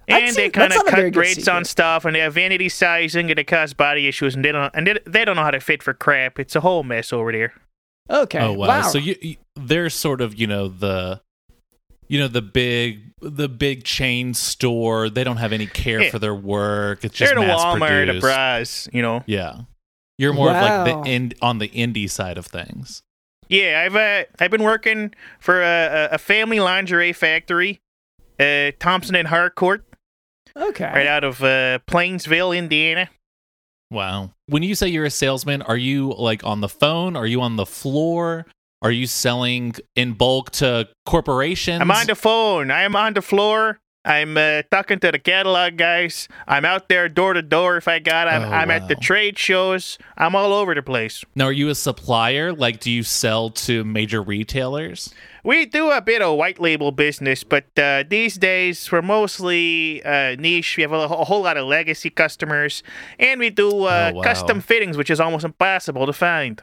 I'd 0.09 0.23
And 0.23 0.33
say 0.35 0.43
they 0.43 0.49
kind 0.49 0.71
of 0.71 0.77
not 0.77 0.87
a 0.87 0.91
very 0.91 1.11
cut 1.11 1.13
good 1.15 1.19
rates 1.19 1.47
on 1.47 1.65
stuff, 1.65 2.05
and 2.05 2.15
they 2.15 2.19
have 2.19 2.33
vanity 2.33 2.69
sizing, 2.69 3.29
and 3.29 3.37
it 3.39 3.43
causes 3.45 3.73
body 3.73 4.07
issues, 4.07 4.35
and 4.35 4.43
they 4.45 4.51
don't 4.51 4.73
and 4.73 4.87
they, 4.87 4.97
they 5.05 5.25
don't 5.25 5.35
know 5.35 5.43
how 5.43 5.51
to 5.51 5.59
fit 5.59 5.83
for 5.83 5.93
crap. 5.93 6.39
It's 6.39 6.55
a 6.55 6.61
whole 6.61 6.83
mess 6.83 7.11
over 7.11 7.31
there. 7.31 7.53
Okay. 8.09 8.39
oh 8.39 8.53
wow, 8.53 8.83
so 8.83 8.97
you, 8.97 9.15
you 9.21 9.35
they're 9.55 9.89
sort 9.89 10.21
of 10.21 10.39
you 10.39 10.47
know 10.47 10.69
the 10.69 11.19
you 12.07 12.17
know 12.19 12.29
the 12.29 12.41
big 12.41 13.01
the 13.19 13.49
big 13.49 13.83
chain 13.83 14.33
store 14.33 15.09
they 15.09 15.25
don't 15.25 15.37
have 15.37 15.51
any 15.51 15.65
care 15.67 16.03
Yeah. 16.03 16.11
for 16.11 16.19
their 16.19 16.35
work 16.35 17.03
it's 17.03 17.15
just 17.15 17.33
They're 17.33 17.41
the 17.41 17.47
mass 17.47 17.59
Walmart, 17.59 17.79
the 17.79 18.05
produced. 18.05 18.21
bras, 18.21 18.89
you 18.93 19.01
know. 19.01 19.23
yeah 19.25 19.61
you're 20.17 20.31
more 20.33 20.49
of 20.51 20.55
like 20.55 21.03
the 21.03 21.09
end 21.09 21.33
on 21.41 21.57
the 21.57 21.67
indie 21.69 22.09
side 22.09 22.37
of 22.37 22.45
things 22.45 23.01
Yeah, 23.49 23.83
I've 23.85 23.95
uh, 23.95 24.23
I've 24.39 24.51
been 24.51 24.63
working 24.63 25.13
for 25.41 25.61
a, 25.61 25.65
a- 25.65 26.09
a 26.15 26.17
family 26.17 26.59
lingerie 26.61 27.11
factory, 27.11 27.81
uh, 28.39 28.71
Thompson 28.79 29.15
and 29.15 29.27
Harcourt. 29.27 29.83
Okay. 30.57 30.85
right 30.85 31.07
out 31.07 31.23
of 31.23 31.43
uh, 31.43 31.79
Plainsville, 31.87 32.51
Indiana. 32.51 33.09
Wow. 33.89 34.31
When 34.47 34.63
you 34.63 34.75
say 34.75 34.87
you're 34.89 35.05
a 35.05 35.09
salesman, 35.09 35.61
are 35.61 35.77
you 35.77 36.13
like 36.13 36.43
on 36.43 36.61
the 36.61 36.69
phone? 36.69 37.15
Are 37.15 37.27
you 37.27 37.41
on 37.41 37.55
the 37.55 37.65
floor? 37.65 38.45
Are 38.81 38.91
you 38.91 39.07
selling 39.07 39.75
in 39.95 40.13
bulk 40.13 40.51
to 40.51 40.87
corporations? 41.05 41.81
I'm 41.81 41.91
on 41.91 42.05
the 42.05 42.15
phone. 42.15 42.69
I 42.69 42.81
am 42.83 42.95
on 42.95 43.13
the 43.13 43.21
floor. 43.21 43.79
I'm 44.07 44.37
uh, 44.37 44.61
talking 44.71 44.99
to 44.99 45.11
the 45.11 45.19
catalog 45.19 45.75
guys. 45.75 46.29
I'm 46.47 46.63
out 46.63 46.87
there 46.87 47.09
door 47.09 47.33
to 47.33 47.41
door 47.41 47.75
if 47.75 47.87
I 47.89 47.99
got. 47.99 48.27
I'm, 48.29 48.41
Oh, 48.43 48.51
I'm 48.53 48.71
at 48.71 48.87
the 48.87 48.95
trade 48.95 49.37
shows. 49.37 49.97
I'm 50.17 50.33
all 50.35 50.53
over 50.53 50.73
the 50.73 50.81
place. 50.81 51.25
now, 51.35 51.45
are 51.45 51.51
you 51.51 51.67
a 51.69 51.75
supplier? 51.75 52.53
Like, 52.53 52.79
do 52.79 52.89
you 52.89 53.03
sell 53.03 53.49
to 53.67 53.83
major 53.83 54.21
retailers? 54.21 55.13
We 55.43 55.65
do 55.65 55.91
a 55.91 56.01
bit 56.01 56.21
of 56.21 56.37
white 56.37 56.59
label 56.59 56.91
business, 56.91 57.43
but 57.43 57.65
uh, 57.77 58.03
these 58.09 58.35
days 58.37 58.89
we're 58.91 59.01
mostly 59.01 60.03
uh, 60.05 60.35
niche. 60.39 60.77
We 60.77 60.83
have 60.83 60.91
a, 60.93 60.95
a 60.95 61.25
whole 61.25 61.43
lot 61.43 61.57
of 61.57 61.67
legacy 61.67 62.09
customers, 62.09 62.83
and 63.19 63.39
we 63.39 63.49
do 63.49 63.83
uh, 63.83 64.11
Oh, 64.13 64.17
wow. 64.17 64.23
custom 64.23 64.61
fittings, 64.61 64.95
which 64.97 65.09
is 65.09 65.19
almost 65.19 65.43
impossible 65.45 66.05
to 66.05 66.13
find. 66.13 66.61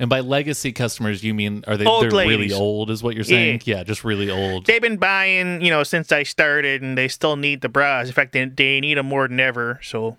And 0.00 0.10
by 0.10 0.20
legacy 0.20 0.72
customers, 0.72 1.22
you 1.22 1.34
mean 1.34 1.62
are 1.68 1.76
they 1.76 1.86
Old 1.86 2.02
they're 2.02 2.10
really 2.10 2.52
old? 2.52 2.90
Is 2.90 3.02
what 3.02 3.14
you're 3.14 3.24
saying? 3.24 3.62
Yeah, 3.64 3.84
just 3.84 4.02
really 4.02 4.28
old. 4.28 4.66
They've 4.66 4.82
been 4.82 4.96
buying, 4.96 5.62
you 5.62 5.70
know, 5.70 5.84
since 5.84 6.10
I 6.10 6.24
started, 6.24 6.82
and 6.82 6.98
they 6.98 7.06
still 7.06 7.36
need 7.36 7.60
the 7.60 7.68
bras. 7.68 8.08
In 8.08 8.12
fact, 8.12 8.32
they, 8.32 8.44
they 8.44 8.80
need 8.80 8.98
them 8.98 9.06
more 9.06 9.28
than 9.28 9.38
ever. 9.38 9.78
So 9.82 10.18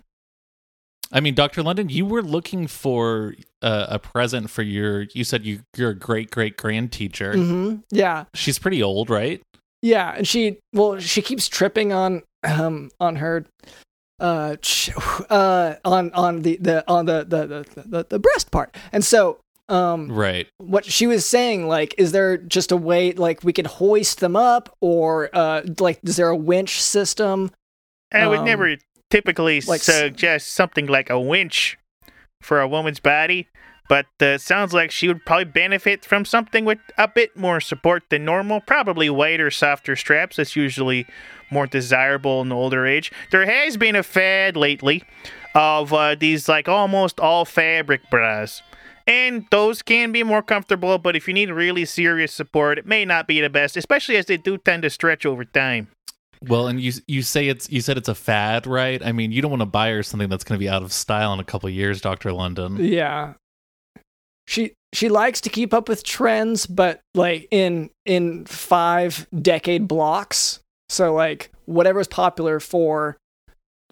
I 1.12 1.20
mean, 1.20 1.34
Doctor 1.34 1.62
London, 1.62 1.88
you 1.88 2.04
were 2.04 2.22
looking 2.22 2.66
for 2.66 3.34
uh, 3.62 3.86
a 3.90 3.98
present 3.98 4.50
for 4.50 4.62
your. 4.62 5.02
You 5.12 5.24
said 5.24 5.44
you 5.44 5.60
you're 5.76 5.90
a 5.90 5.94
great 5.94 6.30
great 6.30 6.56
grand 6.56 6.92
teacher. 6.92 7.34
hmm 7.34 7.76
Yeah. 7.90 8.24
She's 8.34 8.58
pretty 8.58 8.82
old, 8.82 9.10
right? 9.10 9.40
Yeah, 9.82 10.14
and 10.16 10.26
she 10.26 10.58
well, 10.72 10.98
she 10.98 11.22
keeps 11.22 11.48
tripping 11.48 11.92
on 11.92 12.22
um 12.42 12.90
on 12.98 13.16
her 13.16 13.44
uh 14.18 14.56
uh 15.28 15.74
on 15.84 16.10
on 16.12 16.42
the 16.42 16.56
the 16.60 16.84
on 16.88 17.06
the 17.06 17.24
the 17.28 17.46
the, 17.46 17.82
the, 17.86 18.06
the 18.08 18.18
breast 18.18 18.50
part. 18.50 18.74
And 18.90 19.04
so 19.04 19.38
um 19.68 20.10
Right. 20.12 20.46
what 20.58 20.84
she 20.84 21.06
was 21.06 21.26
saying 21.26 21.66
like 21.66 21.94
is 21.98 22.12
there 22.12 22.36
just 22.36 22.70
a 22.72 22.76
way 22.76 23.12
like 23.12 23.42
we 23.42 23.52
could 23.52 23.66
hoist 23.66 24.20
them 24.20 24.36
up 24.36 24.76
or 24.80 25.28
uh 25.32 25.62
like 25.80 25.98
is 26.04 26.16
there 26.16 26.28
a 26.28 26.36
winch 26.36 26.80
system? 26.82 27.50
I 28.12 28.26
would 28.28 28.40
Um, 28.40 28.44
never 28.44 28.76
typically 29.10 29.60
like 29.62 29.80
suggest 29.80 30.52
something 30.52 30.86
like 30.86 31.10
a 31.10 31.18
winch 31.20 31.76
for 32.42 32.60
a 32.60 32.68
woman's 32.68 33.00
body, 33.00 33.48
but 33.88 34.06
uh, 34.20 34.38
sounds 34.38 34.72
like 34.72 34.90
she 34.92 35.08
would 35.08 35.24
probably 35.26 35.44
benefit 35.46 36.04
from 36.04 36.24
something 36.24 36.64
with 36.64 36.78
a 36.96 37.08
bit 37.08 37.36
more 37.36 37.60
support 37.60 38.04
than 38.10 38.24
normal. 38.24 38.60
Probably 38.60 39.10
wider, 39.10 39.50
softer 39.50 39.96
straps. 39.96 40.36
That's 40.36 40.54
usually 40.54 41.06
more 41.50 41.66
desirable 41.66 42.40
in 42.42 42.48
the 42.48 42.54
older 42.56 42.86
age. 42.86 43.10
There 43.32 43.46
has 43.46 43.76
been 43.76 43.96
a 43.96 44.02
fad 44.04 44.56
lately 44.56 45.02
of 45.54 45.92
uh, 45.92 46.14
these 46.14 46.48
like 46.48 46.68
almost 46.68 47.18
all 47.18 47.44
fabric 47.44 48.08
bras. 48.10 48.62
And 49.06 49.46
those 49.50 49.82
can 49.82 50.10
be 50.10 50.24
more 50.24 50.42
comfortable, 50.42 50.98
but 50.98 51.14
if 51.14 51.28
you 51.28 51.34
need 51.34 51.50
really 51.50 51.84
serious 51.84 52.32
support, 52.32 52.78
it 52.78 52.86
may 52.86 53.04
not 53.04 53.28
be 53.28 53.40
the 53.40 53.48
best, 53.48 53.76
especially 53.76 54.16
as 54.16 54.26
they 54.26 54.36
do 54.36 54.58
tend 54.58 54.82
to 54.82 54.90
stretch 54.90 55.24
over 55.24 55.44
time. 55.44 55.88
Well, 56.42 56.66
and 56.66 56.80
you 56.80 56.92
you 57.06 57.22
say 57.22 57.48
it's 57.48 57.70
you 57.70 57.80
said 57.80 57.96
it's 57.96 58.08
a 58.08 58.14
fad, 58.14 58.66
right? 58.66 59.04
I 59.04 59.12
mean, 59.12 59.32
you 59.32 59.40
don't 59.40 59.50
want 59.50 59.62
to 59.62 59.66
buy 59.66 59.90
her 59.90 60.02
something 60.02 60.28
that's 60.28 60.44
going 60.44 60.58
to 60.58 60.62
be 60.62 60.68
out 60.68 60.82
of 60.82 60.92
style 60.92 61.32
in 61.32 61.40
a 61.40 61.44
couple 61.44 61.68
of 61.68 61.74
years, 61.74 62.00
Doctor 62.00 62.32
London. 62.32 62.76
Yeah. 62.76 63.34
She 64.46 64.72
she 64.92 65.08
likes 65.08 65.40
to 65.42 65.50
keep 65.50 65.72
up 65.72 65.88
with 65.88 66.04
trends, 66.04 66.66
but 66.66 67.00
like 67.14 67.48
in 67.50 67.90
in 68.04 68.44
five 68.44 69.26
decade 69.40 69.88
blocks. 69.88 70.60
So 70.88 71.14
like 71.14 71.50
whatever 71.64 71.98
whatever's 71.98 72.08
popular 72.08 72.60
for 72.60 73.16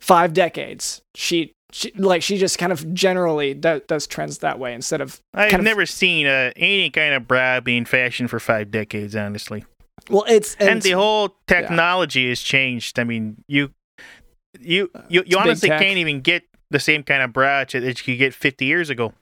five 0.00 0.32
decades, 0.32 1.00
she 1.14 1.52
she 1.74 1.90
like 1.96 2.22
she 2.22 2.38
just 2.38 2.56
kind 2.56 2.70
of 2.70 2.94
generally 2.94 3.52
do, 3.52 3.80
does 3.88 4.06
trends 4.06 4.38
that 4.38 4.60
way 4.60 4.74
instead 4.74 5.00
of 5.00 5.20
I've 5.34 5.50
kind 5.50 5.60
of- 5.60 5.64
never 5.64 5.86
seen 5.86 6.26
uh, 6.26 6.52
any 6.54 6.88
kind 6.88 7.14
of 7.14 7.26
bra 7.26 7.58
being 7.58 7.84
fashioned 7.84 8.30
for 8.30 8.38
five 8.38 8.70
decades, 8.70 9.16
honestly. 9.16 9.64
well 10.08 10.24
it's 10.28 10.54
And, 10.60 10.80
the 10.82 10.92
whole 10.92 11.36
technology 11.48 12.28
has 12.28 12.40
changed. 12.40 13.00
I 13.00 13.04
mean, 13.04 13.42
you 13.48 13.72
you 14.60 14.88
you, 15.08 15.24
you 15.26 15.36
honestly 15.36 15.68
can't 15.68 15.98
even 15.98 16.20
get 16.20 16.44
the 16.70 16.78
same 16.78 17.02
kind 17.02 17.22
of 17.22 17.32
bra 17.32 17.64
that 17.64 17.84
you 17.84 17.94
could 17.94 18.18
get 18.18 18.34
50 18.34 18.64
years 18.64 18.88
ago. 18.88 19.12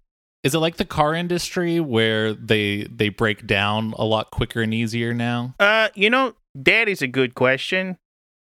Is 0.42 0.54
it 0.54 0.58
like 0.58 0.76
the 0.76 0.84
car 0.84 1.14
industry 1.14 1.80
where 1.80 2.34
they 2.34 2.82
they 2.94 3.08
break 3.08 3.46
down 3.46 3.94
a 3.96 4.04
lot 4.04 4.30
quicker 4.30 4.60
and 4.60 4.74
easier 4.74 5.14
now? 5.14 5.54
Uh, 5.58 5.88
you 5.94 6.10
know, 6.10 6.34
that 6.54 6.86
is 6.86 7.00
a 7.00 7.06
good 7.06 7.34
question. 7.34 7.96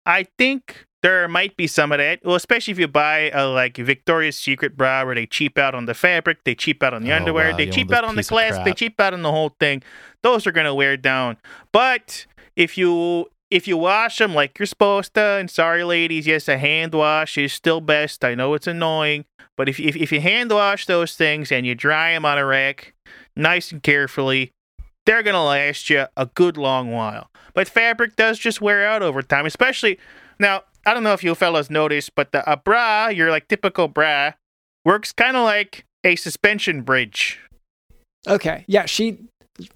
I 0.06 0.26
think 0.38 0.86
there 1.02 1.26
might 1.28 1.56
be 1.56 1.66
some 1.66 1.92
of 1.92 1.98
that. 1.98 2.20
Well, 2.24 2.34
especially 2.36 2.72
if 2.72 2.78
you 2.78 2.88
buy 2.88 3.30
a 3.30 3.46
like 3.46 3.76
Victoria's 3.76 4.36
Secret 4.36 4.76
bra 4.76 5.04
where 5.04 5.14
they 5.14 5.26
cheap 5.26 5.56
out 5.56 5.74
on 5.74 5.86
the 5.86 5.94
fabric, 5.94 6.44
they 6.44 6.54
cheap 6.54 6.82
out 6.82 6.92
on 6.92 7.02
the 7.02 7.12
Oh, 7.12 7.16
underwear, 7.16 7.50
wow, 7.52 7.56
they 7.56 7.66
you 7.66 7.72
cheap 7.72 7.92
out 7.92 8.04
on 8.04 8.16
the 8.16 8.24
clasp, 8.24 8.64
they 8.64 8.72
cheap 8.72 9.00
out 9.00 9.14
on 9.14 9.22
the 9.22 9.30
whole 9.30 9.54
thing. 9.60 9.82
Those 10.22 10.46
are 10.46 10.52
gonna 10.52 10.74
wear 10.74 10.96
down. 10.96 11.38
But 11.72 12.26
if 12.56 12.76
you 12.76 13.30
if 13.50 13.66
you 13.66 13.76
wash 13.76 14.18
them 14.18 14.34
like 14.34 14.58
you're 14.58 14.66
supposed 14.66 15.14
to, 15.14 15.20
and 15.20 15.50
sorry 15.50 15.84
ladies, 15.84 16.26
yes, 16.26 16.48
a 16.48 16.58
hand 16.58 16.92
wash 16.94 17.38
is 17.38 17.52
still 17.52 17.80
best. 17.80 18.24
I 18.24 18.34
know 18.34 18.54
it's 18.54 18.66
annoying, 18.66 19.24
but 19.56 19.68
if 19.68 19.80
if, 19.80 19.96
if 19.96 20.12
you 20.12 20.20
hand 20.20 20.50
wash 20.50 20.86
those 20.86 21.14
things 21.16 21.50
and 21.50 21.66
you 21.66 21.74
dry 21.74 22.12
them 22.12 22.24
on 22.26 22.36
a 22.38 22.44
rack, 22.44 22.94
nice 23.34 23.72
and 23.72 23.82
carefully, 23.82 24.52
they're 25.06 25.22
gonna 25.22 25.44
last 25.44 25.88
you 25.88 26.06
a 26.16 26.26
good 26.26 26.58
long 26.58 26.92
while. 26.92 27.30
But 27.54 27.68
fabric 27.68 28.16
does 28.16 28.38
just 28.38 28.60
wear 28.60 28.86
out 28.86 29.02
over 29.02 29.22
time, 29.22 29.46
especially 29.46 29.98
now. 30.38 30.62
I 30.90 30.94
don't 30.94 31.04
know 31.04 31.12
if 31.12 31.22
you 31.22 31.36
fellas 31.36 31.70
noticed, 31.70 32.16
but 32.16 32.32
the 32.32 32.42
a 32.50 32.56
bra, 32.56 33.06
your 33.08 33.30
like 33.30 33.46
typical 33.46 33.86
bra, 33.86 34.32
works 34.84 35.12
kind 35.12 35.36
of 35.36 35.44
like 35.44 35.84
a 36.02 36.16
suspension 36.16 36.82
bridge. 36.82 37.38
Okay. 38.26 38.64
Yeah, 38.66 38.86
she 38.86 39.18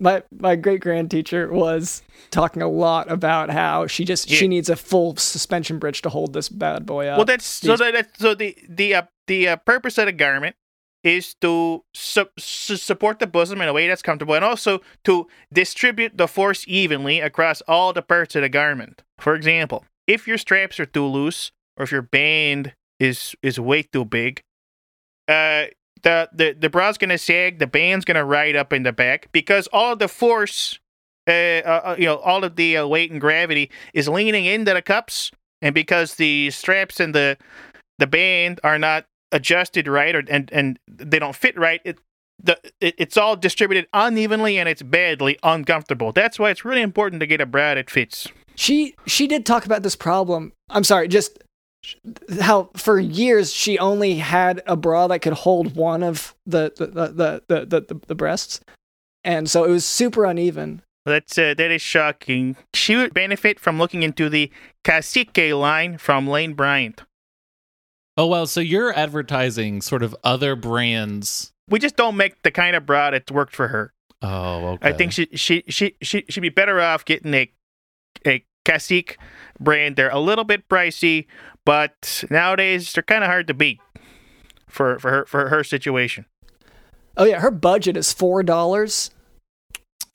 my 0.00 0.24
my 0.37 0.57
great 0.57 0.81
grand 0.81 1.12
teacher 1.12 1.53
was 1.53 2.03
talking 2.33 2.62
a 2.62 2.68
lot 2.68 3.09
about 3.12 3.50
how 3.50 3.87
she 3.87 4.05
just 4.05 4.29
Yeah. 4.29 4.38
she 4.38 4.48
needs 4.48 4.68
a 4.68 4.74
full 4.74 5.14
suspension 5.16 5.79
bridge 5.79 6.03
to 6.03 6.09
hold 6.09 6.33
this 6.33 6.48
bad 6.48 6.85
boy 6.85 7.07
up. 7.07 7.18
well, 7.18 7.24
that's 7.24 7.44
so 7.46 7.77
that 7.77 7.92
that's, 7.94 8.18
so 8.18 8.35
the 8.35 8.57
the 8.68 8.94
uh, 8.96 9.03
the 9.29 9.48
uh, 9.48 9.57
purpose 9.57 9.96
of 9.98 10.07
the 10.07 10.12
garment 10.12 10.57
is 11.05 11.35
to 11.42 11.85
su- 11.94 12.29
su- 12.38 12.77
support 12.77 13.20
the 13.20 13.27
bosom 13.29 13.61
in 13.61 13.68
a 13.68 13.72
way 13.72 13.87
that's 13.87 14.03
comfortable, 14.03 14.35
and 14.35 14.44
also 14.44 14.81
to 15.05 15.29
distribute 15.53 16.16
the 16.16 16.27
force 16.27 16.64
evenly 16.66 17.20
across 17.20 17.61
all 17.68 17.92
the 17.92 18.03
parts 18.03 18.35
of 18.35 18.42
the 18.42 18.48
garment. 18.48 19.03
For 19.18 19.35
example, 19.37 19.85
if 20.06 20.26
your 20.26 20.38
straps 20.38 20.78
are 20.80 20.86
too 20.86 21.06
loose, 21.06 21.52
or 21.76 21.84
if 21.84 21.92
your 21.92 22.02
band 22.02 22.74
is 23.00 23.34
is 23.42 23.58
way 23.58 23.82
too 23.82 24.04
big, 24.04 24.42
uh, 25.28 25.66
the 26.02 26.28
the 26.32 26.56
the 26.58 26.70
bra's 26.70 26.98
gonna 26.98 27.18
sag, 27.18 27.58
the 27.58 27.66
band's 27.66 28.04
gonna 28.04 28.24
ride 28.24 28.56
up 28.56 28.72
in 28.72 28.82
the 28.82 28.92
back 28.92 29.28
because 29.32 29.66
all 29.72 29.96
the 29.96 30.08
force, 30.08 30.78
uh, 31.28 31.30
uh 31.30 31.80
uh, 31.84 31.96
you 31.98 32.06
know, 32.06 32.16
all 32.18 32.44
of 32.44 32.56
the 32.56 32.76
uh, 32.76 32.86
weight 32.86 33.10
and 33.10 33.20
gravity 33.20 33.70
is 33.92 34.08
leaning 34.08 34.44
into 34.44 34.72
the 34.72 34.82
cups, 34.82 35.30
and 35.62 35.74
because 35.74 36.14
the 36.14 36.50
straps 36.50 37.00
and 37.00 37.14
the 37.14 37.36
the 37.98 38.06
band 38.06 38.60
are 38.62 38.78
not 38.78 39.06
adjusted 39.32 39.88
right 39.88 40.14
or 40.14 40.22
and 40.28 40.50
and 40.52 40.78
they 40.86 41.18
don't 41.18 41.36
fit 41.36 41.58
right, 41.58 41.80
it 41.84 41.98
the 42.42 42.58
it, 42.80 42.94
it's 42.98 43.16
all 43.16 43.36
distributed 43.36 43.86
unevenly 43.92 44.58
and 44.58 44.68
it's 44.68 44.82
badly 44.82 45.38
uncomfortable. 45.42 46.12
That's 46.12 46.38
why 46.38 46.50
it's 46.50 46.64
really 46.64 46.82
important 46.82 47.20
to 47.20 47.26
get 47.26 47.40
a 47.40 47.46
bra 47.46 47.74
that 47.74 47.90
fits. 47.90 48.28
She 48.56 48.94
she 49.06 49.26
did 49.26 49.44
talk 49.46 49.66
about 49.66 49.82
this 49.82 49.96
problem. 49.96 50.52
I'm 50.70 50.84
sorry, 50.84 51.08
just 51.08 51.42
how 52.40 52.70
for 52.76 52.98
years 52.98 53.52
she 53.52 53.78
only 53.78 54.16
had 54.16 54.62
a 54.66 54.76
bra 54.76 55.06
that 55.08 55.20
could 55.20 55.32
hold 55.32 55.76
one 55.76 56.02
of 56.02 56.34
the 56.46 56.72
the 56.76 56.86
the 56.86 57.42
the 57.48 57.64
the, 57.66 57.80
the, 57.80 58.00
the 58.06 58.14
breasts, 58.14 58.60
and 59.22 59.48
so 59.48 59.64
it 59.64 59.70
was 59.70 59.84
super 59.84 60.24
uneven. 60.24 60.82
That's 61.06 61.36
uh, 61.36 61.54
that 61.54 61.70
is 61.70 61.82
shocking. 61.82 62.56
She 62.72 62.96
would 62.96 63.12
benefit 63.12 63.60
from 63.60 63.78
looking 63.78 64.02
into 64.02 64.28
the 64.28 64.50
Cacique 64.84 65.52
line 65.54 65.98
from 65.98 66.26
Lane 66.26 66.54
Bryant. 66.54 67.02
Oh 68.16 68.26
well, 68.26 68.46
so 68.46 68.60
you're 68.60 68.96
advertising 68.96 69.82
sort 69.82 70.02
of 70.02 70.16
other 70.24 70.56
brands. 70.56 71.52
We 71.68 71.78
just 71.78 71.96
don't 71.96 72.16
make 72.16 72.42
the 72.42 72.50
kind 72.50 72.76
of 72.76 72.86
bra 72.86 73.10
that's 73.10 73.30
worked 73.30 73.54
for 73.54 73.68
her. 73.68 73.92
Oh, 74.22 74.68
okay. 74.68 74.88
I 74.88 74.92
think 74.92 75.12
she 75.12 75.28
she 75.34 75.64
she 75.68 75.96
she 76.00 76.24
she'd 76.28 76.40
be 76.40 76.48
better 76.48 76.80
off 76.80 77.04
getting 77.04 77.34
a 77.34 77.50
a 78.27 78.44
Cacique 78.64 79.16
brand. 79.61 79.96
They're 79.96 80.11
a 80.11 80.20
little 80.20 80.44
bit 80.44 80.68
pricey, 80.68 81.27
but 81.64 82.24
nowadays 82.31 82.92
they're 82.92 83.03
kind 83.03 83.22
of 83.24 83.29
hard 83.31 83.46
to 83.48 83.55
beat 83.55 83.81
for 84.68 84.98
for 84.98 85.11
her 85.11 85.24
for 85.27 85.48
her 85.48 85.62
situation. 85.64 86.27
Oh 87.16 87.24
yeah, 87.24 87.40
her 87.40 87.50
budget 87.50 87.96
is 87.96 88.12
four 88.12 88.42
dollars. 88.42 89.11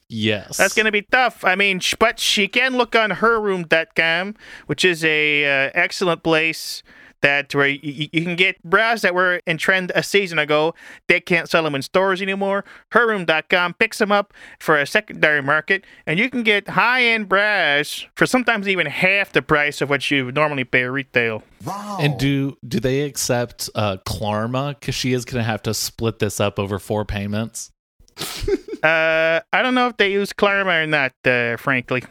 yes. 0.10 0.58
That's 0.58 0.74
gonna 0.74 0.92
be 0.92 1.04
tough. 1.04 1.46
I 1.46 1.56
mean, 1.56 1.80
but 2.00 2.20
she 2.20 2.48
can 2.48 2.76
look 2.76 2.96
on 2.96 3.12
herroom.com, 3.12 4.36
which 4.66 4.84
is 4.84 5.04
a 5.06 5.46
uh, 5.46 5.72
excellent 5.74 6.24
place 6.24 6.84
that 7.22 7.54
where 7.54 7.68
you, 7.68 8.08
you 8.12 8.24
can 8.24 8.36
get 8.36 8.62
bras 8.64 9.02
that 9.02 9.14
were 9.14 9.42
in 9.46 9.58
trend 9.58 9.92
a 9.96 10.04
season 10.04 10.40
ago. 10.40 10.74
They 11.08 11.20
can't 11.20 11.50
sell 11.50 11.64
them 11.64 11.76
in 11.76 11.82
stores 11.82 12.22
anymore. 12.22 12.64
Herroom.com 12.92 13.74
picks 13.76 13.98
them 13.98 14.12
up 14.12 14.34
for 14.60 14.78
a 14.78 14.86
secondary 14.86 15.42
market, 15.42 15.86
and 16.06 16.20
you 16.20 16.30
can 16.30 16.44
get 16.44 16.70
high 16.70 17.04
end 17.04 17.30
bras 17.30 18.06
for 18.16 18.26
sometimes 18.26 18.68
even 18.68 18.88
half 18.88 19.32
the 19.32 19.42
price 19.42 19.82
of 19.82 19.90
what 19.90 20.10
you 20.10 20.26
would 20.26 20.36
normally 20.36 20.64
pay 20.64 20.84
retail. 20.84 21.44
Wow. 21.66 21.98
And 22.00 22.18
do 22.18 22.58
do 22.68 22.80
they 22.80 23.02
accept 23.02 23.70
uh 23.76 23.98
Klarna? 24.06 24.80
Because 24.80 24.96
she 24.96 25.14
is 25.14 25.26
going 25.26 25.44
to 25.44 25.50
have 25.50 25.64
to 25.64 25.74
split 25.74 26.20
this 26.20 26.40
up 26.40 26.60
over 26.60 26.80
four 26.80 27.06
payments. 27.06 27.72
Uh, 28.82 29.42
I 29.52 29.62
don't 29.62 29.76
know 29.76 29.88
if 29.88 29.98
they 29.98 30.10
use 30.10 30.32
Klarna 30.32 30.84
or 30.84 30.88
not, 30.88 31.12
uh, 31.26 31.58
frankly. 31.58 32.02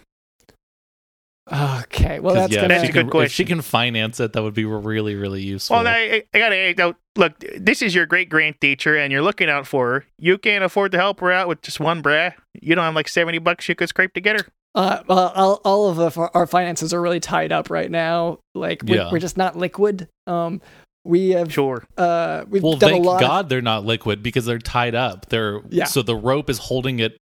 Okay, 1.50 2.20
well 2.20 2.34
that's 2.34 2.52
yeah, 2.52 2.62
gonna. 2.62 2.74
if, 2.74 2.80
That's 2.80 2.84
she 2.92 2.98
a 2.98 3.02
good 3.04 3.10
can, 3.10 3.22
if 3.22 3.32
she 3.32 3.44
can 3.44 3.62
finance 3.62 4.20
it, 4.20 4.32
that 4.34 4.42
would 4.42 4.54
be 4.54 4.64
really 4.64 5.14
really 5.14 5.42
useful. 5.42 5.76
Well, 5.76 5.86
I, 5.86 6.24
I 6.34 6.38
gotta 6.38 6.56
I 6.68 6.72
gotta- 6.74 6.96
look. 7.16 7.38
This 7.56 7.80
is 7.82 7.94
your 7.94 8.04
great 8.06 8.28
grand 8.28 8.60
teacher, 8.60 8.96
and 8.96 9.10
you're 9.12 9.22
looking 9.22 9.48
out 9.48 9.66
for 9.66 9.92
her. 9.92 10.04
You 10.18 10.36
can't 10.38 10.62
afford 10.62 10.92
to 10.92 10.98
help 10.98 11.20
her 11.20 11.32
out 11.32 11.48
with 11.48 11.62
just 11.62 11.80
one 11.80 12.02
bra. 12.02 12.30
You 12.60 12.74
don't 12.74 12.84
have 12.84 12.94
like 12.94 13.08
seventy 13.08 13.38
bucks 13.38 13.68
you 13.68 13.74
could 13.74 13.88
scrape 13.88 14.12
together. 14.12 14.46
Uh, 14.74 15.02
well, 15.08 15.32
all, 15.34 15.60
all 15.64 15.88
of 15.88 15.96
the, 16.14 16.30
our 16.34 16.46
finances 16.46 16.92
are 16.92 17.00
really 17.00 17.20
tied 17.20 17.50
up 17.50 17.70
right 17.70 17.90
now. 17.90 18.38
Like 18.54 18.82
we're, 18.84 18.96
Yeah. 18.96 19.10
we're 19.10 19.18
just 19.18 19.36
not 19.38 19.56
liquid. 19.56 20.08
Um, 20.26 20.60
we 21.04 21.30
have 21.30 21.50
Sure. 21.52 21.82
uh, 21.96 22.44
we've 22.48 22.62
well, 22.62 22.76
done 22.76 22.90
a 22.90 22.92
thank 22.92 23.06
lot. 23.06 23.20
God 23.20 23.48
they're 23.48 23.62
not 23.62 23.86
liquid 23.86 24.22
because 24.22 24.44
they're 24.44 24.58
tied 24.58 24.94
up. 24.94 25.30
They're 25.30 25.62
Yeah. 25.70 25.84
so 25.86 26.02
the 26.02 26.14
rope 26.14 26.50
is 26.50 26.58
holding 26.58 26.98
it. 27.00 27.16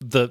the 0.00 0.30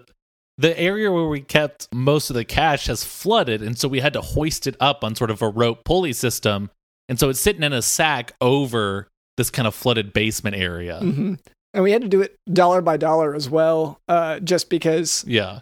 The 0.60 0.78
area 0.80 1.12
where 1.12 1.28
we 1.28 1.42
kept 1.42 1.88
most 1.94 2.30
of 2.30 2.36
the 2.36 2.46
cash 2.46 2.88
has 2.88 3.04
flooded, 3.04 3.62
and 3.62 3.78
so 3.78 3.88
we 3.88 4.00
had 4.00 4.14
to 4.14 4.22
hoist 4.22 4.66
it 4.66 4.76
up 4.80 5.04
on 5.04 5.16
sort 5.16 5.30
of 5.30 5.42
a 5.42 5.50
rope 5.50 5.84
pulley 5.84 6.14
system, 6.14 6.72
and 7.08 7.20
so 7.20 7.30
it's 7.30 7.40
sitting 7.40 7.64
in 7.64 7.74
a 7.74 7.82
sack 7.82 8.34
over 8.42 9.08
this 9.38 9.50
kind 9.50 9.68
of 9.68 9.76
flooded 9.76 10.14
basement 10.14 10.56
area. 10.56 11.00
hmm 11.00 11.36
And 11.74 11.84
we 11.84 11.92
had 11.92 12.02
to 12.02 12.08
do 12.08 12.22
it 12.22 12.36
dollar 12.52 12.82
by 12.82 12.98
dollar 12.98 13.36
as 13.36 13.50
well, 13.50 14.00
uh, 14.08 14.40
just 14.40 14.70
because 14.70 15.24
Yeah, 15.28 15.60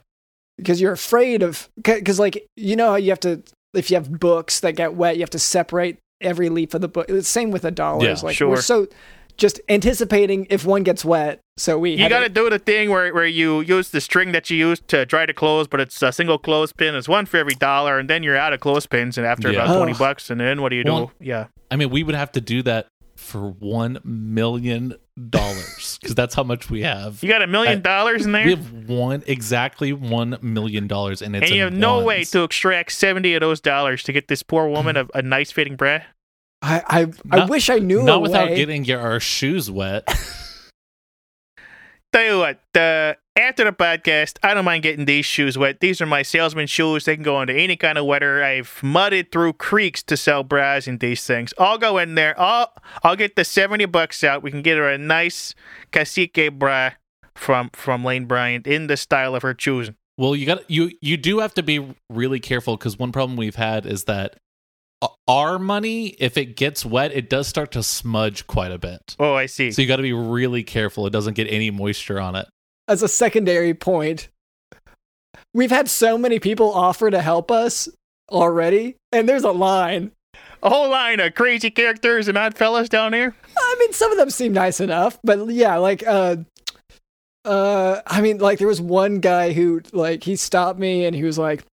because 0.58 0.80
you're 0.80 0.94
afraid 0.94 1.44
of 1.44 1.70
because 1.82 2.20
like 2.20 2.48
you 2.56 2.76
know 2.76 2.92
how 2.92 2.96
you 2.96 3.10
have 3.10 3.20
to 3.22 3.44
if 3.74 3.92
you 3.92 3.96
have 3.96 4.20
books 4.20 4.62
that 4.62 4.76
get 4.76 4.96
wet, 4.96 5.18
you 5.18 5.22
have 5.22 5.30
to 5.32 5.40
separate 5.40 5.98
every 6.22 6.50
leaf 6.50 6.74
of 6.74 6.82
the 6.82 6.88
book. 6.88 7.10
It's 7.10 7.18
the 7.18 7.24
same 7.24 7.52
with 7.52 7.64
the 7.64 7.72
dollars. 7.72 8.22
Yeah, 8.22 8.26
like 8.26 8.36
sure. 8.38 8.50
we're 8.50 8.62
so 8.62 8.88
just 9.38 9.60
anticipating 9.70 10.48
if 10.50 10.66
one 10.66 10.84
gets 10.84 11.04
wet. 11.06 11.42
So 11.58 11.78
we 11.80 11.92
You 11.92 12.10
got 12.10 12.20
to 12.20 12.30
do 12.30 12.50
the 12.50 12.60
thing 12.60 12.90
where, 12.90 13.14
where 13.14 13.26
you 13.26 13.62
use 13.62 13.90
the 13.92 14.02
string 14.02 14.32
that 14.34 14.50
you 14.50 14.58
use 14.58 14.82
to 14.88 15.06
dry 15.06 15.26
the 15.26 15.34
clothes, 15.34 15.68
but 15.68 15.80
it's 15.80 16.02
a 16.02 16.12
single 16.12 16.38
clothespin. 16.38 16.96
It's 16.96 17.08
one 17.08 17.26
for 17.26 17.38
every 17.38 17.56
dollar, 17.56 17.98
and 17.98 18.10
then 18.10 18.24
you're 18.24 18.38
out 18.38 18.52
of 18.54 18.60
clothespins, 18.60 19.18
and 19.18 19.26
after 19.26 19.52
Yeah. 19.52 19.64
about 19.64 19.78
twenty 19.78 19.94
bucks, 19.94 20.30
and 20.30 20.40
then 20.42 20.62
what 20.62 20.70
do 20.70 20.76
you 20.76 20.84
do? 20.84 20.94
Well, 20.94 21.12
yeah. 21.20 21.48
I 21.72 21.78
mean, 21.78 21.90
we 21.90 22.04
would 22.04 22.16
have 22.16 22.32
to 22.34 22.42
do 22.42 22.62
that 22.64 22.88
for 23.16 23.50
one 23.50 24.00
million 24.04 24.94
dollars 25.30 25.98
because 26.02 26.16
that's 26.16 26.36
how 26.36 26.44
much 26.44 26.70
we 26.70 26.82
have. 26.82 27.24
You 27.24 27.30
got 27.30 27.42
a 27.42 27.48
million 27.48 27.82
dollars 27.82 28.26
in 28.26 28.34
there, 28.34 28.44
We 28.44 28.52
have 28.52 28.72
one 28.90 29.24
exactly 29.28 29.94
one 29.94 30.38
million 30.42 30.88
dollars, 30.88 31.22
and 31.22 31.36
it's 31.36 31.46
and 31.48 31.56
you 31.56 31.64
have 31.64 31.74
no 31.74 32.04
way 32.04 32.24
to 32.26 32.44
extract 32.44 32.92
seventy 32.92 33.34
of 33.34 33.40
those 33.42 33.62
dollars 33.62 34.04
to 34.04 34.12
get 34.14 34.28
this 34.28 34.44
poor 34.44 34.68
woman 34.68 34.98
a, 34.98 35.08
a 35.14 35.22
nice 35.22 35.52
fitting 35.52 35.76
bra. 35.76 36.00
I 36.62 37.08
I, 37.32 37.42
I 37.42 37.46
wish 37.46 37.70
I 37.70 37.80
knew 37.80 38.04
not 38.04 38.18
a 38.18 38.20
without 38.20 38.50
way. 38.50 38.56
getting 38.56 38.86
your 38.86 39.00
our 39.00 39.20
shoes 39.20 39.70
wet. 39.70 40.08
Tell 42.14 42.24
you 42.24 42.40
what, 42.40 42.62
uh, 42.78 43.16
after 43.36 43.66
the 43.66 43.74
podcast, 43.74 44.38
I 44.42 44.54
don't 44.54 44.64
mind 44.64 44.84
getting 44.84 45.04
these 45.04 45.26
shoes 45.26 45.58
wet. 45.58 45.82
These 45.82 46.00
are 46.00 46.06
my 46.06 46.22
salesman 46.22 46.66
shoes. 46.68 47.04
They 47.04 47.16
can 47.16 47.24
go 47.24 47.42
into 47.42 47.54
any 47.54 47.76
kind 47.76 47.98
of 47.98 48.06
weather. 48.06 48.42
I've 48.42 48.80
mudded 48.82 49.34
through 49.34 49.54
creeks 49.54 50.02
to 50.04 50.16
sell 50.16 50.42
bras 50.42 50.88
and 50.88 50.98
these 51.02 51.26
things. 51.26 51.54
I'll 51.60 51.78
go 51.78 51.98
in 51.98 52.16
there. 52.16 52.40
I'll 52.40 52.72
I'll 53.04 53.18
get 53.18 53.36
the 53.36 53.44
seventy 53.44 53.84
bucks 53.86 54.24
out. 54.24 54.44
We 54.44 54.52
can 54.52 54.62
get 54.62 54.78
her 54.78 54.88
a 54.90 54.98
nice 54.98 55.54
cacique 55.92 56.58
bra 56.58 56.92
from 57.36 57.70
from 57.74 58.06
Lane 58.06 58.26
Bryant 58.28 58.66
in 58.66 58.88
the 58.88 58.96
style 58.96 59.36
of 59.36 59.42
her 59.42 59.54
choosing. 59.54 59.96
Well, 60.18 60.38
you 60.38 60.46
got 60.46 60.70
you 60.72 60.92
you 61.02 61.18
do 61.18 61.40
have 61.40 61.54
to 61.56 61.64
be 61.64 61.86
really 62.10 62.40
careful 62.40 62.78
because 62.78 62.98
one 62.98 63.12
problem 63.12 63.36
we've 63.36 63.56
had 63.56 63.86
is 63.86 64.06
that 64.06 64.38
o- 64.38 64.38
our 65.28 65.60
money, 65.60 66.08
if 66.20 66.38
it 66.38 66.56
gets 66.56 66.86
wet, 66.86 67.12
it 67.12 67.30
does 67.30 67.48
start 67.48 67.72
to 67.72 67.84
smudge 67.84 68.48
quite 68.48 68.72
a 68.72 68.78
bit. 68.78 69.16
Oh, 69.20 69.34
I 69.34 69.46
see. 69.46 69.72
So 69.72 69.82
you 69.82 69.88
got 69.88 69.98
to 69.98 70.04
be 70.04 70.14
really 70.14 70.64
careful; 70.64 71.08
it 71.08 71.12
doesn't 71.12 71.34
get 71.34 71.52
any 71.52 71.72
moisture 71.72 72.20
on 72.20 72.36
it. 72.36 72.48
As 72.88 73.02
a 73.02 73.08
secondary 73.08 73.74
point, 73.74 74.30
we've 75.54 75.72
had 75.72 75.90
so 75.90 76.18
many 76.18 76.40
people 76.40 76.74
offer 76.74 77.10
to 77.10 77.22
help 77.22 77.50
us 77.52 77.90
already, 78.32 78.96
and 79.12 79.28
there's 79.28 79.44
a 79.44 79.52
line. 79.52 80.12
A 80.62 80.70
whole 80.70 80.90
line 80.90 81.20
of 81.20 81.36
crazy 81.36 81.70
characters 81.70 82.28
and 82.28 82.38
odd 82.38 82.58
fellas 82.58 82.90
down 82.90 83.14
here. 83.14 83.36
I 83.58 83.76
mean, 83.80 83.94
some 83.94 84.12
of 84.12 84.18
them 84.18 84.30
seem 84.30 84.52
nice 84.52 84.80
enough, 84.80 85.20
but 85.24 85.48
yeah, 85.50 85.78
like, 85.78 86.06
uh, 86.06 86.38
uh, 87.44 88.02
I 88.08 88.22
mean, 88.22 88.40
like, 88.40 88.58
there 88.58 88.68
was 88.68 88.82
one 88.82 89.20
guy 89.20 89.54
who, 89.54 89.82
like, 89.94 90.24
he 90.24 90.36
stopped 90.36 90.80
me 90.80 91.06
and 91.06 91.16
he 91.16 91.24
was 91.24 91.38
like, 91.38 91.64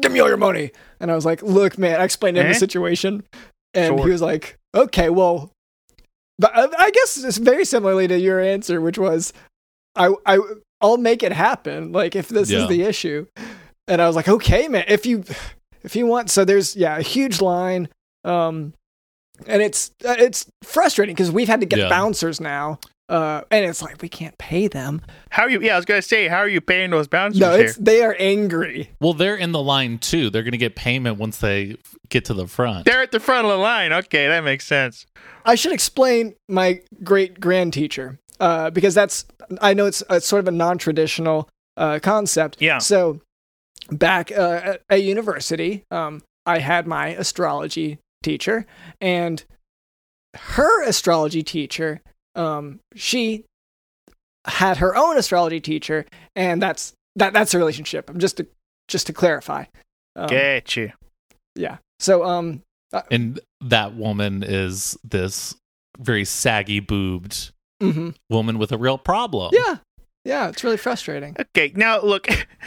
"Give 0.00 0.12
me 0.12 0.20
all 0.20 0.28
your 0.28 0.36
money," 0.36 0.70
and 1.02 1.10
I 1.10 1.14
was 1.14 1.26
like, 1.26 1.42
"Look, 1.42 1.76
man," 1.76 2.00
I 2.00 2.04
explained 2.04 2.36
to 2.36 2.40
him 2.40 2.46
Eh? 2.48 2.52
the 2.54 2.58
situation, 2.58 3.22
and 3.74 3.98
Sure. 3.98 4.06
he 4.06 4.10
was 4.12 4.22
like, 4.22 4.56
"Okay, 4.74 5.10
well." 5.10 5.50
But 6.38 6.52
I 6.56 6.68
I 6.86 6.90
guess 6.90 7.22
it's 7.22 7.36
very 7.36 7.64
similarly 7.66 8.08
to 8.08 8.18
your 8.18 8.40
answer, 8.40 8.80
which 8.80 8.96
was, 8.98 9.32
I, 9.94 10.14
I, 10.26 10.38
I'll 10.80 10.96
make 10.96 11.22
it 11.22 11.30
happen. 11.32 11.92
Like 11.92 12.16
if 12.16 12.28
this 12.28 12.50
Yeah. 12.50 12.62
is 12.62 12.68
the 12.68 12.82
issue, 12.82 13.26
and 13.86 14.00
I 14.00 14.06
was 14.06 14.16
like, 14.16 14.28
okay, 14.28 14.66
man, 14.66 14.84
if 14.88 15.04
you, 15.06 15.22
if 15.84 15.94
you 15.94 16.06
want, 16.06 16.30
so 16.30 16.44
there's 16.44 16.74
yeah 16.74 16.96
a 16.96 17.02
huge 17.02 17.40
line, 17.42 17.88
um, 18.24 18.72
and 19.46 19.60
it's 19.62 19.90
uh, 20.04 20.16
it's 20.18 20.46
frustrating 20.64 21.14
because 21.14 21.30
we've 21.30 21.48
had 21.48 21.60
to 21.60 21.66
get 21.66 21.78
Yeah. 21.80 21.88
bouncers 21.90 22.40
now, 22.40 22.80
uh, 23.12 23.42
and 23.50 23.64
it's 23.64 23.82
like 23.82 24.00
we 24.00 24.08
can't 24.08 24.36
pay 24.38 24.66
them. 24.68 25.02
How 25.30 25.42
are 25.42 25.50
you? 25.50 25.60
Yeah, 25.60 25.74
I 25.74 25.76
was 25.76 25.84
gonna 25.84 26.00
say, 26.02 26.28
how 26.28 26.38
are 26.38 26.48
you 26.48 26.60
paying 26.60 26.90
those 26.90 27.06
bouncers 27.08 27.40
No, 27.40 27.56
here? 27.56 27.66
it's 27.66 27.76
they 27.76 28.02
are 28.02 28.16
angry. 28.18 28.90
Well, 29.00 29.12
they're 29.12 29.36
in 29.36 29.52
the 29.52 29.62
line 29.62 29.98
too. 29.98 30.30
They're 30.30 30.42
going 30.42 30.52
to 30.52 30.58
get 30.58 30.74
payment 30.74 31.18
once 31.18 31.38
they 31.38 31.76
get 32.08 32.24
to 32.26 32.34
the 32.34 32.46
front. 32.46 32.86
They're 32.86 33.02
at 33.02 33.12
the 33.12 33.20
front 33.20 33.44
of 33.44 33.50
the 33.50 33.58
line. 33.58 33.92
Okay, 33.92 34.28
that 34.28 34.42
makes 34.44 34.66
sense. 34.66 35.06
I 35.44 35.54
should 35.56 35.72
explain 35.72 36.34
my 36.48 36.80
great 37.04 37.38
grand 37.38 37.72
teacher 37.74 38.18
uh, 38.40 38.70
because 38.70 38.94
that's 38.94 39.26
I 39.60 39.74
know 39.74 39.86
it's, 39.86 40.02
it's 40.08 40.26
sort 40.26 40.40
of 40.40 40.48
a 40.48 40.52
non 40.52 40.78
traditional 40.78 41.48
uh, 41.76 41.98
concept. 42.02 42.56
Yeah. 42.60 42.78
So 42.78 43.20
back 43.90 44.32
uh, 44.32 44.60
at, 44.64 44.82
at 44.88 45.02
university, 45.02 45.84
um, 45.90 46.22
I 46.46 46.60
had 46.60 46.86
my 46.86 47.08
astrology 47.08 47.98
teacher, 48.22 48.64
and 49.00 49.44
her 50.34 50.82
astrology 50.84 51.42
teacher, 51.42 52.00
um, 52.34 52.80
she 52.94 53.44
had 54.46 54.78
her 54.78 54.96
own 54.96 55.16
astrology 55.16 55.60
teacher, 55.60 56.04
and 56.34 56.62
that's 56.62 56.92
that 57.16 57.32
that's 57.32 57.52
the 57.52 57.58
relationship. 57.58 58.10
Just 58.16 58.38
to 58.38 58.46
just 58.88 59.06
to 59.06 59.12
clarify. 59.12 59.64
Um, 60.16 60.28
Get 60.28 60.76
you. 60.76 60.92
Yeah. 61.54 61.78
So 61.98 62.24
um, 62.24 62.62
and 63.10 63.40
that 63.60 63.94
woman 63.94 64.42
is 64.42 64.98
this 65.04 65.54
very 65.98 66.24
saggy 66.24 66.80
boobed 66.80 67.52
mhm. 67.82 68.14
woman 68.30 68.58
with 68.58 68.72
a 68.72 68.78
real 68.78 68.98
problem. 68.98 69.50
yeah, 69.52 69.76
yeah, 70.24 70.48
it's 70.48 70.64
really 70.64 70.76
frustrating. 70.76 71.36
Okay, 71.38 71.72
now 71.74 72.00
look, 72.00 72.26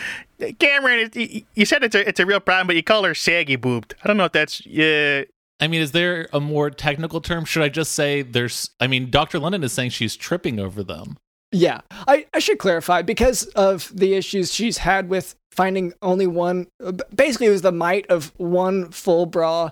Cameron. 0.60 1.12
You 1.14 1.66
said 1.66 1.84
it's 1.84 1.96
a 1.96 2.08
it's 2.08 2.20
a 2.20 2.26
real 2.26 2.40
problem, 2.40 2.68
but 2.68 2.76
you 2.76 2.84
call 2.84 3.04
her 3.04 3.16
saggy 3.16 3.56
boobed. 3.56 3.96
I 4.04 4.08
don't 4.08 4.18
know 4.18 4.26
if 4.26 4.32
that's 4.32 4.66
uh, 4.66 5.24
I 5.60 5.68
mean, 5.68 5.82
is 5.82 5.92
there 5.94 6.28
a 6.34 6.40
more 6.42 6.70
technical 6.70 7.22
term? 7.22 7.46
Should 7.46 7.64
I 7.64 7.70
just 7.70 7.94
say 7.94 8.22
there's? 8.22 8.72
I 8.80 8.88
mean, 8.88 9.10
Dr. 9.10 9.40
London 9.40 9.64
is 9.64 9.72
saying 9.74 9.92
she's 9.92 10.16
tripping 10.16 10.60
over 10.60 10.84
them. 10.84 11.18
Yeah, 11.52 11.82
I, 11.92 12.26
I 12.34 12.40
should 12.40 12.58
clarify 12.60 13.02
because 13.02 13.46
of 13.48 13.90
the 13.96 14.16
issues 14.16 14.54
she's 14.54 14.80
had 14.80 15.08
with 15.08 15.36
finding 15.54 15.94
only 16.02 16.28
one. 16.28 16.68
uh, 16.84 16.92
Basically, 17.16 17.48
it 17.48 17.52
was 17.52 17.62
the 17.62 17.72
might 17.72 18.06
of 18.08 18.34
one 18.38 18.92
full 18.92 19.26
bra 19.26 19.70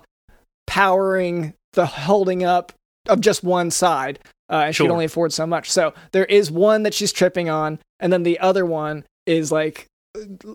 powering 0.66 1.54
the 1.74 1.86
holding 1.86 2.42
up 2.44 2.72
of 3.08 3.20
just 3.20 3.44
one 3.44 3.70
side. 3.70 4.18
Uh, 4.50 4.64
and 4.66 4.74
she 4.74 4.78
Sure. 4.78 4.86
could 4.86 4.92
only 4.92 5.04
afford 5.06 5.32
so 5.32 5.46
much. 5.46 5.70
So 5.70 5.94
there 6.12 6.26
is 6.26 6.50
one 6.50 6.82
that 6.84 6.94
she's 6.94 7.12
tripping 7.12 7.48
on, 7.48 7.78
and 8.00 8.12
then 8.12 8.22
the 8.22 8.38
other 8.40 8.64
one 8.66 9.04
is 9.26 9.50
like 9.50 9.86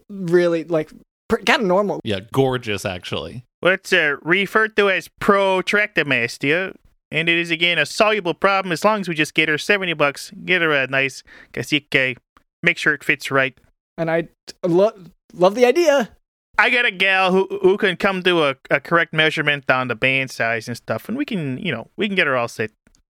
really 0.09 0.63
like 0.63 0.89
kind 1.29 1.61
of 1.61 1.67
normal. 1.67 1.99
Yeah, 2.03 2.19
gorgeous 2.31 2.85
actually. 2.85 3.43
What's 3.61 3.93
uh, 3.93 4.15
referred 4.21 4.75
to 4.77 4.89
as 4.89 5.09
protractomastia, 5.21 6.75
and 7.11 7.29
it 7.29 7.37
is 7.37 7.51
again 7.51 7.77
a 7.77 7.85
soluble 7.85 8.33
problem 8.33 8.71
as 8.71 8.83
long 8.83 9.01
as 9.01 9.09
we 9.09 9.15
just 9.15 9.33
get 9.33 9.49
her 9.49 9.57
seventy 9.57 9.93
bucks, 9.93 10.31
get 10.45 10.61
her 10.61 10.71
a 10.71 10.87
nice 10.87 11.23
cacique, 11.53 12.17
make 12.63 12.77
sure 12.77 12.93
it 12.93 13.03
fits 13.03 13.31
right. 13.31 13.57
And 13.97 14.09
I 14.09 14.29
lo- 14.65 14.97
love 15.33 15.55
the 15.55 15.65
idea. 15.65 16.09
I 16.57 16.69
got 16.69 16.85
a 16.85 16.91
gal 16.91 17.31
who 17.31 17.47
who 17.61 17.77
can 17.77 17.95
come 17.95 18.21
do 18.21 18.43
a, 18.43 18.55
a 18.69 18.79
correct 18.79 19.13
measurement 19.13 19.69
on 19.71 19.87
the 19.87 19.95
band 19.95 20.29
size 20.31 20.67
and 20.67 20.75
stuff, 20.75 21.07
and 21.07 21.17
we 21.17 21.25
can 21.25 21.57
you 21.57 21.71
know 21.71 21.89
we 21.97 22.07
can 22.07 22.15
get 22.15 22.27
her 22.27 22.35
all 22.35 22.47
set. 22.47 22.71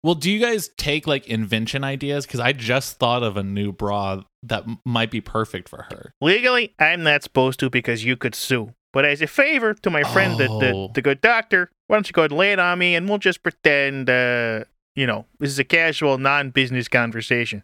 Well, 0.04 0.16
do 0.16 0.30
you 0.30 0.40
guys 0.40 0.68
take 0.76 1.06
like 1.06 1.28
invention 1.28 1.84
ideas? 1.84 2.26
Because 2.26 2.40
I 2.40 2.52
just 2.52 2.98
thought 2.98 3.22
of 3.22 3.36
a 3.36 3.42
new 3.44 3.70
bra 3.70 4.22
that 4.42 4.64
m- 4.64 4.80
might 4.84 5.12
be 5.12 5.20
perfect 5.20 5.68
for 5.68 5.86
her. 5.90 6.12
Legally, 6.20 6.74
I'm 6.80 7.04
not 7.04 7.22
supposed 7.22 7.60
to 7.60 7.70
because 7.70 8.04
you 8.04 8.16
could 8.16 8.34
sue. 8.34 8.74
But 8.92 9.04
as 9.04 9.22
a 9.22 9.26
favor 9.26 9.74
to 9.74 9.90
my 9.90 10.02
friend, 10.04 10.38
the, 10.38 10.48
the, 10.48 10.72
Oh. 10.74 10.90
the 10.94 11.02
good 11.02 11.20
doctor, 11.20 11.70
why 11.86 11.96
don't 11.96 12.06
you 12.08 12.12
go 12.12 12.22
ahead 12.22 12.30
and 12.32 12.38
lay 12.38 12.52
it 12.52 12.58
on 12.58 12.78
me, 12.78 12.94
and 12.94 13.08
we'll 13.08 13.18
just 13.18 13.42
pretend, 13.42 14.10
uh, 14.10 14.64
you 14.94 15.06
know, 15.06 15.24
this 15.38 15.50
is 15.50 15.58
a 15.58 15.64
casual, 15.64 16.18
non-business 16.18 16.88
conversation. 16.88 17.62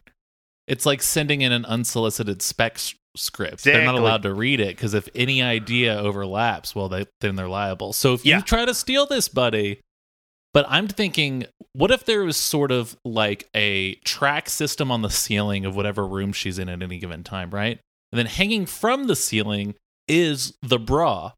It's 0.66 0.86
like 0.86 1.02
sending 1.02 1.40
in 1.42 1.52
an 1.52 1.64
unsolicited 1.66 2.40
spec 2.42 2.78
script. 3.16 3.64
They're 3.64 3.84
not 3.84 3.94
allowed 3.96 4.22
to 4.22 4.32
read 4.34 4.60
it 4.60 4.76
because 4.76 4.94
if 4.94 5.08
any 5.14 5.42
idea 5.42 5.96
overlaps, 5.98 6.74
well, 6.74 6.88
they, 6.88 7.06
then 7.20 7.36
they're 7.36 7.48
liable. 7.48 7.92
So 7.92 8.14
if 8.14 8.24
Yeah. 8.24 8.36
you 8.36 8.42
try 8.42 8.64
to 8.64 8.74
steal 8.74 9.06
this, 9.06 9.28
buddy, 9.28 9.80
but 10.54 10.66
I'm 10.68 10.88
thinking, 10.88 11.46
what 11.72 11.90
if 11.90 12.04
there 12.04 12.22
was 12.24 12.36
sort 12.36 12.70
of 12.70 12.96
like 13.04 13.48
a 13.54 13.94
track 13.96 14.48
system 14.48 14.90
on 14.90 15.02
the 15.02 15.10
ceiling 15.10 15.64
of 15.66 15.74
whatever 15.76 16.06
room 16.06 16.32
she's 16.32 16.58
in 16.58 16.68
at 16.68 16.82
any 16.82 16.98
given 16.98 17.22
time, 17.24 17.50
right? 17.50 17.80
And 18.12 18.18
then 18.18 18.26
hanging 18.26 18.64
from 18.66 19.06
the 19.08 19.16
ceiling 19.16 19.74
is 20.08 20.54
the 20.62 20.78
bra. 20.78 21.32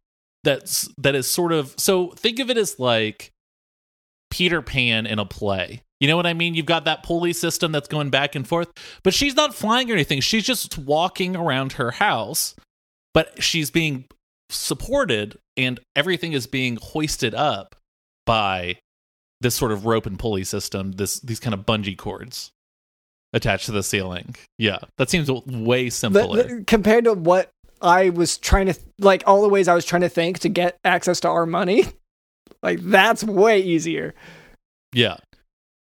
That's 0.45 0.89
that 0.99 1.15
is 1.15 1.31
sort 1.31 1.53
of 1.53 1.75
so 1.77 2.09
think 2.13 2.39
of 2.39 2.49
it 2.51 2.57
as 2.57 2.79
like 2.79 3.31
Peter 4.31 4.63
Pan 4.63 5.07
in 5.07 5.19
a 5.19 5.27
play. 5.27 5.83
You 6.01 6.09
know 6.09 6.17
what 6.17 6.27
I 6.27 6.33
mean? 6.33 6.55
You've 6.55 6.65
got 6.67 6.87
that 6.87 7.03
pulley 7.03 7.35
system 7.35 7.73
that's 7.73 7.89
going 7.89 8.09
back 8.09 8.35
and 8.35 8.49
forth, 8.49 8.69
but 9.03 9.13
she's 9.13 9.35
not 9.37 9.55
flying 9.55 9.91
or 9.91 9.95
anything. 9.95 10.21
She's 10.23 10.45
just 10.45 10.79
walking 10.79 11.37
around 11.37 11.73
her 11.75 11.91
house, 11.91 12.55
but 13.13 13.43
she's 13.43 13.71
being 13.71 14.07
supported 14.49 15.39
and 15.59 15.79
everything 15.95 16.33
is 16.33 16.47
being 16.47 16.79
hoisted 16.81 17.35
up 17.35 17.77
by 18.25 18.79
this 19.43 19.55
sort 19.55 19.73
of 19.73 19.85
rope 19.85 20.07
and 20.07 20.19
pulley 20.19 20.45
system, 20.45 20.93
this 20.93 21.21
these 21.21 21.41
kind 21.41 21.53
of 21.55 21.67
bungee 21.67 21.97
cords 21.99 22.51
attached 23.33 23.67
to 23.67 23.73
the 23.73 23.83
ceiling. 23.83 24.35
Yeah, 24.59 24.79
that 24.97 25.11
seems 25.11 25.31
way 25.31 25.85
The- 25.85 25.91
simpler. 25.91 26.43
the- 26.43 26.65
compared 26.65 27.05
to 27.05 27.13
what 27.15 27.51
I 27.83 28.11
was 28.11 28.39
trying 28.39 28.67
to 28.67 28.75
like 28.99 29.23
all 29.27 29.43
the 29.43 29.49
ways 29.49 29.69
I 29.69 29.75
was 29.75 29.85
trying 29.85 30.03
to 30.03 30.09
think 30.09 30.39
to 30.41 30.49
get 30.49 30.79
access 30.85 31.21
to 31.21 31.29
our 31.29 31.47
money, 31.47 31.85
like 32.63 32.81
that's 32.81 33.25
way 33.25 33.61
easier. 33.61 34.15
yeah. 34.93 35.17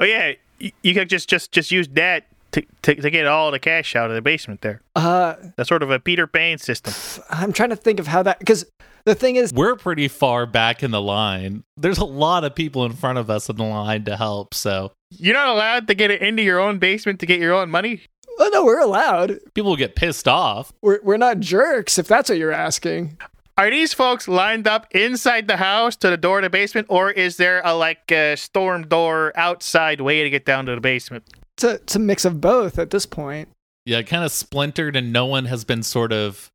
Oh 0.01 0.05
yeah, 0.05 0.33
you, 0.59 0.73
you 0.83 0.95
could 0.95 1.09
just 1.09 1.29
just 1.29 1.53
just 1.53 1.71
use 1.71 1.87
that 1.89 2.25
to, 2.53 2.63
to 2.83 2.95
to 2.97 3.11
get 3.11 3.27
all 3.27 3.51
the 3.51 3.59
cash 3.59 3.95
out 3.95 4.11
of 4.11 4.17
the 4.17 4.23
basement 4.23 4.61
there. 4.61 4.81
Uh, 4.97 5.35
That's 5.57 5.69
sort 5.69 5.83
of 5.83 5.91
a 5.91 6.01
Peter 6.01 6.27
Pan 6.27 6.59
system. 6.59 6.95
I'm 7.31 7.53
trying 7.53 7.71
to 7.71 7.77
think 7.77 8.01
of 8.01 8.07
how 8.07 8.23
that 8.25 8.39
because 8.39 8.65
the 9.05 9.15
thing 9.15 9.37
is, 9.37 9.53
We're 9.53 9.77
pretty 9.77 10.09
far 10.09 10.47
back 10.47 10.83
in 10.83 10.91
the 10.91 11.01
line. 11.01 11.63
There's 11.77 11.99
a 11.99 12.05
lot 12.05 12.43
of 12.45 12.55
people 12.55 12.85
in 12.87 12.93
front 12.93 13.19
of 13.19 13.29
us 13.29 13.49
in 13.51 13.57
the 13.57 13.65
line 13.65 14.05
to 14.07 14.17
help, 14.17 14.55
so 14.55 14.93
You're 15.11 15.35
not 15.35 15.49
allowed 15.49 15.87
to 15.89 15.95
get 15.95 16.11
it 16.11 16.23
into 16.23 16.43
your 16.43 16.59
own 16.59 16.79
basement 16.79 17.21
to 17.21 17.27
get 17.27 17.39
your 17.39 17.53
own 17.53 17.71
money. 17.71 18.03
Oh 18.39 18.51
no, 18.53 18.65
we're 18.65 18.81
allowed. 18.81 19.39
people 19.55 19.71
will 19.71 19.77
get 19.77 19.97
pissed 19.97 20.29
off. 20.29 20.73
We're 20.83 21.01
we're 21.03 21.17
not 21.17 21.41
jerks 21.41 21.99
if 21.99 22.07
that's 22.09 22.29
what 22.29 22.39
you're 22.39 22.53
asking. 22.53 23.19
Are 23.57 23.71
these 23.71 23.93
folks 23.95 24.27
lined 24.27 24.67
up 24.67 24.89
inside 24.91 25.47
the 25.47 25.57
house 25.59 25.95
to 25.97 26.11
the 26.11 26.17
door 26.17 26.39
of 26.39 26.43
the 26.43 26.51
basement, 26.51 26.89
or 26.91 27.11
is 27.13 27.37
there 27.37 27.63
a 27.65 27.73
like 27.75 28.11
a 28.11 28.37
storm 28.37 28.89
door 28.89 29.33
outside 29.37 30.01
way 30.01 30.25
to 30.25 30.31
get 30.31 30.45
down 30.45 30.67
to 30.67 30.75
the 30.75 30.81
basement? 30.81 31.25
It's 31.57 31.65
a, 31.65 31.71
it's 31.75 31.95
a 31.95 32.01
mix 32.01 32.25
of 32.25 32.41
both 32.41 32.81
at 32.81 32.91
this 32.91 33.07
point. 33.07 33.49
Yeah, 33.87 34.03
kind 34.03 34.25
of 34.25 34.33
splintered, 34.33 34.97
and 34.97 35.13
no 35.13 35.27
one 35.27 35.45
has 35.45 35.65
been 35.65 35.83
sort 35.83 36.13
of 36.13 36.51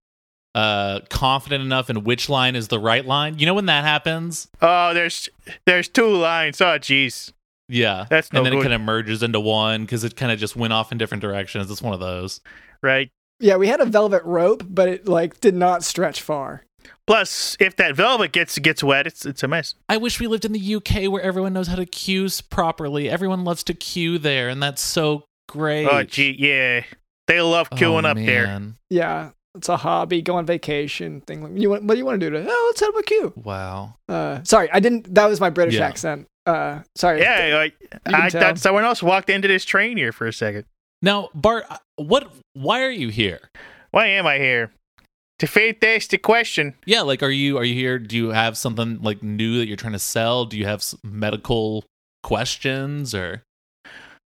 uh 0.55 0.99
confident 1.09 1.63
enough 1.63 1.89
in 1.91 2.03
which 2.03 2.27
line 2.27 2.55
is 2.55 2.67
the 2.67 2.79
right 2.79 3.05
line. 3.05 3.39
You 3.39 3.45
know 3.45 3.53
when 3.53 3.67
that 3.67 3.85
happens? 3.85 4.49
Oh, 4.61 4.93
there's 4.93 5.29
there's 5.65 5.87
two 5.87 6.07
lines. 6.07 6.59
Oh, 6.59 6.77
jeez. 6.79 7.31
Yeah, 7.69 8.05
That's 8.09 8.33
no 8.33 8.39
and 8.39 8.45
then 8.47 8.53
it 8.53 8.61
kind 8.61 8.73
of 8.73 8.81
merges 8.81 9.21
into 9.23 9.39
one 9.39 9.81
because 9.81 10.03
it 10.03 10.15
kind 10.15 10.31
of 10.31 10.39
just 10.39 10.55
went 10.55 10.73
off 10.73 10.91
in 10.91 10.97
different 10.97 11.21
directions. 11.21 11.69
It's 11.69 11.81
one 11.81 11.93
of 11.93 11.99
those. 11.99 12.41
Right. 12.81 13.09
Yeah, 13.39 13.55
we 13.57 13.67
had 13.67 13.79
a 13.79 13.85
velvet 13.85 14.23
rope, 14.25 14.63
but 14.67 14.89
it 14.89 15.07
like 15.07 15.39
did 15.39 15.55
not 15.55 15.83
stretch 15.83 16.21
far. 16.21 16.63
Plus, 17.07 17.55
if 17.59 17.75
that 17.77 17.95
velvet 17.95 18.31
gets 18.31 18.57
gets 18.59 18.83
wet, 18.83 19.07
it's 19.07 19.25
it's 19.25 19.43
a 19.43 19.47
mess. 19.47 19.75
I 19.87 19.97
wish 19.97 20.19
we 20.19 20.27
lived 20.27 20.45
in 20.45 20.51
the 20.51 20.75
UK 20.75 21.11
where 21.11 21.21
everyone 21.21 21.53
knows 21.53 21.67
how 21.67 21.75
to 21.75 21.85
queue 21.85 22.27
properly. 22.49 23.09
Everyone 23.09 23.43
loves 23.43 23.63
to 23.65 23.73
queue 23.73 24.17
there, 24.17 24.49
and 24.49 24.61
that's 24.61 24.81
so 24.81 25.23
great. 25.47 25.85
Oh, 25.85 26.03
gee, 26.03 26.35
yeah. 26.37 26.83
They 27.27 27.41
love 27.41 27.69
Oh, 27.71 27.75
queuing 27.75 28.05
up 28.05 28.17
there. 28.17 28.61
Yeah, 28.89 29.31
it's 29.55 29.69
a 29.69 29.77
hobby, 29.77 30.21
go 30.21 30.35
on 30.35 30.45
vacation, 30.45 31.21
thing. 31.21 31.57
You 31.57 31.69
want, 31.69 31.83
what 31.83 31.93
do 31.93 31.99
you 31.99 32.05
want 32.05 32.19
to 32.19 32.25
do 32.29 32.35
today? 32.35 32.47
Oh, 32.49 32.63
let's 32.71 32.81
have 32.81 32.95
a 32.95 33.03
queue. 33.03 33.33
Wow. 33.35 33.95
Uh, 34.07 34.39
sorry, 34.43 34.69
I 34.71 34.79
didn't. 34.79 35.13
That 35.15 35.27
was 35.27 35.39
my 35.39 35.49
British 35.49 35.75
Yeah. 35.75 35.87
accent. 35.87 36.27
Uh, 36.49 36.81
sorry. 36.95 37.21
Yeah, 37.21 37.55
like, 37.55 37.75
I 38.05 38.29
tell. 38.29 38.41
thought 38.41 38.57
someone 38.59 38.83
else 38.83 39.03
walked 39.03 39.29
into 39.29 39.47
this 39.47 39.65
train 39.65 39.97
here 39.97 40.11
for 40.11 40.27
a 40.27 40.33
second. 40.33 40.65
Now, 41.01 41.29
Bart, 41.33 41.65
uh, 41.69 41.77
what? 41.97 42.33
Why 42.53 42.81
are 42.83 42.89
you 42.91 43.09
here? 43.09 43.49
Why 43.91 44.07
am 44.07 44.25
I 44.27 44.37
here? 44.37 44.71
To 45.39 45.47
fantastic 45.47 46.21
question. 46.21 46.75
Yeah, 46.85 47.01
like, 47.01 47.23
are 47.23 47.29
you 47.29 47.57
are 47.57 47.63
you 47.63 47.75
here? 47.75 47.99
Do 47.99 48.17
you 48.17 48.29
have 48.29 48.57
something 48.57 49.01
like 49.01 49.23
new 49.23 49.57
that 49.59 49.67
you're 49.67 49.77
trying 49.77 49.93
to 49.93 49.99
sell? 49.99 50.45
Do 50.45 50.57
you 50.57 50.65
have 50.65 50.79
s- 50.79 50.95
medical 51.03 51.85
questions 52.23 53.15
or? 53.15 53.43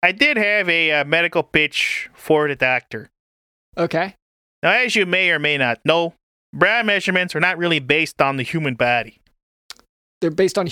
I 0.02 0.12
did 0.12 0.36
have 0.36 0.68
a 0.68 0.92
uh, 0.92 1.04
medical 1.04 1.42
pitch 1.42 2.10
for 2.14 2.46
the 2.48 2.56
doctor. 2.56 3.10
Okay. 3.76 4.14
Now, 4.62 4.72
as 4.72 4.94
you 4.96 5.04
may 5.06 5.30
or 5.30 5.38
may 5.38 5.58
not 5.58 5.80
know, 5.84 6.14
bra 6.54 6.82
measurements 6.82 7.34
are 7.34 7.40
not 7.40 7.58
really 7.58 7.80
based 7.80 8.22
on 8.22 8.36
the 8.36 8.42
human 8.42 8.74
body. 8.74 9.20
They're 10.20 10.30
based 10.30 10.56
on 10.56 10.68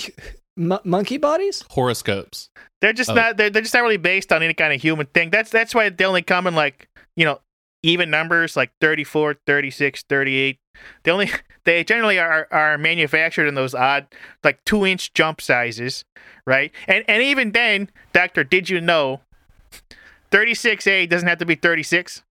hu- 0.55 0.63
mon- 0.63 0.79
monkey 0.83 1.17
bodies. 1.17 1.63
horoscopes. 1.71 2.49
They're 2.81 2.93
just 2.93 3.09
Oh. 3.09 3.13
not. 3.15 3.37
They're, 3.37 3.49
they're 3.49 3.61
just 3.61 3.73
not 3.73 3.83
really 3.83 3.97
based 3.97 4.31
on 4.33 4.43
any 4.43 4.53
kind 4.53 4.73
of 4.73 4.81
human 4.81 5.05
thing. 5.07 5.29
That's 5.29 5.49
that's 5.49 5.73
why 5.75 5.89
they 5.89 6.05
only 6.05 6.21
come 6.21 6.47
in 6.47 6.55
like 6.55 6.87
you 7.15 7.25
know 7.25 7.39
even 7.83 8.09
numbers 8.09 8.55
like 8.55 8.71
34, 8.81 9.35
36, 9.45 10.03
38. 10.09 10.57
They 11.03 11.11
only 11.11 11.29
they 11.65 11.83
generally 11.83 12.17
are 12.19 12.47
are 12.51 12.77
manufactured 12.77 13.47
in 13.47 13.55
those 13.55 13.73
odd 13.75 14.07
like 14.43 14.63
two 14.65 14.85
inch 14.85 15.13
jump 15.13 15.39
sizes, 15.41 16.03
right? 16.47 16.71
And 16.87 17.03
and 17.07 17.21
even 17.23 17.51
then, 17.51 17.89
doctor, 18.13 18.43
did 18.43 18.69
you 18.69 18.79
know 18.81 19.21
36A 20.31 21.07
doesn't 21.09 21.27
have 21.27 21.37
to 21.39 21.45
be 21.45 21.55
36? 21.55 22.23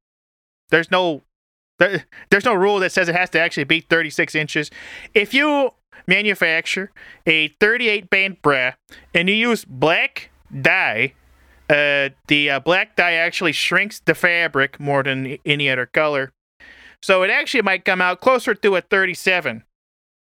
There's 0.70 0.90
no 0.90 1.22
there, 1.78 2.04
there's 2.30 2.44
no 2.44 2.54
rule 2.54 2.78
that 2.80 2.92
says 2.92 3.08
it 3.08 3.14
has 3.14 3.30
to 3.30 3.40
actually 3.40 3.64
be 3.64 3.80
36 3.80 4.34
inches. 4.34 4.70
If 5.14 5.34
you 5.34 5.72
manufacture 6.06 6.90
a 7.26 7.48
38 7.48 8.10
band 8.10 8.42
bra 8.42 8.72
and 9.14 9.28
you 9.28 9.34
use 9.34 9.64
black 9.64 10.30
dye, 10.60 11.14
uh, 11.68 12.10
the 12.26 12.50
uh, 12.50 12.60
black 12.60 12.96
dye 12.96 13.14
actually 13.14 13.52
shrinks 13.52 14.00
the 14.00 14.14
fabric 14.14 14.78
more 14.78 15.02
than 15.02 15.38
any 15.44 15.70
other 15.70 15.86
color. 15.86 16.32
So 17.02 17.22
it 17.22 17.30
actually 17.30 17.62
might 17.62 17.84
come 17.84 18.00
out 18.00 18.20
closer 18.20 18.54
to 18.54 18.76
a 18.76 18.80
37. 18.80 19.64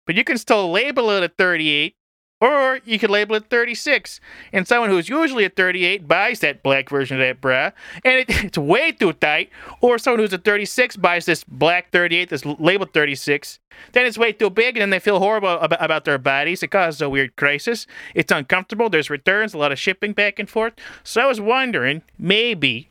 But 0.06 0.16
you 0.16 0.24
can 0.24 0.38
still 0.38 0.70
label 0.70 1.10
it 1.10 1.22
a 1.22 1.28
38, 1.28 1.94
or 2.40 2.80
you 2.84 2.98
could 2.98 3.10
label 3.10 3.36
it 3.36 3.50
36. 3.50 4.20
And 4.52 4.66
someone 4.66 4.90
who's 4.90 5.08
usually 5.08 5.44
a 5.44 5.48
38 5.50 6.06
buys 6.06 6.40
that 6.40 6.62
black 6.62 6.88
version 6.88 7.20
of 7.20 7.26
that 7.26 7.40
bra, 7.40 7.72
and 8.04 8.20
it, 8.20 8.26
it's 8.44 8.58
way 8.58 8.92
too 8.92 9.12
tight. 9.12 9.50
Or 9.80 9.98
someone 9.98 10.20
who's 10.20 10.32
a 10.32 10.38
36 10.38 10.96
buys 10.96 11.26
this 11.26 11.44
black 11.44 11.90
38 11.90 12.30
that's 12.30 12.44
labeled 12.44 12.92
36, 12.92 13.58
then 13.92 14.06
it's 14.06 14.18
way 14.18 14.32
too 14.32 14.50
big, 14.50 14.76
and 14.76 14.82
then 14.82 14.90
they 14.90 14.98
feel 14.98 15.18
horrible 15.18 15.58
about, 15.58 15.84
about 15.84 16.04
their 16.04 16.18
bodies. 16.18 16.62
It 16.62 16.68
causes 16.68 17.00
a 17.00 17.08
weird 17.08 17.36
crisis. 17.36 17.86
It's 18.14 18.32
uncomfortable. 18.32 18.88
There's 18.88 19.10
returns, 19.10 19.54
a 19.54 19.58
lot 19.58 19.72
of 19.72 19.78
shipping 19.78 20.12
back 20.12 20.38
and 20.38 20.48
forth. 20.48 20.74
So 21.02 21.20
I 21.20 21.26
was 21.26 21.40
wondering, 21.40 22.02
maybe 22.18 22.88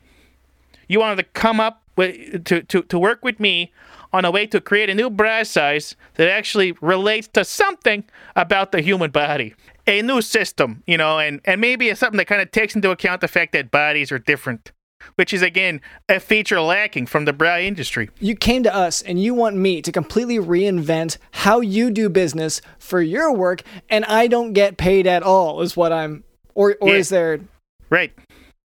you 0.88 1.00
wanted 1.00 1.16
to 1.16 1.24
come 1.24 1.60
up 1.60 1.82
with 1.96 2.44
to, 2.44 2.62
to, 2.62 2.82
to 2.82 2.98
work 2.98 3.24
with 3.24 3.40
me 3.40 3.72
on 4.12 4.24
a 4.24 4.30
way 4.30 4.46
to 4.46 4.60
create 4.60 4.88
a 4.90 4.94
new 4.94 5.10
bra 5.10 5.42
size 5.42 5.96
that 6.14 6.28
actually 6.28 6.72
relates 6.80 7.28
to 7.28 7.44
something 7.44 8.04
about 8.36 8.72
the 8.72 8.80
human 8.80 9.10
body. 9.10 9.54
A 9.86 10.02
new 10.02 10.20
system, 10.20 10.82
you 10.86 10.96
know, 10.98 11.18
and, 11.18 11.40
and 11.44 11.60
maybe 11.60 11.88
it's 11.88 12.00
something 12.00 12.18
that 12.18 12.26
kind 12.26 12.42
of 12.42 12.50
takes 12.50 12.74
into 12.74 12.90
account 12.90 13.20
the 13.22 13.28
fact 13.28 13.52
that 13.52 13.70
bodies 13.70 14.12
are 14.12 14.18
different, 14.18 14.70
which 15.14 15.32
is, 15.32 15.40
again, 15.40 15.80
a 16.10 16.20
feature 16.20 16.60
lacking 16.60 17.06
from 17.06 17.24
the 17.24 17.32
bra 17.32 17.56
industry. 17.58 18.10
You 18.20 18.34
came 18.36 18.62
to 18.64 18.74
us 18.74 19.00
and 19.00 19.18
you 19.22 19.32
want 19.32 19.56
me 19.56 19.80
to 19.80 19.90
completely 19.90 20.36
reinvent 20.36 21.16
how 21.30 21.60
you 21.60 21.90
do 21.90 22.10
business 22.10 22.60
for 22.78 23.00
your 23.00 23.32
work, 23.32 23.62
and 23.88 24.04
I 24.04 24.26
don't 24.26 24.52
get 24.52 24.76
paid 24.76 25.06
at 25.06 25.22
all. 25.22 25.62
Is 25.62 25.74
what 25.74 25.90
I'm, 25.92 26.22
or 26.54 26.76
or 26.82 26.90
Yeah. 26.90 26.96
is 26.96 27.08
there? 27.08 27.40
Right. 27.88 28.12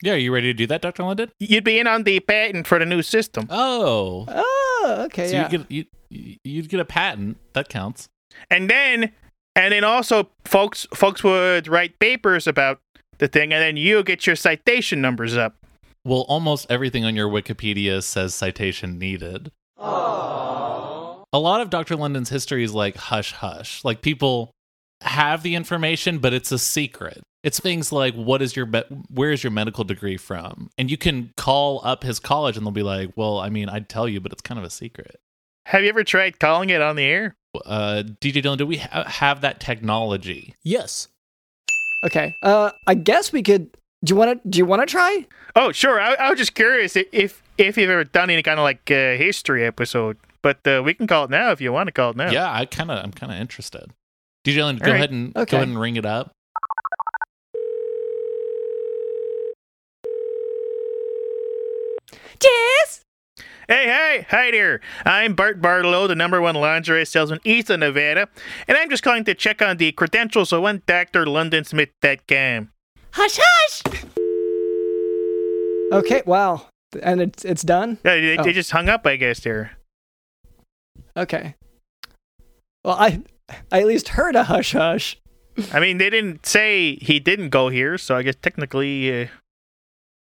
Yeah, 0.02 0.16
are 0.16 0.18
you 0.18 0.34
ready 0.34 0.48
to 0.48 0.54
do 0.54 0.68
that, 0.68 0.82
Doctor 0.82 1.04
London? 1.04 1.32
You'd 1.40 1.64
be 1.64 1.80
in 1.80 1.88
on 1.88 2.04
the 2.04 2.20
patent 2.20 2.68
for 2.68 2.78
the 2.78 2.86
new 2.86 3.02
system. 3.02 3.48
Oh, 3.50 4.26
Oh, 4.28 4.73
Oh, 4.86 5.04
okay, 5.06 5.28
so 5.28 5.34
yeah. 5.34 5.50
you 5.50 5.58
get 5.58 5.72
you 6.10 6.36
you'd 6.44 6.70
get 6.70 6.80
a 6.80 6.86
patent 6.86 7.38
that 7.54 7.70
counts. 7.70 8.10
and 8.52 8.70
then 8.70 9.12
and 9.56 9.72
then 9.72 9.84
also 9.84 10.30
folks 10.46 10.86
folks 10.94 11.24
would 11.24 11.68
write 11.68 11.98
papers 12.00 12.48
about 12.48 12.80
the 13.20 13.28
thing 13.28 13.54
and 13.54 13.62
then 13.62 13.78
you 13.78 14.04
get 14.04 14.28
your 14.28 14.36
citation 14.36 15.00
numbers 15.02 15.38
up 15.38 15.56
Well, 16.04 16.26
almost 16.28 16.66
everything 16.70 17.06
on 17.06 17.16
your 17.16 17.30
Wikipedia 17.30 18.04
says 18.04 18.34
citation 18.36 19.00
needed. 19.00 19.52
A 19.80 21.40
lot 21.40 21.62
of 21.62 21.70
Dr. 21.70 21.96
London's 21.96 22.30
history 22.30 22.64
is 22.64 22.74
like 22.74 22.96
hush 22.96 23.32
hush. 23.34 23.84
Like 23.84 24.02
people 24.02 24.52
have 25.02 25.42
the 25.42 25.56
information, 25.56 26.20
but 26.20 26.34
it's 26.34 26.52
a 26.52 26.60
secret. 26.60 27.22
It's 27.44 27.60
things 27.60 27.92
like 27.92 28.14
what 28.16 28.42
is 28.42 28.56
your 28.56 28.66
be- 28.66 28.84
where 29.10 29.32
is 29.32 29.44
your 29.44 29.52
medical 29.52 29.84
degree 29.84 30.16
from? 30.18 30.70
And 30.78 30.90
you 30.90 30.98
can 30.98 31.34
call 31.36 31.82
up 31.84 32.04
his 32.04 32.20
college 32.20 32.56
and 32.58 32.66
they'll 32.66 32.72
be 32.72 32.84
like, 32.84 33.12
"Well, 33.18 33.40
I 33.40 33.50
mean, 33.50 33.68
I'd 33.70 33.90
tell 33.90 34.08
you, 34.08 34.22
but 34.22 34.32
it's 34.32 34.42
kind 34.42 34.58
of 34.58 34.64
a 34.64 34.70
secret." 34.70 35.20
Have 35.68 35.84
you 35.84 35.90
ever 35.90 36.04
tried 36.04 36.40
calling 36.40 36.70
it 36.70 36.82
on 36.82 36.96
the 36.96 37.04
air? 37.04 37.36
Uh, 37.66 38.04
DJ 38.22 38.42
Dylan, 38.42 38.58
do 38.58 38.66
we 38.66 38.78
ha- 38.78 39.04
have 39.06 39.42
that 39.42 39.60
technology? 39.60 40.56
Yes. 40.64 41.08
Okay. 42.06 42.36
Uh, 42.42 42.72
I 42.88 42.96
guess 42.96 43.32
we 43.32 43.42
could. 43.44 43.70
Do 44.04 44.14
you 44.14 44.16
want 44.18 44.42
to? 44.44 44.50
Do 44.50 44.58
you 44.58 44.66
want 44.66 44.82
to 44.82 44.86
try? 44.86 45.26
Oh, 45.56 45.72
sure. 45.72 46.00
I, 46.02 46.14
I 46.16 46.30
was 46.30 46.38
just 46.40 46.56
curious 46.56 46.96
if 46.96 47.42
if 47.58 47.78
you've 47.78 47.90
ever 47.90 48.04
done 48.04 48.30
any 48.30 48.44
kind 48.44 48.60
of 48.60 48.64
like 48.64 48.90
uh, 48.92 49.16
history 49.16 49.66
episode, 49.66 50.18
but 50.42 50.66
uh, 50.68 50.82
we 50.84 50.94
can 50.94 51.08
call 51.08 51.26
it 51.26 51.30
now 51.30 51.52
if 51.52 51.62
you 51.62 51.72
want 51.72 51.88
to 51.88 51.92
call 51.94 52.10
it 52.12 52.18
now. 52.18 52.32
Yeah, 52.32 52.52
I 52.52 52.66
kind 52.66 52.90
of, 52.92 53.04
I'm 53.04 53.12
kind 53.12 53.32
of 53.32 53.38
interested. 53.40 53.92
DJ 54.46 54.56
Dylan, 54.58 54.80
go 54.80 54.86
All 54.88 54.92
right. 54.92 54.96
ahead 54.96 55.12
and 55.12 55.36
Okay. 55.38 55.52
go 55.52 55.58
ahead 55.58 55.70
and 55.70 55.80
ring 55.80 55.96
it 55.96 56.06
up. 56.06 56.32
Yes. 62.42 63.02
Hey, 63.68 63.86
hey, 63.86 64.26
hi 64.30 64.52
there. 64.52 64.82
I'm 65.06 65.36
Bart 65.36 65.62
Barlow, 65.62 66.08
the 66.08 66.16
number 66.16 66.42
one 66.42 66.56
lingerie 66.56 67.06
salesman 67.06 67.40
east 67.44 67.70
of 67.70 67.80
Nevada, 67.80 68.28
and 68.68 68.78
I'm 68.78 68.90
just 68.90 69.04
calling 69.04 69.24
to 69.26 69.34
check 69.34 69.62
on 69.62 69.78
the 69.78 69.92
credentials 69.94 70.52
of 70.52 70.62
one 70.62 70.82
Dr. 70.86 71.26
London 71.26 71.64
Smith 71.64 71.90
that 72.02 72.28
cam. 72.28 72.72
Hush, 73.14 73.40
hush. 73.42 74.04
Okay. 75.94 76.24
Wow. 76.26 76.68
And 77.02 77.22
it's 77.22 77.46
it's 77.46 77.62
done. 77.64 77.98
Yeah, 78.04 78.16
they, 78.16 78.38
Oh. 78.38 78.44
they 78.44 78.54
just 78.54 78.72
hung 78.72 78.90
up, 78.90 79.06
I 79.08 79.16
guess, 79.16 79.40
there. 79.40 79.72
Okay. 81.16 81.56
Well, 82.84 82.96
I 82.96 83.22
I 83.72 83.82
at 83.82 83.88
least 83.88 84.10
heard 84.10 84.36
a 84.36 84.44
hush 84.44 84.74
hush. 84.74 85.18
I 85.72 85.80
mean, 85.80 86.00
they 86.00 86.10
didn't 86.10 86.46
say 86.46 86.96
he 86.96 87.20
didn't 87.20 87.50
go 87.50 87.70
here, 87.70 87.98
so 87.98 88.16
I 88.16 88.24
guess 88.24 88.36
technically, 88.42 89.24
uh, 89.24 89.28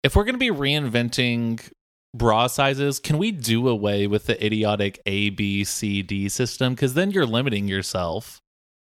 If 0.04 0.16
we're 0.16 0.24
going 0.26 0.36
to 0.36 0.40
be 0.40 0.52
reinventing 0.52 1.72
bra 2.14 2.48
sizes, 2.48 3.00
can 3.00 3.18
we 3.18 3.32
do 3.32 3.68
away 3.68 4.08
with 4.08 4.26
the 4.26 4.44
idiotic 4.44 5.02
A, 5.06 5.30
B, 5.32 5.64
C, 5.64 6.02
D 6.02 6.30
system? 6.30 6.74
Because 6.76 6.94
then 6.94 7.12
you're 7.12 7.26
limiting 7.26 7.68
yourself 7.68 8.40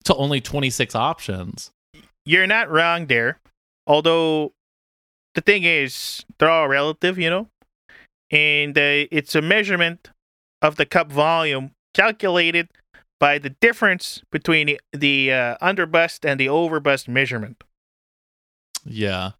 to 0.05 0.15
only 0.15 0.39
26 0.41 0.95
options. 0.95 1.71
you're 2.25 2.47
not 2.47 2.69
wrong 2.69 3.07
there. 3.07 3.39
Although, 3.85 4.53
the 5.35 5.41
thing 5.41 5.63
is, 5.63 6.25
they're 6.39 6.49
all 6.49 6.67
relative, 6.67 7.17
you 7.17 7.29
know? 7.29 7.47
And 8.31 8.77
uh, 8.77 9.07
it's 9.11 9.35
a 9.35 9.41
measurement 9.41 10.09
of 10.61 10.75
the 10.75 10.85
cup 10.85 11.11
volume 11.11 11.71
calculated 11.93 12.67
by 13.19 13.37
the 13.37 13.49
difference 13.49 14.21
between 14.31 14.67
the, 14.67 14.81
the 14.91 15.31
uh, 15.31 15.57
underbust 15.61 16.27
and 16.27 16.39
the 16.39 16.47
overbust 16.47 17.07
measurement. 17.07 17.63
Yeah. 18.85 19.31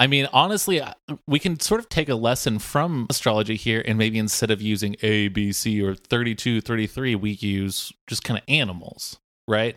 I 0.00 0.06
mean, 0.06 0.26
honestly, 0.32 0.80
we 1.28 1.38
can 1.38 1.60
sort 1.60 1.78
of 1.78 1.90
take 1.90 2.08
a 2.08 2.14
lesson 2.14 2.58
from 2.58 3.06
astrology 3.10 3.54
here, 3.54 3.84
and 3.86 3.98
maybe 3.98 4.18
instead 4.18 4.50
of 4.50 4.62
using 4.62 4.96
A, 5.02 5.28
B, 5.28 5.52
C, 5.52 5.82
or 5.82 5.94
32, 5.94 6.62
33, 6.62 7.14
we 7.16 7.32
use 7.32 7.92
just 8.08 8.24
kind 8.24 8.38
of 8.38 8.44
animals, 8.48 9.18
right? 9.46 9.76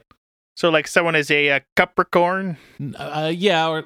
So, 0.55 0.69
like, 0.69 0.87
someone 0.87 1.15
is 1.15 1.29
a 1.29 1.49
uh, 1.49 1.59
Capricorn. 1.75 2.55
Uh, 2.95 3.33
yeah, 3.35 3.67
or 3.67 3.83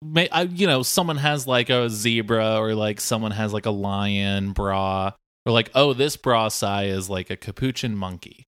may, 0.00 0.26
uh, 0.30 0.44
you 0.44 0.66
know, 0.66 0.82
someone 0.82 1.18
has 1.18 1.46
like 1.46 1.68
a 1.68 1.90
zebra, 1.90 2.58
or 2.58 2.74
like 2.74 2.98
someone 2.98 3.32
has 3.32 3.52
like 3.52 3.66
a 3.66 3.70
lion 3.70 4.52
bra, 4.52 5.12
or 5.44 5.52
like, 5.52 5.70
oh, 5.74 5.92
this 5.92 6.16
bra 6.16 6.48
size 6.48 6.90
is 6.90 7.10
like 7.10 7.28
a 7.28 7.36
capuchin 7.36 7.94
monkey. 7.94 8.46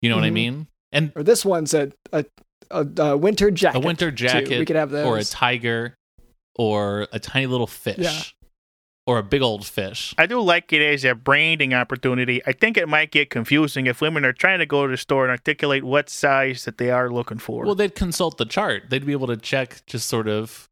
You 0.00 0.08
know 0.10 0.16
what 0.16 0.24
I 0.24 0.30
Mhm. 0.30 0.32
mean? 0.32 0.66
And 0.90 1.12
Or 1.14 1.22
this 1.22 1.44
one's 1.44 1.72
a 1.72 1.92
a, 2.12 2.24
a, 2.72 3.02
a 3.02 3.16
winter 3.16 3.50
jacket. 3.50 3.78
a 3.78 3.80
winter 3.80 4.10
too. 4.10 4.16
jacket, 4.26 4.58
We 4.58 4.64
could 4.64 4.76
have 4.76 4.90
those. 4.90 5.06
or 5.06 5.18
a 5.18 5.24
tiger, 5.24 5.94
or 6.56 7.06
a 7.12 7.18
tiny 7.18 7.46
little 7.46 7.66
fish, 7.66 7.96
Yeah. 7.98 8.22
or 9.06 9.18
a 9.18 9.22
big 9.22 9.42
old 9.42 9.64
fish. 9.66 10.14
I 10.18 10.26
do 10.26 10.40
like 10.40 10.72
it 10.72 10.82
as 10.82 11.04
a 11.04 11.14
branding 11.14 11.74
opportunity. 11.74 12.42
I 12.46 12.52
think 12.52 12.76
it 12.76 12.88
might 12.88 13.10
get 13.10 13.30
confusing 13.30 13.86
if 13.86 14.00
women 14.00 14.24
are 14.24 14.32
trying 14.32 14.58
to 14.58 14.66
go 14.66 14.86
to 14.86 14.90
the 14.90 14.96
store 14.96 15.24
and 15.24 15.30
articulate 15.30 15.84
what 15.84 16.08
size 16.10 16.64
that 16.64 16.78
they 16.78 16.90
are 16.90 17.10
looking 17.10 17.38
for. 17.38 17.64
Well, 17.64 17.74
they'd 17.74 17.94
consult 17.94 18.38
the 18.38 18.44
chart. 18.46 18.84
They'd 18.90 19.06
be 19.06 19.12
able 19.12 19.28
to 19.28 19.36
check 19.36 19.82
just 19.86 20.06
sort 20.08 20.28
of. 20.28 20.68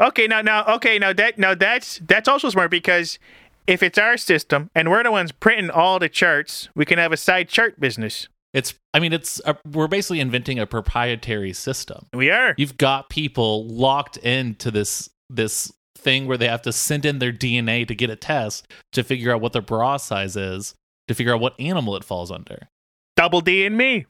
Okay, 0.00 0.26
now 0.26 0.42
now 0.42 0.64
okay, 0.76 0.98
now 0.98 1.12
that 1.12 1.38
now 1.38 1.54
that's 1.54 2.00
that's 2.06 2.26
also 2.28 2.50
smart 2.50 2.70
because 2.70 3.18
if 3.66 3.82
it's 3.82 3.96
our 3.96 4.16
system 4.16 4.68
and 4.74 4.90
we're 4.90 5.02
the 5.04 5.10
ones 5.12 5.30
printing 5.32 5.70
all 5.70 5.98
the 5.98 6.08
charts, 6.08 6.68
we 6.74 6.84
can 6.84 6.98
have 6.98 7.12
a 7.12 7.16
side 7.16 7.48
chart 7.48 7.78
business. 7.78 8.28
It's. 8.54 8.72
I 8.94 9.00
mean, 9.00 9.12
it's. 9.12 9.40
A, 9.44 9.56
we're 9.70 9.88
basically 9.88 10.20
inventing 10.20 10.58
a 10.58 10.66
proprietary 10.66 11.52
system. 11.52 12.06
We 12.14 12.30
are. 12.30 12.54
You've 12.56 12.78
got 12.78 13.10
people 13.10 13.66
locked 13.66 14.16
into 14.18 14.70
this 14.70 15.10
this 15.28 15.72
thing 15.98 16.26
where 16.26 16.38
they 16.38 16.48
have 16.48 16.62
to 16.62 16.72
send 16.72 17.04
in 17.04 17.18
their 17.18 17.32
DNA 17.32 17.86
to 17.88 17.94
get 17.94 18.10
a 18.10 18.16
test 18.16 18.68
to 18.92 19.02
figure 19.02 19.32
out 19.32 19.40
what 19.40 19.52
their 19.52 19.62
bra 19.62 19.96
size 19.96 20.36
is, 20.36 20.74
to 21.08 21.14
figure 21.14 21.34
out 21.34 21.40
what 21.40 21.58
animal 21.58 21.96
it 21.96 22.04
falls 22.04 22.30
under. 22.30 22.68
Double 23.16 23.40
D 23.40 23.66
and 23.66 23.76
me. 23.76 24.06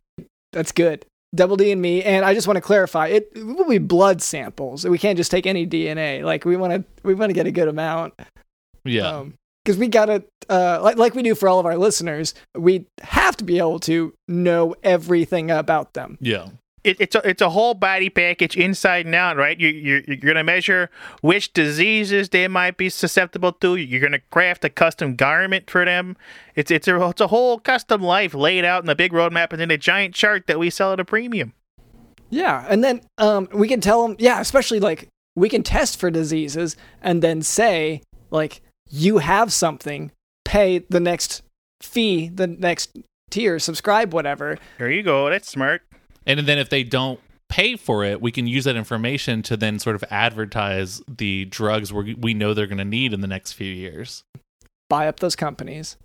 That's 0.52 0.72
good. 0.72 1.06
Double 1.34 1.56
D 1.56 1.72
and 1.72 1.80
me. 1.80 2.02
And 2.02 2.24
I 2.24 2.34
just 2.34 2.46
want 2.46 2.56
to 2.56 2.60
clarify, 2.60 3.08
it, 3.08 3.30
it 3.34 3.44
will 3.44 3.68
be 3.68 3.78
blood 3.78 4.22
samples. 4.22 4.84
We 4.86 4.98
can't 4.98 5.16
just 5.16 5.30
take 5.30 5.46
any 5.46 5.66
DNA. 5.66 6.22
Like 6.22 6.44
we 6.44 6.56
want 6.56 6.72
to, 6.72 6.84
we 7.02 7.14
want 7.14 7.30
to 7.30 7.34
get 7.34 7.46
a 7.46 7.52
good 7.52 7.68
amount. 7.68 8.14
Yeah. 8.84 9.08
Um, 9.08 9.34
because 9.64 9.78
we 9.78 9.88
gotta, 9.88 10.24
uh, 10.48 10.78
like 10.82 10.98
like 10.98 11.14
we 11.14 11.22
do 11.22 11.34
for 11.34 11.48
all 11.48 11.58
of 11.58 11.66
our 11.66 11.76
listeners, 11.78 12.34
we 12.54 12.86
have 13.02 13.36
to 13.38 13.44
be 13.44 13.58
able 13.58 13.80
to 13.80 14.12
know 14.28 14.74
everything 14.82 15.50
about 15.50 15.94
them. 15.94 16.18
yeah. 16.20 16.48
It, 16.84 16.98
it's 17.00 17.14
a 17.14 17.26
it's 17.26 17.40
a 17.40 17.48
whole 17.48 17.72
body 17.72 18.10
package 18.10 18.58
inside 18.58 19.06
and 19.06 19.14
out, 19.14 19.38
right? 19.38 19.58
You 19.58 19.68
you 19.68 20.04
you're 20.06 20.16
gonna 20.18 20.44
measure 20.44 20.90
which 21.22 21.54
diseases 21.54 22.28
they 22.28 22.46
might 22.46 22.76
be 22.76 22.90
susceptible 22.90 23.52
to. 23.52 23.76
You're 23.76 24.02
gonna 24.02 24.20
craft 24.30 24.66
a 24.66 24.68
custom 24.68 25.16
garment 25.16 25.70
for 25.70 25.86
them. 25.86 26.14
It's 26.54 26.70
it's 26.70 26.86
a 26.86 27.08
it's 27.08 27.22
a 27.22 27.28
whole 27.28 27.58
custom 27.58 28.02
life 28.02 28.34
laid 28.34 28.66
out 28.66 28.84
in 28.84 28.90
a 28.90 28.94
big 28.94 29.12
roadmap 29.12 29.54
and 29.54 29.62
in 29.62 29.70
a 29.70 29.78
giant 29.78 30.14
chart 30.14 30.46
that 30.46 30.58
we 30.58 30.68
sell 30.68 30.92
at 30.92 31.00
a 31.00 31.06
premium. 31.06 31.54
Yeah, 32.28 32.66
and 32.68 32.84
then 32.84 33.00
um, 33.16 33.48
we 33.54 33.66
can 33.66 33.80
tell 33.80 34.06
them, 34.06 34.16
yeah, 34.18 34.38
especially 34.42 34.78
like 34.78 35.08
we 35.34 35.48
can 35.48 35.62
test 35.62 35.98
for 35.98 36.10
diseases 36.10 36.76
and 37.00 37.22
then 37.22 37.40
say 37.40 38.02
like 38.30 38.60
you 38.88 39.18
have 39.18 39.52
something, 39.52 40.12
pay 40.44 40.78
the 40.88 41.00
next 41.00 41.42
fee, 41.82 42.28
the 42.28 42.46
next 42.46 42.96
tier, 43.30 43.58
subscribe, 43.58 44.12
whatever. 44.14 44.58
There 44.78 44.90
you 44.90 45.02
go. 45.02 45.28
That's 45.30 45.48
smart. 45.48 45.82
And 46.26 46.40
then 46.40 46.58
if 46.58 46.70
they 46.70 46.82
don't 46.84 47.20
pay 47.48 47.76
for 47.76 48.04
it, 48.04 48.20
we 48.20 48.32
can 48.32 48.46
use 48.46 48.64
that 48.64 48.76
information 48.76 49.42
to 49.42 49.56
then 49.56 49.78
sort 49.78 49.96
of 49.96 50.04
advertise 50.10 51.02
the 51.08 51.44
drugs 51.46 51.92
we 51.92 52.14
we 52.14 52.34
know 52.34 52.54
they're 52.54 52.66
going 52.66 52.78
to 52.78 52.84
need 52.84 53.12
in 53.12 53.20
the 53.20 53.26
next 53.26 53.52
few 53.52 53.70
years. 53.72 54.24
Buy 54.88 55.08
up 55.08 55.20
those 55.20 55.36
companies. 55.36 55.96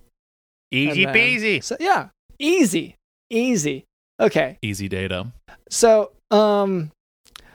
Easy 0.71 1.03
and 1.05 1.15
then- 1.15 1.15
peasy. 1.15 1.63
So 1.63 1.77
yeah, 1.79 2.09
easy, 2.37 2.95
easy. 3.29 3.85
Okay, 4.21 4.57
Easy 4.61 4.89
data. 4.89 5.31
so 5.69 6.11
um, 6.29 6.91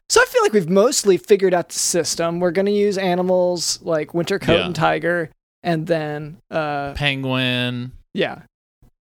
so 0.08 0.20
I 0.20 0.24
feel 0.26 0.42
like 0.42 0.52
we've 0.52 0.68
mostly 0.68 1.16
figured 1.16 1.54
out 1.54 1.68
the 1.70 1.74
system. 1.78 2.40
We're 2.40 2.50
gonna 2.52 2.70
use 2.70 2.98
animals 2.98 3.80
like 3.82 4.14
winter 4.14 4.38
coat 4.38 4.58
Yeah. 4.58 4.66
and 4.66 4.74
tiger, 4.74 5.30
and 5.62 5.86
then 5.86 6.38
uh, 6.50 6.92
Penguin. 6.94 7.92
Yeah. 8.12 8.42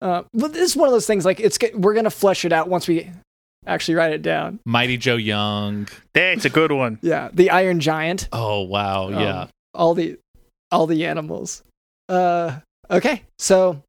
Uh, 0.02 0.22
but 0.32 0.52
this 0.52 0.70
is 0.70 0.76
one 0.76 0.88
of 0.88 0.92
those 0.92 1.06
things 1.06 1.24
like 1.24 1.40
it's 1.40 1.58
get- 1.58 1.78
we're 1.78 1.94
gonna 1.94 2.10
flesh 2.10 2.44
it 2.44 2.52
out 2.52 2.68
once 2.68 2.88
we 2.88 3.10
actually 3.66 3.94
write 3.94 4.12
it 4.12 4.22
down. 4.22 4.58
Mighty 4.64 4.96
Joe 4.96 5.16
Young. 5.16 5.88
That's 6.14 6.44
a 6.46 6.50
good 6.50 6.72
one. 6.72 6.98
Yeah, 7.02 7.28
the 7.32 7.50
Iron 7.50 7.80
Giant. 7.80 8.28
Oh 8.32 8.62
wow, 8.62 9.08
um, 9.08 9.14
yeah. 9.14 9.46
all 9.74 9.94
the 9.94 10.18
all 10.72 10.86
the 10.86 11.04
animals. 11.06 11.62
Uh, 12.08 12.60
okay, 12.90 13.22
so 13.38 13.82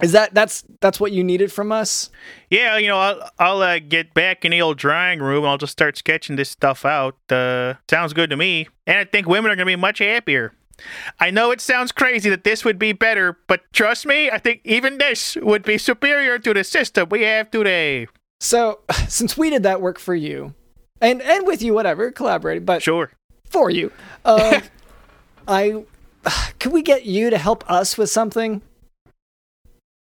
is 0.00 0.12
that 0.12 0.32
that's 0.34 0.64
that's 0.80 0.98
what 0.98 1.12
you 1.12 1.22
needed 1.22 1.52
from 1.52 1.70
us? 1.70 2.10
Yeah, 2.48 2.78
you 2.78 2.88
know, 2.88 2.98
I'll, 2.98 3.30
I'll 3.38 3.62
uh, 3.62 3.78
get 3.78 4.14
back 4.14 4.44
in 4.44 4.52
the 4.52 4.62
old 4.62 4.78
drawing 4.78 5.20
room. 5.20 5.44
I'll 5.44 5.58
just 5.58 5.72
start 5.72 5.96
sketching 5.98 6.36
this 6.36 6.50
stuff 6.50 6.84
out. 6.84 7.16
Uh, 7.30 7.74
sounds 7.90 8.12
good 8.12 8.30
to 8.30 8.36
me. 8.36 8.68
And 8.86 8.98
I 8.98 9.04
think 9.04 9.26
women 9.26 9.50
are 9.50 9.56
going 9.56 9.66
to 9.66 9.70
be 9.72 9.76
much 9.76 9.98
happier. 9.98 10.54
I 11.20 11.30
know 11.30 11.50
it 11.50 11.60
sounds 11.60 11.92
crazy 11.92 12.30
that 12.30 12.44
this 12.44 12.64
would 12.64 12.78
be 12.78 12.92
better, 12.92 13.38
but 13.46 13.60
trust 13.72 14.06
me, 14.06 14.30
I 14.30 14.38
think 14.38 14.62
even 14.64 14.98
this 14.98 15.36
would 15.36 15.62
be 15.62 15.78
superior 15.78 16.38
to 16.40 16.54
the 16.54 16.64
system 16.64 17.08
we 17.10 17.22
have 17.22 17.50
today. 17.50 18.08
So 18.40 18.80
since 19.08 19.36
we 19.36 19.50
did 19.50 19.62
that 19.62 19.80
work 19.80 19.98
for 19.98 20.14
you, 20.14 20.54
and 21.00 21.20
and 21.22 21.46
with 21.46 21.62
you, 21.62 21.74
whatever, 21.74 22.10
collaborating, 22.10 22.64
but 22.64 22.82
Sure. 22.82 23.10
for 23.44 23.70
you, 23.70 23.92
uh, 24.24 24.60
I 25.48 25.84
could 26.58 26.72
we 26.72 26.82
get 26.82 27.04
you 27.04 27.30
to 27.30 27.38
help 27.38 27.68
us 27.70 27.98
with 27.98 28.10
something? 28.10 28.62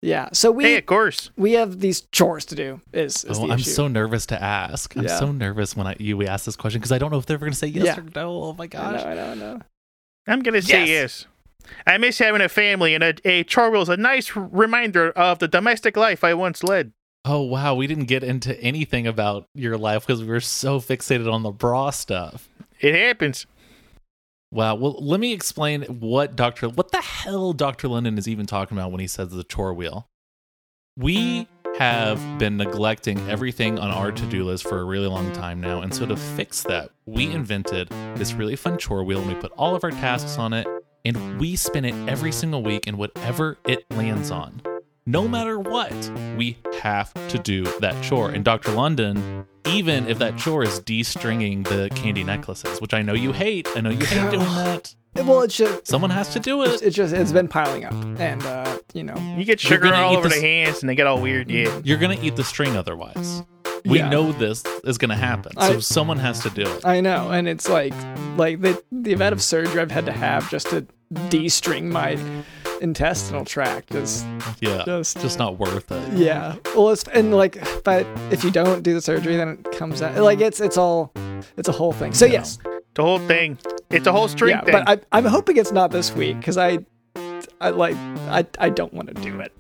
Yeah. 0.02 0.30
So 0.34 0.52
we 0.52 0.64
Hey, 0.64 0.78
of 0.78 0.86
course. 0.86 1.30
we 1.38 1.54
have 1.54 1.80
these 1.80 2.02
chores 2.12 2.45
to 2.45 2.56
do. 2.56 2.80
Is, 2.93 3.26
is 3.26 3.38
Oh, 3.38 3.47
the 3.47 3.54
I'm 3.54 3.60
so 3.60 3.88
nervous 3.88 4.26
to 4.28 4.41
ask. 4.41 4.95
I'm 4.95 5.04
Yeah. 5.04 5.20
so 5.20 5.32
nervous 5.32 5.76
when 5.76 5.88
I 5.88 5.95
you 6.00 6.16
we 6.18 6.26
ask 6.28 6.45
this 6.45 6.56
question 6.56 6.80
because 6.80 6.91
I 6.93 6.97
don't 6.97 7.12
know 7.12 7.18
if 7.18 7.26
they're 7.26 7.36
ever 7.36 7.45
going 7.45 7.52
to 7.54 7.58
say 7.60 7.68
yes 7.68 7.86
Yeah. 7.86 8.00
or 8.00 8.04
no. 8.16 8.43
Oh 8.43 8.54
my 8.54 8.64
I 8.64 8.68
gosh. 8.68 9.04
know, 9.04 9.10
I 9.10 9.14
know, 9.16 9.32
I 9.32 9.34
know. 9.36 9.60
I'm 10.28 10.41
going 10.41 10.54
to 10.54 10.62
say 10.62 10.86
Yes. 10.86 11.26
yes. 11.66 11.74
I 11.86 11.97
miss 11.97 12.18
having 12.18 12.41
a 12.41 12.50
family, 12.50 12.95
and 12.95 13.04
a, 13.04 13.14
a 13.26 13.43
chore 13.43 13.70
wheel 13.70 13.82
is 13.82 13.89
a 13.89 13.97
nice 13.97 14.36
reminder 14.36 15.12
of 15.12 15.38
the 15.39 15.47
domestic 15.47 15.95
life 15.97 16.24
I 16.24 16.34
once 16.34 16.64
led. 16.64 16.93
Oh 17.26 17.41
wow, 17.41 17.76
we 17.76 17.86
didn't 17.86 18.06
get 18.06 18.24
into 18.24 18.60
anything 18.62 19.06
about 19.06 19.47
your 19.54 19.78
life 19.78 20.08
because 20.08 20.22
we 20.22 20.30
were 20.30 20.39
so 20.39 20.80
fixated 20.80 21.32
on 21.32 21.43
the 21.43 21.52
bra 21.52 21.89
stuff. 21.91 22.47
It 22.80 22.95
happens. 22.95 23.45
Wow. 24.52 24.76
Well, 24.76 24.97
let 25.00 25.20
me 25.20 25.32
explain 25.32 25.84
what 25.84 26.36
Dr. 26.36 26.70
What 26.70 26.91
the 26.91 27.02
hell 27.02 27.54
Dr. 27.54 27.88
London 27.88 28.18
is 28.18 28.28
even 28.28 28.45
talking 28.45 28.78
about 28.78 28.91
when 28.91 29.00
he 29.00 29.08
says 29.08 29.30
the 29.30 29.43
chore 29.43 29.74
wheel. 29.74 30.08
We 30.97 31.47
have 31.78 32.20
been 32.39 32.58
neglecting 32.58 33.20
everything 33.30 33.80
on 33.80 33.89
our 33.91 34.12
to-do 34.12 34.43
list 34.43 34.68
for 34.68 34.80
a 34.80 34.84
really 34.84 35.08
long 35.08 35.32
time 35.32 35.62
now, 35.62 35.82
and 35.82 35.93
so 35.93 36.06
to 36.06 36.18
fix 36.18 36.64
that, 36.64 36.89
we 37.06 37.32
invented 37.32 37.89
this 38.16 38.34
really 38.34 38.56
fun 38.56 38.78
chore 38.78 39.04
wheel 39.04 39.20
and 39.20 39.30
we 39.30 39.36
put 39.36 39.52
all 39.54 39.76
of 39.76 39.84
our 39.84 39.91
tasks 39.91 40.38
on 40.38 40.52
it 40.52 40.68
and 41.06 41.39
we 41.39 41.56
spin 41.56 41.86
it 41.86 41.95
every 42.10 42.32
single 42.32 42.64
week 42.64 42.86
and 42.88 42.97
whatever 42.97 43.58
it 43.66 43.86
lands 43.91 44.32
on. 44.32 44.62
No 45.10 45.28
matter 45.28 45.57
what, 45.60 45.91
we 46.38 46.55
have 46.84 47.12
to 47.30 47.39
do 47.39 47.64
that 47.80 47.99
chore. 48.03 48.30
And 48.30 48.45
Dr. 48.45 48.72
London, 48.74 49.43
even 49.66 50.07
if 50.07 50.20
that 50.20 50.38
chore 50.38 50.62
is 50.62 50.78
de-stringing 50.82 51.64
the 51.64 51.89
candy 51.95 52.24
necklaces, 52.24 52.80
which 52.80 52.93
I 52.93 53.01
know 53.01 53.14
you 53.16 53.32
hate, 53.32 53.68
I 53.76 53.82
know 53.82 53.89
you 53.89 54.05
hate 54.05 54.30
doing 54.30 54.45
that. 54.45 54.93
Well, 55.16 55.41
it's 55.41 55.57
just 55.57 55.88
Someone 55.88 56.12
has 56.12 56.32
to 56.34 56.39
do 56.39 56.62
it's, 56.62 56.84
it. 56.84 56.86
it's 56.88 56.95
just 56.95 57.16
it's 57.16 57.32
been 57.32 57.47
piling 57.47 57.86
up, 57.86 57.93
and 58.20 58.43
uh, 58.43 58.78
you 58.93 59.01
know, 59.03 59.16
You 59.36 59.45
get 59.45 59.60
sugar 59.60 59.91
all 59.95 60.16
over 60.16 60.30
this- 60.30 60.39
the 60.39 60.41
hands 60.47 60.82
and 60.84 60.89
they 60.89 60.93
get 60.93 61.07
all 61.07 61.20
weird. 61.20 61.49
Yeah. 61.49 61.82
You're 61.84 61.97
gonna 61.97 62.20
eat 62.22 62.36
the 62.36 62.43
string 62.43 62.78
otherwise. 62.78 63.41
We 63.86 63.97
Yeah. 63.97 64.10
know 64.10 64.32
this 64.32 64.64
is 64.84 64.99
gonna 64.99 65.16
happen, 65.18 65.53
so 65.60 65.78
I- 65.78 65.80
someone 65.80 66.20
has 66.20 66.41
to 66.43 66.51
do 66.51 66.62
it. 66.62 66.86
I 66.86 67.01
know, 67.01 67.32
and 67.32 67.47
it's 67.49 67.68
like 67.68 67.95
like 68.38 68.62
the 68.62 68.80
the 68.91 69.14
amount 69.14 69.34
of 69.34 69.41
surgery 69.41 69.82
I've 69.82 69.89
had 69.89 70.05
to 70.05 70.12
have 70.12 70.47
just 70.51 70.68
to 70.70 70.86
de-string 71.30 71.89
my 71.89 72.16
intestinal 72.82 73.46
tract 73.46 73.94
is 73.96 74.24
Yeah, 74.62 74.84
just 74.86 75.20
just 75.22 75.40
not 75.40 75.58
worth 75.58 75.92
it. 75.92 76.14
yeah. 76.14 76.56
Well, 76.76 76.90
it's 76.90 77.04
and 77.10 77.34
like, 77.36 77.58
but 77.84 78.06
if 78.32 78.44
you 78.44 78.52
don't 78.52 78.82
do 78.84 78.94
the 78.94 79.02
surgery, 79.02 79.36
then 79.36 79.50
it 79.50 79.72
comes 79.78 80.02
out 80.02 80.16
like 80.18 80.40
it's 80.42 80.60
it's 80.60 80.78
all 80.78 81.12
it's 81.58 81.68
a 81.70 81.74
whole 81.74 81.94
thing. 81.94 82.14
So 82.14 82.26
Yeah. 82.26 82.34
yes, 82.34 82.58
The 82.96 83.04
whole 83.04 83.20
thing. 83.20 83.58
It's 83.90 84.08
a 84.08 84.12
whole 84.12 84.28
string 84.28 84.52
yeah. 84.52 84.64
thing. 84.64 84.72
But 84.86 84.90
I, 84.90 85.18
I'm 85.18 85.26
hoping 85.26 85.58
it's 85.58 85.72
not 85.72 85.92
this 85.92 86.14
week 86.16 86.38
because 86.40 86.58
I 86.58 86.80
I 87.62 87.70
like 87.70 87.96
I 88.30 88.46
I 88.60 88.70
don't 88.70 88.94
want 88.94 89.08
to 89.10 89.14
do 89.22 89.40
it. 89.40 89.52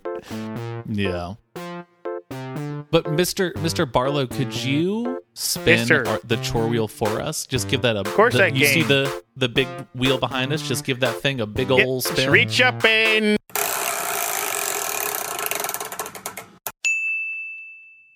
Yeah. 0.87 1.33
But 2.91 3.05
Mr. 3.05 3.53
Mr. 3.53 3.89
Barlow, 3.91 4.25
could 4.25 4.53
you 4.55 5.21
spin 5.35 5.87
Yes, 5.87 5.91
our, 5.91 6.19
the 6.23 6.37
chore 6.37 6.67
wheel 6.67 6.87
for 6.87 7.21
us? 7.21 7.45
Just 7.45 7.69
give 7.69 7.83
that 7.83 7.95
a. 7.95 7.99
Of 7.99 8.07
course 8.15 8.33
the, 8.33 8.45
I 8.45 8.47
You 8.47 8.65
see 8.65 8.81
the 8.81 9.23
the 9.37 9.47
big 9.47 9.67
wheel 9.93 10.17
behind 10.17 10.51
us? 10.53 10.67
Just 10.67 10.85
give 10.85 10.99
that 11.01 11.15
thing 11.21 11.39
a 11.39 11.45
big 11.45 11.69
Yep, 11.69 11.85
old 11.85 12.03
just 12.03 12.15
spin. 12.15 12.31
reach 12.31 12.61
up 12.61 12.83
and 12.83 13.37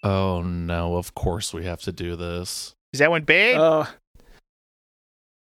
Oh 0.06 0.42
no! 0.42 0.96
Of 0.98 1.14
course 1.14 1.54
we 1.54 1.66
have 1.66 1.82
to 1.84 1.92
do 1.92 2.16
this. 2.16 2.74
is 2.92 3.00
that 3.00 3.10
one 3.10 3.24
big? 3.24 3.56
Uh, 3.58 3.86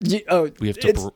you, 0.01 0.21
oh, 0.29 0.49
We 0.59 0.67
have 0.67 0.79
to. 0.79 0.87
it's 0.89 1.03
Br- 1.03 1.09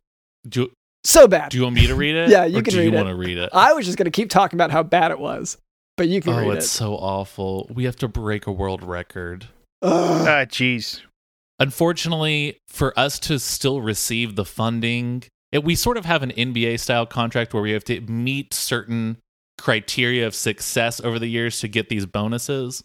do 0.50 0.72
so 1.06 1.28
bad. 1.28 1.50
Do 1.52 1.58
you 1.58 1.64
want 1.64 1.76
me 1.76 1.88
to 1.88 1.96
read 1.96 2.16
it? 2.16 2.30
Yeah, 2.32 2.46
you 2.46 2.60
or 2.60 2.62
can 2.64 2.74
do 2.74 2.80
read 2.80 2.86
you 2.86 2.92
it. 2.92 2.96
want 2.96 3.08
to 3.08 3.16
read 3.16 3.38
it? 3.38 3.50
I 3.54 3.72
was 3.74 3.86
just 3.86 3.98
gonna 3.98 4.12
keep 4.12 4.30
talking 4.30 4.58
about 4.58 4.72
how 4.72 4.84
bad 4.84 5.12
it 5.12 5.20
was, 5.20 5.58
but 6.00 6.08
you 6.08 6.22
can 6.22 6.34
oh, 6.34 6.48
read 6.48 6.58
it's 6.58 6.66
it. 6.66 6.70
so 6.70 6.94
awful. 6.96 7.70
We 7.74 7.84
have 7.84 7.98
to 7.98 8.08
break 8.08 8.48
a 8.48 8.54
world 8.54 8.82
record. 8.84 9.48
Ah, 9.82 10.46
jeez. 10.48 11.02
Unfortunately, 11.60 12.58
for 12.70 12.98
us 12.98 13.20
to 13.20 13.38
still 13.38 13.82
receive 13.82 14.38
the 14.38 14.46
funding, 14.46 15.24
it, 15.52 15.66
we 15.66 15.76
sort 15.76 15.98
of 15.98 16.06
have 16.06 16.24
an 16.24 16.32
NBA 16.32 16.80
style 16.80 17.06
contract 17.06 17.54
where 17.54 17.62
we 17.62 17.72
have 17.72 17.84
to 17.84 18.00
meet 18.00 18.54
certain 18.54 19.18
criteria 19.58 20.26
of 20.26 20.34
success 20.34 21.02
over 21.02 21.20
the 21.20 21.28
years 21.28 21.60
to 21.60 21.68
get 21.68 21.90
these 21.90 22.06
bonuses. 22.06 22.82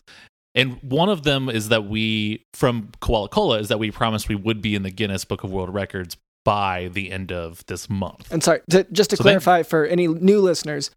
And 0.56 0.82
one 0.82 1.08
of 1.08 1.22
them 1.22 1.48
is 1.48 1.68
that 1.68 1.84
we, 1.86 2.42
from 2.52 2.90
Koala 3.00 3.28
Cola, 3.28 3.60
is 3.60 3.68
that 3.68 3.78
we 3.78 3.92
promised 3.92 4.28
we 4.28 4.34
would 4.34 4.60
be 4.60 4.74
in 4.74 4.82
the 4.82 4.90
Guinness 4.90 5.24
Book 5.24 5.44
of 5.44 5.52
World 5.52 5.72
Records 5.72 6.16
by 6.44 6.90
the 6.92 7.12
end 7.12 7.30
of 7.30 7.64
this 7.66 7.88
month. 7.88 8.32
And 8.32 8.42
sorry, 8.42 8.60
to, 8.70 8.84
just 8.90 9.10
to 9.10 9.16
So 9.16 9.22
then- 9.22 9.34
clarify 9.34 9.62
for 9.62 9.84
any 9.84 10.08
new 10.08 10.40
listeners, 10.40 10.90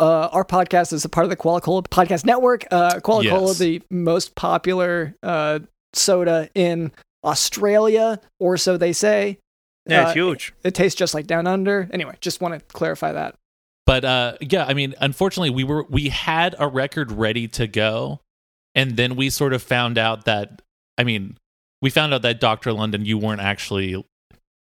uh, 0.00 0.28
our 0.32 0.44
podcast 0.44 0.92
is 0.92 1.04
a 1.04 1.08
part 1.08 1.24
of 1.24 1.30
the 1.30 1.36
Koala 1.36 1.60
Cola 1.60 1.82
Podcast 1.82 2.24
Network. 2.24 2.66
Uh, 2.70 3.00
Koala 3.00 3.24
Cola, 3.28 3.46
Yes. 3.48 3.58
the 3.58 3.82
most 3.90 4.34
popular 4.34 5.14
uh, 5.22 5.60
soda 5.92 6.48
in 6.54 6.92
Australia, 7.24 8.20
or 8.40 8.56
so 8.56 8.76
they 8.76 8.92
say. 8.92 9.38
Yeah, 9.86 10.00
Uh, 10.00 10.04
it's 10.06 10.14
huge. 10.14 10.54
It 10.62 10.74
tastes 10.74 10.98
just 10.98 11.14
like 11.14 11.26
Down 11.26 11.46
Under. 11.46 11.88
Anyway, 11.92 12.16
just 12.20 12.40
want 12.40 12.54
to 12.54 12.60
clarify 12.74 13.12
that. 13.12 13.34
But 13.86 14.04
uh, 14.04 14.36
yeah, 14.40 14.64
I 14.66 14.72
mean, 14.74 14.94
unfortunately, 15.00 15.50
we 15.50 15.64
were 15.64 15.84
we 15.90 16.08
had 16.08 16.54
a 16.58 16.66
record 16.66 17.12
ready 17.12 17.48
to 17.48 17.66
go, 17.66 18.20
and 18.74 18.96
then 18.96 19.14
we 19.14 19.28
sort 19.30 19.52
of 19.52 19.62
found 19.62 19.98
out 19.98 20.24
that 20.24 20.62
I 20.96 21.04
mean, 21.04 21.36
we 21.82 21.90
found 21.90 22.14
out 22.14 22.22
that 22.22 22.40
Doctor 22.40 22.72
London, 22.72 23.04
you 23.04 23.18
weren't 23.18 23.42
actually 23.42 24.02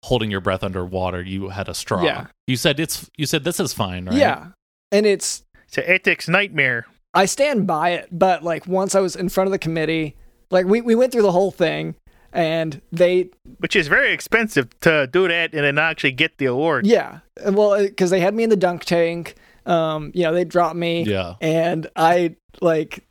holding 0.03 0.29
your 0.29 0.41
breath 0.41 0.63
underwater. 0.63 1.21
You 1.21 1.47
had 1.49 1.69
a 1.69 1.73
straw. 1.73 2.03
Yeah. 2.03 2.27
You 2.45 2.57
said 2.57 2.77
it's. 2.79 3.09
You 3.17 3.25
said 3.25 3.45
this 3.45 3.59
is 3.61 3.71
fine, 3.73 4.05
right? 4.07 4.15
Yeah, 4.17 4.47
and 4.91 5.05
it's 5.05 5.43
It's 5.67 5.77
an 5.77 5.83
ethics 5.87 6.27
nightmare. 6.27 6.85
I 7.13 7.25
stand 7.25 7.65
by 7.65 7.91
it, 7.91 8.09
but 8.11 8.43
like 8.43 8.67
once 8.67 8.93
I 8.95 8.99
was 8.99 9.15
in 9.15 9.29
front 9.29 9.47
of 9.47 9.51
the 9.51 9.59
committee, 9.59 10.15
like 10.51 10.65
we, 10.65 10.81
we 10.81 10.95
went 10.95 11.11
through 11.11 11.21
the 11.21 11.31
whole 11.31 11.51
thing, 11.51 11.95
and 12.33 12.81
they 12.91 13.29
Which 13.59 13.75
is 13.75 13.87
very 13.87 14.13
expensive 14.13 14.77
to 14.81 15.07
do 15.07 15.27
that 15.27 15.53
and 15.53 15.63
then 15.63 15.77
actually 15.77 16.11
get 16.11 16.37
the 16.37 16.45
award. 16.45 16.85
Yeah, 16.85 17.19
well, 17.45 17.81
because 17.81 18.09
they 18.09 18.19
had 18.19 18.33
me 18.33 18.43
in 18.43 18.49
the 18.49 18.57
dunk 18.57 18.83
tank. 18.83 19.35
Um, 19.65 20.11
you 20.13 20.23
know, 20.23 20.33
they 20.33 20.43
dropped 20.43 20.75
me. 20.75 21.03
Yeah. 21.03 21.35
and 21.41 21.87
I 21.95 22.35
like, 22.61 23.03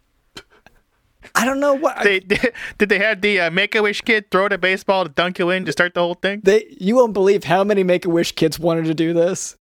I 1.35 1.45
don't 1.45 1.59
know 1.59 1.75
what 1.75 2.05
They 2.05 2.20
did 2.79 2.89
they 2.89 2.99
have 2.99 3.22
the 3.22 3.41
uh, 3.41 3.51
Make 3.51 3.75
a 3.75 3.83
Wish 3.83 4.03
kid 4.03 4.31
throw 4.31 4.49
the 4.49 4.59
baseball 4.59 5.05
to 5.05 5.11
dunk 5.11 5.39
you 5.39 5.51
in 5.51 5.64
to 5.64 5.72
start 5.72 5.95
the 5.95 6.01
whole 6.01 6.14
thing? 6.14 6.43
they. 6.45 6.66
You 6.79 6.97
won't 6.97 7.12
believe 7.14 7.45
how 7.45 7.64
many 7.64 7.83
Make 7.83 8.05
a 8.05 8.11
Wish 8.11 8.33
kids 8.33 8.59
wanted 8.59 8.85
to 8.85 8.95
do 8.95 9.12
this. 9.12 9.57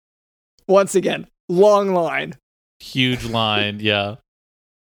Once 0.67 0.95
again, 0.95 1.27
long 1.51 1.93
line. 1.95 2.35
Huge 2.81 3.25
line. 3.27 3.79
Yeah. 3.81 4.17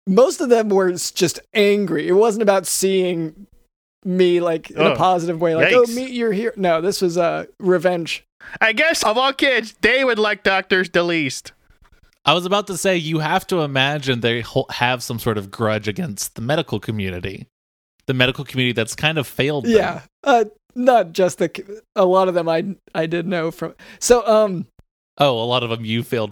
Most 0.09 0.39
of 0.39 0.47
them 0.47 0.69
were 0.69 0.91
just 0.93 1.39
angry. 1.53 2.07
It 2.07 2.13
wasn't 2.13 2.41
about 2.43 2.65
seeing 2.65 3.45
me 4.05 4.39
like 4.39 4.69
in 4.71 4.79
a 4.81 4.95
positive 4.95 5.41
way, 5.41 5.53
like 5.53 5.73
oh, 5.73 5.83
Yikes. 5.83 5.95
meet 5.95 6.11
your 6.11 6.31
hero. 6.31 6.53
No, 6.55 6.79
this 6.79 7.01
was 7.01 7.17
uh, 7.17 7.45
revenge. 7.59 8.23
I 8.61 8.71
guess 8.71 9.03
of 9.03 9.17
all 9.17 9.33
kids, 9.33 9.75
they 9.81 10.05
would 10.05 10.17
like 10.17 10.43
doctors 10.43 10.89
the 10.89 11.03
least. 11.03 11.51
I 12.23 12.33
was 12.33 12.45
about 12.45 12.67
to 12.67 12.77
say 12.77 12.95
you 12.95 13.19
have 13.19 13.45
to 13.47 13.59
imagine 13.61 14.21
they 14.21 14.39
ho- 14.41 14.65
have 14.69 15.03
some 15.03 15.19
sort 15.19 15.37
of 15.37 15.51
grudge 15.51 15.89
against 15.89 16.35
the 16.35 16.41
medical 16.41 16.79
community, 16.79 17.47
the 18.05 18.13
medical 18.13 18.45
community 18.45 18.71
that's 18.73 18.95
kind 18.95 19.17
of 19.17 19.27
failed. 19.27 19.65
them. 19.65 19.73
Yeah, 19.73 20.01
uh, 20.23 20.45
not 20.73 21.11
just 21.11 21.37
the. 21.39 21.51
c- 21.53 21.63
A 21.97 22.05
lot 22.05 22.29
of 22.29 22.33
them 22.33 22.47
I 22.47 22.75
I 22.95 23.07
did 23.07 23.27
know 23.27 23.51
from. 23.51 23.75
So 23.99 24.25
um. 24.25 24.67
Oh, 25.17 25.37
a 25.41 25.43
lot 25.43 25.63
of 25.63 25.69
them 25.69 25.83
you 25.83 26.01
failed 26.03 26.31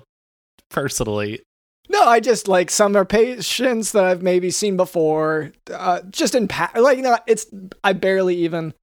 personally. 0.70 1.41
No, 1.89 2.03
I 2.03 2.20
just 2.20 2.47
like 2.47 2.72
some 2.72 2.95
are 2.95 3.05
patients 3.05 3.91
that 3.91 4.03
I've 4.03 4.22
maybe 4.24 4.49
seen 4.51 4.76
before. 4.76 5.51
Uh, 5.72 6.01
just 6.09 6.34
in 6.36 6.47
pa- 6.47 6.72
like 6.76 6.97
no, 6.99 7.18
it's 7.28 7.45
I 7.84 7.93
barely 7.93 8.36
even 8.38 8.74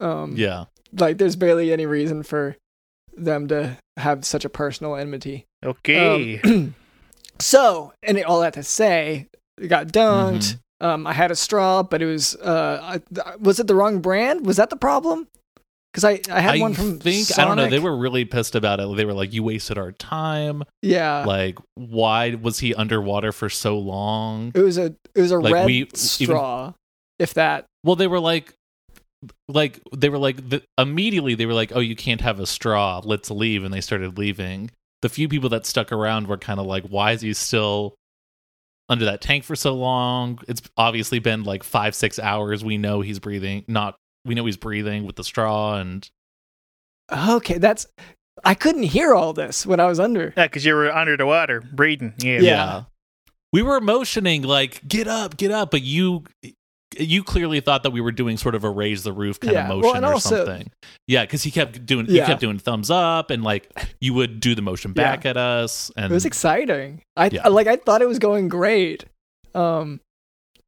um 0.00 0.34
Yeah. 0.36 0.64
like 0.96 1.18
there's 1.18 1.36
barely 1.36 1.72
any 1.72 1.86
reason 1.86 2.22
for 2.22 2.56
them 3.16 3.48
to 3.48 3.76
have 3.96 4.24
such 4.24 4.44
a 4.44 4.48
personal 4.48 4.94
enmity. 4.96 5.46
Okay. 5.64 6.40
Um, 6.44 6.74
so, 7.40 7.92
and 8.02 8.22
all 8.24 8.40
that 8.40 8.54
to 8.54 8.62
say, 8.62 9.26
it 9.60 9.68
got 9.68 9.88
dunked. 9.88 10.58
Um, 10.80 11.06
I 11.06 11.12
had 11.12 11.30
a 11.30 11.36
straw, 11.36 11.82
but 11.82 12.02
it 12.02 12.06
was 12.06 12.34
uh, 12.36 12.98
I, 13.24 13.36
was 13.36 13.58
it 13.58 13.66
the 13.66 13.74
wrong 13.74 14.00
brand? 14.00 14.44
Was 14.46 14.56
that 14.58 14.70
the 14.70 14.76
problem? 14.76 15.28
Because 15.94 16.04
I 16.04 16.20
I 16.28 16.40
had 16.40 16.54
I 16.56 16.58
one 16.58 16.74
from 16.74 16.98
think 16.98 17.38
I 17.38 17.44
don't 17.44 17.56
know. 17.56 17.70
They 17.70 17.78
were 17.78 17.96
really 17.96 18.24
pissed 18.24 18.56
about 18.56 18.80
it. 18.80 18.96
They 18.96 19.04
were 19.04 19.12
like, 19.12 19.32
"You 19.32 19.44
wasted 19.44 19.78
our 19.78 19.92
time. 19.92 20.64
yeah. 20.82 21.24
like, 21.24 21.56
why 21.76 22.34
was 22.34 22.58
he 22.58 22.74
underwater 22.74 23.30
for 23.30 23.48
so 23.48 23.78
long?" 23.78 24.50
it 24.56 24.60
was 24.60 24.76
a 24.76 24.96
it 25.14 25.20
was 25.20 25.30
a 25.30 25.38
like, 25.38 25.54
red 25.54 25.66
we 25.66 25.74
even- 25.82 25.94
straw, 25.94 26.72
if 27.20 27.34
that. 27.34 27.66
Well, 27.84 27.94
they 27.94 28.08
were 28.08 28.18
like, 28.18 28.54
like 29.48 29.78
they 29.96 30.08
were 30.08 30.18
like 30.18 30.48
the, 30.48 30.64
immediately 30.76 31.36
they 31.36 31.46
were 31.46 31.54
like, 31.54 31.70
"Oh, 31.76 31.80
you 31.80 31.94
can't 31.94 32.22
have 32.22 32.40
a 32.40 32.46
straw. 32.46 33.00
Let's 33.04 33.30
leave." 33.30 33.62
And 33.62 33.72
they 33.72 33.80
started 33.80 34.18
leaving. 34.18 34.72
The 35.02 35.08
few 35.08 35.28
people 35.28 35.50
that 35.50 35.64
stuck 35.64 35.92
around 35.92 36.26
were 36.26 36.38
kind 36.38 36.58
of 36.58 36.66
like, 36.66 36.84
"Why 36.88 37.12
is 37.12 37.20
he 37.20 37.32
still 37.34 37.94
under 38.88 39.04
that 39.04 39.20
tank 39.20 39.44
for 39.44 39.54
so 39.54 39.74
long?" 39.74 40.40
It's 40.48 40.60
obviously 40.76 41.20
been 41.20 41.44
like 41.44 41.62
five, 41.62 41.94
six 41.94 42.18
hours. 42.18 42.64
We 42.64 42.78
know 42.78 43.00
he's 43.00 43.20
breathing. 43.20 43.64
Not 43.68 43.94
we 44.24 44.34
know 44.34 44.44
he's 44.46 44.56
breathing 44.56 45.04
with 45.06 45.16
the 45.16 45.24
straw, 45.24 45.76
and 45.76 46.08
Okay, 47.12 47.58
that's. 47.58 47.86
I 48.44 48.54
couldn't 48.54 48.82
hear 48.84 49.14
all 49.14 49.32
this 49.32 49.64
when 49.64 49.78
I 49.80 49.86
was 49.86 50.00
under. 50.00 50.32
yeah, 50.36 50.46
because 50.46 50.64
you 50.64 50.74
were 50.74 50.90
under 50.94 51.16
the 51.16 51.26
water, 51.26 51.60
breathing. 51.60 52.14
Yeah. 52.18 52.40
Yeah. 52.40 52.82
we 53.52 53.62
were 53.62 53.80
motioning 53.80 54.42
like, 54.42 54.86
"Get 54.88 55.06
up, 55.06 55.36
get 55.36 55.50
up," 55.50 55.70
but 55.70 55.82
you. 55.82 56.24
You 56.96 57.24
clearly 57.24 57.58
thought 57.58 57.82
that 57.82 57.90
we 57.90 58.00
were 58.00 58.12
doing 58.12 58.36
sort 58.36 58.54
of 58.54 58.62
a 58.62 58.70
raise 58.70 59.02
the 59.02 59.12
roof 59.12 59.40
kind 59.40 59.54
Yeah, 59.54 59.62
of 59.68 59.78
motion 59.82 59.96
and 59.96 60.06
or 60.06 60.12
also- 60.12 60.44
something. 60.46 60.70
Yeah, 61.08 61.24
because 61.24 61.42
he 61.42 61.50
kept 61.50 61.84
doing 61.84 62.06
you 62.06 62.16
Yeah. 62.18 62.26
kept 62.26 62.40
doing 62.40 62.56
thumbs 62.60 62.88
up 62.88 63.30
and 63.32 63.42
like 63.42 63.68
you 64.00 64.14
would 64.14 64.38
do 64.38 64.54
the 64.54 64.62
motion 64.62 64.92
back 64.92 65.26
at 65.26 65.36
us 65.36 65.90
and 65.96 66.12
It 66.12 66.14
was 66.14 66.24
exciting. 66.24 67.02
I 67.16 67.30
Yeah. 67.32 67.48
like. 67.48 67.66
I 67.66 67.76
thought 67.76 68.00
it 68.00 68.06
was 68.06 68.20
going 68.20 68.46
great. 68.48 69.06
Um, 69.56 70.02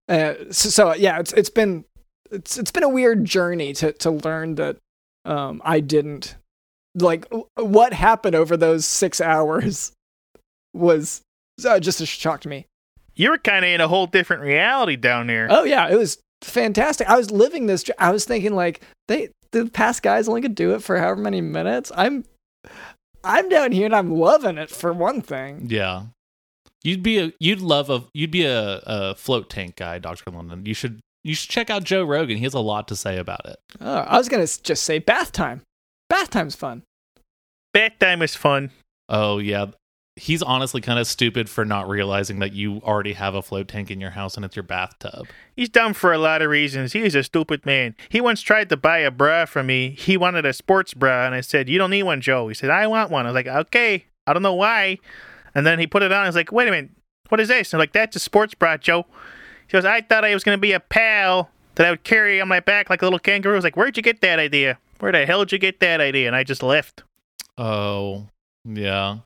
uh, 0.08 0.34
so, 0.50 0.68
so 0.70 0.94
yeah, 0.96 1.20
it's 1.20 1.32
it's 1.34 1.50
been 1.50 1.84
it's 2.30 2.58
it's 2.58 2.70
been 2.70 2.82
a 2.82 2.88
weird 2.88 3.24
journey 3.24 3.72
to 3.74 3.92
to 3.92 4.10
learn 4.10 4.56
that 4.56 4.76
um 5.24 5.60
I 5.64 5.80
didn't 5.80 6.36
like 6.94 7.26
what 7.56 7.92
happened 7.92 8.34
over 8.34 8.56
those 8.56 8.86
six 8.86 9.20
hours 9.20 9.92
was 10.74 11.22
uh, 11.64 11.80
just 11.80 12.00
a 12.00 12.06
shock 12.06 12.42
to 12.42 12.48
me. 12.48 12.66
You 13.14 13.30
were 13.30 13.38
kind 13.38 13.64
of 13.64 13.70
in 13.70 13.80
a 13.80 13.88
whole 13.88 14.06
different 14.06 14.42
reality 14.42 14.96
down 14.96 15.26
there. 15.26 15.48
Oh 15.50 15.64
yeah, 15.64 15.88
it 15.88 15.96
was 15.96 16.18
fantastic. 16.42 17.08
I 17.08 17.16
was 17.16 17.30
living 17.30 17.66
this. 17.66 17.84
I 17.98 18.10
was 18.10 18.24
thinking 18.24 18.54
like 18.54 18.82
they 19.08 19.30
the 19.52 19.66
past 19.66 20.02
guys 20.02 20.28
only 20.28 20.42
could 20.42 20.54
do 20.54 20.74
it 20.74 20.82
for 20.82 20.98
however 20.98 21.20
many 21.20 21.40
minutes. 21.40 21.90
I'm 21.94 22.24
I'm 23.24 23.48
down 23.48 23.72
here 23.72 23.86
and 23.86 23.96
I'm 23.96 24.14
loving 24.14 24.58
it 24.58 24.70
for 24.70 24.92
one 24.92 25.22
thing. 25.22 25.66
Yeah. 25.68 26.06
You'd 26.84 27.02
be 27.02 27.18
a 27.18 27.32
you'd 27.40 27.60
love 27.60 27.90
a 27.90 28.04
you'd 28.14 28.30
be 28.30 28.44
a, 28.44 28.80
a 28.86 29.14
float 29.14 29.50
tank 29.50 29.76
guy, 29.76 29.98
Doctor 29.98 30.30
London. 30.30 30.66
You 30.66 30.74
should 30.74 31.00
you 31.26 31.34
should 31.34 31.50
check 31.50 31.70
out 31.70 31.84
Joe 31.84 32.04
Rogan. 32.04 32.36
He 32.36 32.44
has 32.44 32.54
a 32.54 32.60
lot 32.60 32.88
to 32.88 32.96
say 32.96 33.18
about 33.18 33.44
it. 33.46 33.56
Oh, 33.80 33.96
I 33.98 34.16
was 34.16 34.28
gonna 34.28 34.46
just 34.46 34.84
say 34.84 34.98
bath 34.98 35.32
time. 35.32 35.62
Bath 36.08 36.30
time's 36.30 36.54
fun. 36.54 36.82
Bath 37.74 37.98
time 37.98 38.22
is 38.22 38.36
fun. 38.36 38.70
Oh 39.08 39.38
yeah, 39.38 39.66
he's 40.16 40.42
honestly 40.42 40.80
kind 40.80 40.98
of 40.98 41.06
stupid 41.06 41.48
for 41.50 41.64
not 41.64 41.88
realizing 41.88 42.38
that 42.38 42.52
you 42.52 42.80
already 42.82 43.12
have 43.12 43.34
a 43.34 43.42
float 43.42 43.68
tank 43.68 43.90
in 43.90 44.00
your 44.00 44.10
house 44.10 44.36
and 44.36 44.44
it's 44.44 44.56
your 44.56 44.62
bathtub. 44.62 45.26
He's 45.54 45.68
dumb 45.68 45.92
for 45.94 46.12
a 46.12 46.18
lot 46.18 46.42
of 46.42 46.50
reasons. 46.50 46.92
He's 46.92 47.14
a 47.14 47.22
stupid 47.22 47.66
man. 47.66 47.94
He 48.08 48.20
once 48.20 48.40
tried 48.40 48.68
to 48.70 48.76
buy 48.76 48.98
a 48.98 49.10
bra 49.10 49.44
from 49.44 49.66
me. 49.66 49.90
He 49.90 50.16
wanted 50.16 50.46
a 50.46 50.52
sports 50.52 50.94
bra, 50.94 51.26
and 51.26 51.34
I 51.34 51.40
said, 51.40 51.68
"You 51.68 51.78
don't 51.78 51.90
need 51.90 52.04
one, 52.04 52.20
Joe." 52.20 52.48
He 52.48 52.54
said, 52.54 52.70
"I 52.70 52.86
want 52.86 53.10
one." 53.10 53.26
I 53.26 53.30
was 53.30 53.34
like, 53.34 53.48
"Okay." 53.48 54.06
I 54.28 54.32
don't 54.32 54.42
know 54.42 54.54
why. 54.54 54.98
And 55.54 55.66
then 55.66 55.78
he 55.78 55.86
put 55.86 56.02
it 56.02 56.12
on. 56.12 56.24
I 56.24 56.26
was 56.26 56.34
like, 56.36 56.50
"Wait 56.50 56.66
a 56.68 56.70
minute, 56.70 56.90
what 57.28 57.40
is 57.40 57.48
this?" 57.48 57.74
I'm 57.74 57.78
like, 57.78 57.92
"That's 57.92 58.16
a 58.16 58.20
sports 58.20 58.54
bra, 58.54 58.76
Joe." 58.76 59.06
He 59.66 59.72
goes, 59.72 59.84
"I 59.84 60.00
thought 60.00 60.24
I 60.24 60.32
was 60.34 60.44
gonna 60.44 60.58
be 60.58 60.72
a 60.72 60.80
pal 60.80 61.50
that 61.74 61.86
I 61.86 61.90
would 61.90 62.04
carry 62.04 62.40
on 62.40 62.48
my 62.48 62.60
back 62.60 62.88
like 62.90 63.02
a 63.02 63.04
little 63.06 63.18
kangaroo." 63.18 63.54
I 63.54 63.56
was 63.56 63.64
like, 63.64 63.76
"Where'd 63.76 63.96
you 63.96 64.02
get 64.02 64.20
that 64.20 64.38
idea? 64.38 64.78
Where 64.98 65.12
the 65.12 65.26
hell 65.26 65.40
did 65.40 65.52
you 65.52 65.58
get 65.58 65.80
that 65.80 66.00
idea?" 66.00 66.26
And 66.26 66.36
I 66.36 66.44
just 66.44 66.62
left. 66.62 67.02
Oh 67.58 68.26
yeah, 68.64 69.18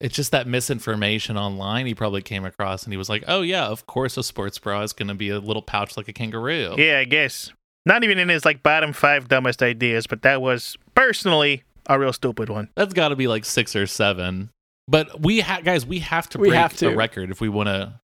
it's 0.00 0.14
just 0.14 0.30
that 0.32 0.46
misinformation 0.46 1.36
online 1.36 1.86
he 1.86 1.94
probably 1.94 2.22
came 2.22 2.44
across, 2.44 2.84
and 2.84 2.92
he 2.92 2.96
was 2.96 3.08
like, 3.08 3.24
"Oh 3.28 3.42
yeah, 3.42 3.66
of 3.66 3.86
course 3.86 4.16
a 4.16 4.22
sports 4.22 4.58
bra 4.58 4.82
is 4.82 4.92
going 4.92 5.08
to 5.08 5.14
be 5.14 5.28
a 5.30 5.38
little 5.38 5.62
pouch 5.62 5.96
like 5.96 6.08
a 6.08 6.12
kangaroo." 6.12 6.74
Yeah, 6.78 6.98
I 6.98 7.04
guess. 7.04 7.52
Not 7.86 8.02
even 8.02 8.18
in 8.18 8.28
his 8.30 8.44
like 8.46 8.62
bottom 8.62 8.92
five 8.94 9.28
dumbest 9.28 9.62
ideas, 9.62 10.06
but 10.06 10.22
that 10.22 10.40
was 10.40 10.76
personally 10.94 11.64
a 11.86 11.98
real 11.98 12.14
stupid 12.14 12.48
one. 12.48 12.70
That's 12.76 12.94
got 12.94 13.10
to 13.10 13.16
be 13.16 13.26
like 13.26 13.44
six 13.44 13.76
or 13.76 13.86
seven. 13.86 14.48
But 14.88 15.20
we 15.20 15.40
ha- 15.40 15.60
guys, 15.62 15.84
we 15.84 15.98
have 15.98 16.28
to 16.30 16.38
We 16.38 16.48
break 16.48 16.60
have 16.60 16.76
to. 16.78 16.88
the 16.90 16.96
record 16.96 17.30
if 17.30 17.40
we 17.42 17.48
want 17.50 17.68
to 17.68 18.00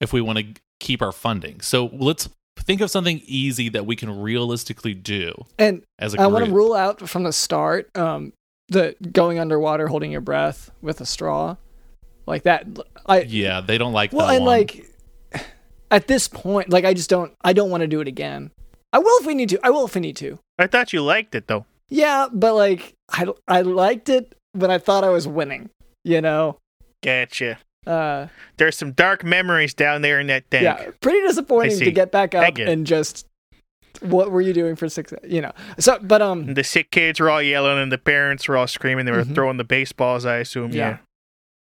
if 0.00 0.12
we 0.12 0.20
want 0.20 0.38
to 0.38 0.44
keep 0.82 1.00
our 1.00 1.12
funding. 1.12 1.60
So 1.62 1.88
let's 1.92 2.28
think 2.58 2.80
of 2.82 2.90
something 2.90 3.22
easy 3.24 3.68
that 3.70 3.86
we 3.86 3.96
can 3.96 4.20
realistically 4.20 4.94
do 4.94 5.32
And 5.58 5.82
as 5.98 6.14
a 6.14 6.20
I 6.20 6.24
group. 6.24 6.32
want 6.32 6.44
to 6.46 6.52
rule 6.52 6.74
out 6.74 7.08
from 7.08 7.22
the 7.22 7.32
start 7.32 7.88
um, 7.96 8.32
the 8.68 8.94
going 9.10 9.38
underwater, 9.38 9.88
holding 9.88 10.12
your 10.12 10.20
breath 10.20 10.70
with 10.82 11.00
a 11.00 11.06
straw, 11.06 11.56
like 12.26 12.42
that. 12.44 12.66
I 13.06 13.22
yeah, 13.22 13.60
they 13.60 13.78
don't 13.78 13.92
like 13.92 14.12
well, 14.12 14.26
that 14.28 14.36
and 14.36 14.44
one. 14.44 14.58
like 14.58 14.86
at 15.90 16.06
this 16.06 16.28
point, 16.28 16.70
like 16.70 16.84
I 16.84 16.94
just 16.94 17.10
don't. 17.10 17.32
I 17.42 17.52
don't 17.52 17.70
want 17.70 17.80
to 17.82 17.86
do 17.86 18.00
it 18.00 18.08
again. 18.08 18.50
I 18.92 18.98
will 18.98 19.18
if 19.20 19.26
we 19.26 19.34
need 19.34 19.48
to. 19.50 19.60
I 19.62 19.70
will 19.70 19.86
if 19.86 19.94
we 19.94 20.00
need 20.00 20.16
to. 20.16 20.38
I 20.58 20.66
thought 20.66 20.92
you 20.92 21.02
liked 21.02 21.34
it 21.34 21.48
though. 21.48 21.66
Yeah, 21.88 22.28
but 22.32 22.54
like 22.54 22.94
I 23.10 23.26
I 23.48 23.62
liked 23.62 24.08
it, 24.08 24.34
but 24.54 24.70
I 24.70 24.78
thought 24.78 25.04
I 25.04 25.10
was 25.10 25.26
winning. 25.28 25.70
You 26.04 26.20
know. 26.20 26.58
Gotcha. 27.02 27.58
Uh, 27.86 28.28
There's 28.58 28.76
some 28.78 28.92
dark 28.92 29.24
memories 29.24 29.74
down 29.74 30.02
there 30.02 30.20
in 30.20 30.28
that 30.28 30.50
tank. 30.50 30.62
yeah, 30.64 30.90
pretty 31.00 31.20
disappointing 31.26 31.78
to 31.80 31.90
get 31.90 32.12
back 32.12 32.34
up 32.34 32.56
and 32.58 32.86
just. 32.86 33.26
What 34.00 34.30
were 34.32 34.40
you 34.40 34.52
doing 34.52 34.74
for 34.74 34.88
six? 34.88 35.12
You 35.22 35.42
know. 35.42 35.52
So, 35.78 35.98
but 36.00 36.22
um, 36.22 36.54
The 36.54 36.64
sick 36.64 36.90
kids 36.90 37.20
were 37.20 37.28
all 37.30 37.42
yelling 37.42 37.78
and 37.78 37.92
the 37.92 37.98
parents 37.98 38.48
were 38.48 38.56
all 38.56 38.66
screaming. 38.66 39.04
They 39.04 39.12
were 39.12 39.22
Mhm. 39.24 39.34
throwing 39.34 39.58
the 39.58 39.64
baseballs, 39.64 40.24
I 40.26 40.38
assume. 40.38 40.72
Yeah. 40.72 40.88
Yeah. 40.88 40.98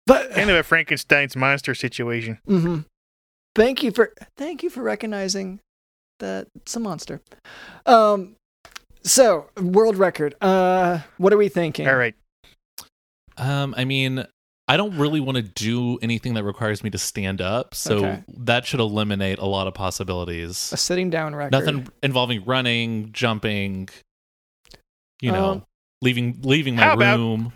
but 0.06 0.32
Kind 0.32 0.50
of 0.50 0.56
a 0.56 0.64
Frankenstein's 0.64 1.36
monster 1.36 1.74
situation. 1.76 2.38
hmm 2.46 2.80
Thank 3.56 3.84
you 3.84 3.92
for 3.92 4.14
thank 4.38 4.64
you 4.64 4.70
for 4.70 4.82
recognizing 4.84 5.60
that 6.20 6.48
it's 6.56 6.76
a 6.76 6.80
monster. 6.80 7.22
Um, 7.86 8.36
so 9.04 9.50
world 9.62 9.98
record. 9.98 10.36
Uh, 10.42 11.00
what 11.18 11.34
are 11.34 11.38
we 11.38 11.50
thinking? 11.50 11.88
All 11.88 11.96
right. 11.96 12.16
um, 13.38 13.74
I 13.78 13.86
mean, 13.86 14.26
I 14.68 14.78
don't 14.78 14.98
really 14.98 15.20
want 15.20 15.36
to 15.36 15.42
do 15.44 15.98
anything 16.02 16.36
that 16.36 16.44
requires 16.46 16.84
me 16.84 16.90
to 16.92 16.98
stand 16.98 17.42
up, 17.42 17.76
so 17.76 17.98
Okay. 17.98 18.24
that 18.38 18.66
should 18.66 18.80
eliminate 18.80 19.38
a 19.40 19.46
lot 19.46 19.68
of 19.68 19.74
possibilities. 19.74 20.72
A 20.72 20.78
sitting 20.78 21.10
down 21.10 21.36
record. 21.36 21.52
Nothing 21.52 21.88
involving 22.02 22.46
running, 22.46 23.12
jumping. 23.12 23.90
You 25.22 25.32
know, 25.32 25.50
Um, 25.52 25.66
leaving 26.02 26.40
leaving 26.44 26.76
my 26.78 26.94
about- 26.94 27.18
room. 27.18 27.54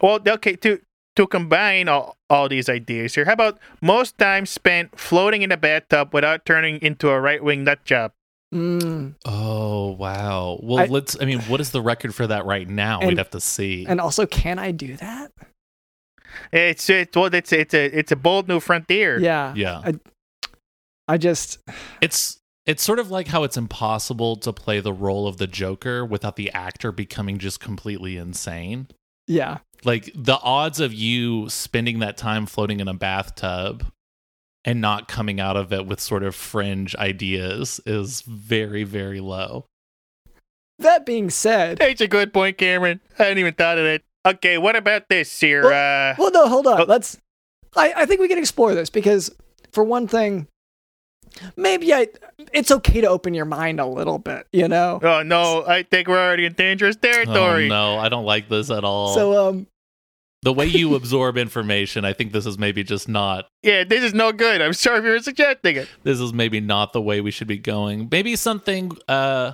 Well, 0.00 0.18
okay, 0.26 0.54
to 0.56 0.80
to 1.16 1.26
combine 1.26 1.88
all, 1.88 2.16
all 2.30 2.48
these 2.48 2.68
ideas 2.68 3.14
here, 3.16 3.24
how 3.24 3.32
about 3.32 3.58
most 3.82 4.16
time 4.18 4.46
spent 4.46 4.98
floating 4.98 5.42
in 5.42 5.50
a 5.50 5.56
bathtub 5.56 6.14
without 6.14 6.44
turning 6.46 6.80
into 6.80 7.08
a 7.10 7.20
right 7.20 7.42
wing 7.42 7.64
nut 7.64 7.84
job? 7.84 8.12
Mm, 8.54 9.14
Oh 9.26 9.88
wow! 9.92 10.58
Well, 10.62 10.78
I- 10.84 10.86
let's. 10.86 11.20
I 11.20 11.24
mean, 11.26 11.40
what 11.42 11.60
is 11.60 11.70
the 11.72 11.82
record 11.82 12.14
for 12.14 12.26
that 12.28 12.46
right 12.46 12.66
now? 12.68 13.00
And- 13.00 13.08
We'd 13.08 13.18
have 13.18 13.30
to 13.30 13.40
see. 13.40 13.84
and 13.86 14.00
also, 14.00 14.24
can 14.26 14.58
I 14.58 14.70
do 14.70 14.96
that? 14.96 15.32
It's 16.52 16.88
it 16.90 17.14
well, 17.14 17.32
it's 17.34 17.52
it's 17.52 17.74
a 17.74 17.84
it's 17.98 18.12
a 18.12 18.16
bold 18.16 18.48
new 18.48 18.60
frontier. 18.60 19.18
Yeah. 19.18 19.54
yeah, 19.56 19.82
I, 19.84 19.94
I 21.06 21.16
just 21.18 21.58
it's 22.00 22.38
it's 22.66 22.82
sort 22.82 22.98
of 22.98 23.10
like 23.10 23.28
how 23.28 23.44
it's 23.44 23.56
impossible 23.56 24.36
to 24.36 24.52
play 24.52 24.80
the 24.80 24.92
role 24.92 25.26
of 25.26 25.38
the 25.38 25.46
Joker 25.46 26.04
without 26.04 26.36
the 26.36 26.50
actor 26.52 26.92
becoming 26.92 27.38
just 27.38 27.60
completely 27.60 28.16
insane. 28.16 28.88
yeah. 29.26 29.58
Like 29.84 30.10
the 30.14 30.38
odds 30.42 30.80
of 30.80 30.92
you 30.92 31.48
spending 31.48 32.00
that 32.00 32.16
time 32.16 32.46
floating 32.46 32.80
in 32.80 32.88
a 32.88 32.94
bathtub 32.94 33.86
and 34.64 34.80
not 34.80 35.06
coming 35.06 35.38
out 35.38 35.56
of 35.56 35.72
it 35.72 35.86
with 35.86 36.00
sort 36.00 36.24
of 36.24 36.34
fringe 36.34 36.96
ideas 36.96 37.80
is 37.86 38.22
very 38.22 38.82
very 38.84 39.20
low. 39.20 39.66
That 40.80 41.06
being 41.06 41.30
said, 41.30 41.78
That's 41.78 42.00
a 42.00 42.08
good 42.08 42.32
point, 42.32 42.58
Cameron. 42.58 43.00
I 43.18 43.24
hadn't 43.24 43.38
even 43.38 43.54
thought 43.54 43.78
of 43.78 43.84
that. 43.84 44.02
Okay, 44.26 44.58
what 44.58 44.76
about 44.76 45.08
this 45.08 45.40
here? 45.40 45.64
Uh, 45.64 46.14
well, 46.18 46.30
no, 46.32 46.48
hold 46.48 46.66
on. 46.66 46.82
Oh. 46.82 46.84
Let's. 46.84 47.16
I 47.76 47.92
I 47.96 48.06
think 48.06 48.20
we 48.20 48.28
can 48.28 48.38
explore 48.38 48.74
this 48.74 48.90
because 48.90 49.30
for 49.72 49.84
one 49.84 50.06
thing, 50.08 50.48
maybe 51.56 51.92
I. 51.94 52.08
It's 52.52 52.70
okay 52.70 53.00
to 53.00 53.08
open 53.08 53.34
your 53.34 53.44
mind 53.44 53.80
a 53.80 53.86
little 53.86 54.18
bit, 54.18 54.46
you 54.52 54.68
know. 54.68 55.00
oh 55.02 55.22
no, 55.22 55.64
I 55.66 55.82
think 55.82 56.08
we're 56.08 56.18
already 56.22 56.44
in 56.46 56.52
dangerous 56.54 56.96
Oh 56.96 57.06
territory. 57.06 57.68
no, 57.68 57.98
I 57.98 58.08
don't 58.08 58.24
like 58.24 58.48
this 58.48 58.70
at 58.70 58.84
all. 58.84 59.14
So 59.14 59.48
um, 59.48 59.66
the 60.42 60.52
way 60.52 60.66
you 60.66 60.94
absorb 60.94 61.36
information, 61.36 62.04
I 62.04 62.12
think 62.12 62.32
this 62.32 62.46
is 62.46 62.58
maybe 62.58 62.82
just 62.84 63.08
not 63.08 63.48
Yeah, 63.62 63.84
this 63.84 64.02
is 64.02 64.14
no 64.14 64.32
good. 64.32 64.60
I'm 64.62 64.72
sorry 64.72 64.98
if 65.00 65.04
you 65.04 65.10
were 65.10 65.18
suggesting 65.20 65.76
it. 65.76 65.88
this 66.04 66.20
is 66.20 66.32
maybe 66.32 66.60
not 66.60 66.92
the 66.92 67.02
way 67.02 67.20
we 67.20 67.30
should 67.30 67.48
be 67.48 67.58
going. 67.58 68.08
Maybe 68.10 68.34
something 68.36 68.92
uh 69.08 69.52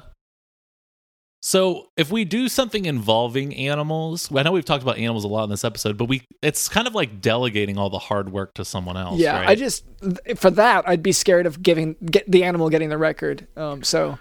so 1.47 1.91
if 1.99 2.11
we 2.11 2.25
do 2.25 2.49
something 2.49 2.87
involving 2.87 3.55
animals, 3.55 4.31
I 4.35 4.43
know 4.43 4.53
we've 4.53 4.65
talked 4.65 4.83
about 4.83 4.97
animals 4.97 5.25
a 5.25 5.29
lot 5.29 5.45
in 5.45 5.51
this 5.51 5.63
episode, 5.63 5.99
but 5.99 6.07
we 6.07 6.23
it's 6.41 6.71
kind 6.71 6.87
of 6.87 6.95
like 6.95 7.21
delegating 7.21 7.77
all 7.77 7.91
the 7.91 7.99
hard 7.99 8.33
work 8.33 8.55
to 8.55 8.65
someone 8.65 8.97
else. 8.97 9.19
yeah, 9.21 9.41
right? 9.41 9.49
I 9.51 9.55
just 9.55 9.85
for 10.37 10.51
that 10.53 10.89
I'd 10.89 11.03
be 11.03 11.13
scared 11.13 11.45
of 11.45 11.63
giving 11.63 11.97
get 12.07 12.25
the 12.31 12.45
animal 12.45 12.71
getting 12.71 12.89
the 12.89 12.97
record. 12.97 13.47
Um, 13.59 13.83
so 13.83 14.19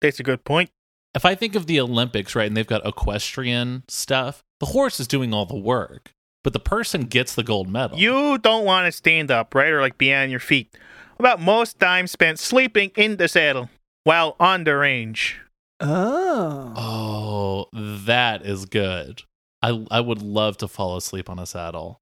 That's 0.00 0.18
a 0.18 0.22
good 0.22 0.42
point. 0.44 0.70
if 1.14 1.26
I 1.26 1.34
think 1.34 1.54
of 1.54 1.66
the 1.66 1.78
Olympics, 1.80 2.34
right, 2.34 2.46
and 2.46 2.56
they've 2.56 2.66
got 2.66 2.86
equestrian 2.86 3.82
stuff, 3.86 4.42
the 4.58 4.66
horse 4.66 4.98
is 4.98 5.06
doing 5.06 5.34
all 5.34 5.44
the 5.44 5.58
work, 5.58 6.12
but 6.42 6.54
the 6.54 6.60
person 6.60 7.02
gets 7.02 7.34
the 7.34 7.44
gold 7.44 7.68
medal. 7.68 7.98
You 7.98 8.38
don't 8.38 8.64
want 8.64 8.86
to 8.86 8.92
stand 8.92 9.30
up, 9.30 9.54
right, 9.54 9.68
or 9.68 9.82
like 9.82 9.98
be 9.98 10.14
on 10.14 10.30
your 10.30 10.40
feet. 10.40 10.74
About 11.18 11.42
most 11.42 11.78
time 11.78 12.06
spent 12.06 12.38
sleeping 12.38 12.90
in 12.96 13.18
the 13.18 13.28
saddle 13.28 13.68
while 14.04 14.34
on 14.40 14.64
the 14.64 14.74
range. 14.74 15.42
Oh, 15.84 16.72
Oh, 16.76 17.66
that 17.72 18.44
is 18.44 18.66
good. 18.66 19.22
I 19.62 19.84
I 19.90 20.00
would 20.00 20.22
love 20.22 20.56
to 20.58 20.68
fall 20.68 20.96
asleep 20.96 21.30
on 21.30 21.38
a 21.38 21.46
saddle. 21.46 22.00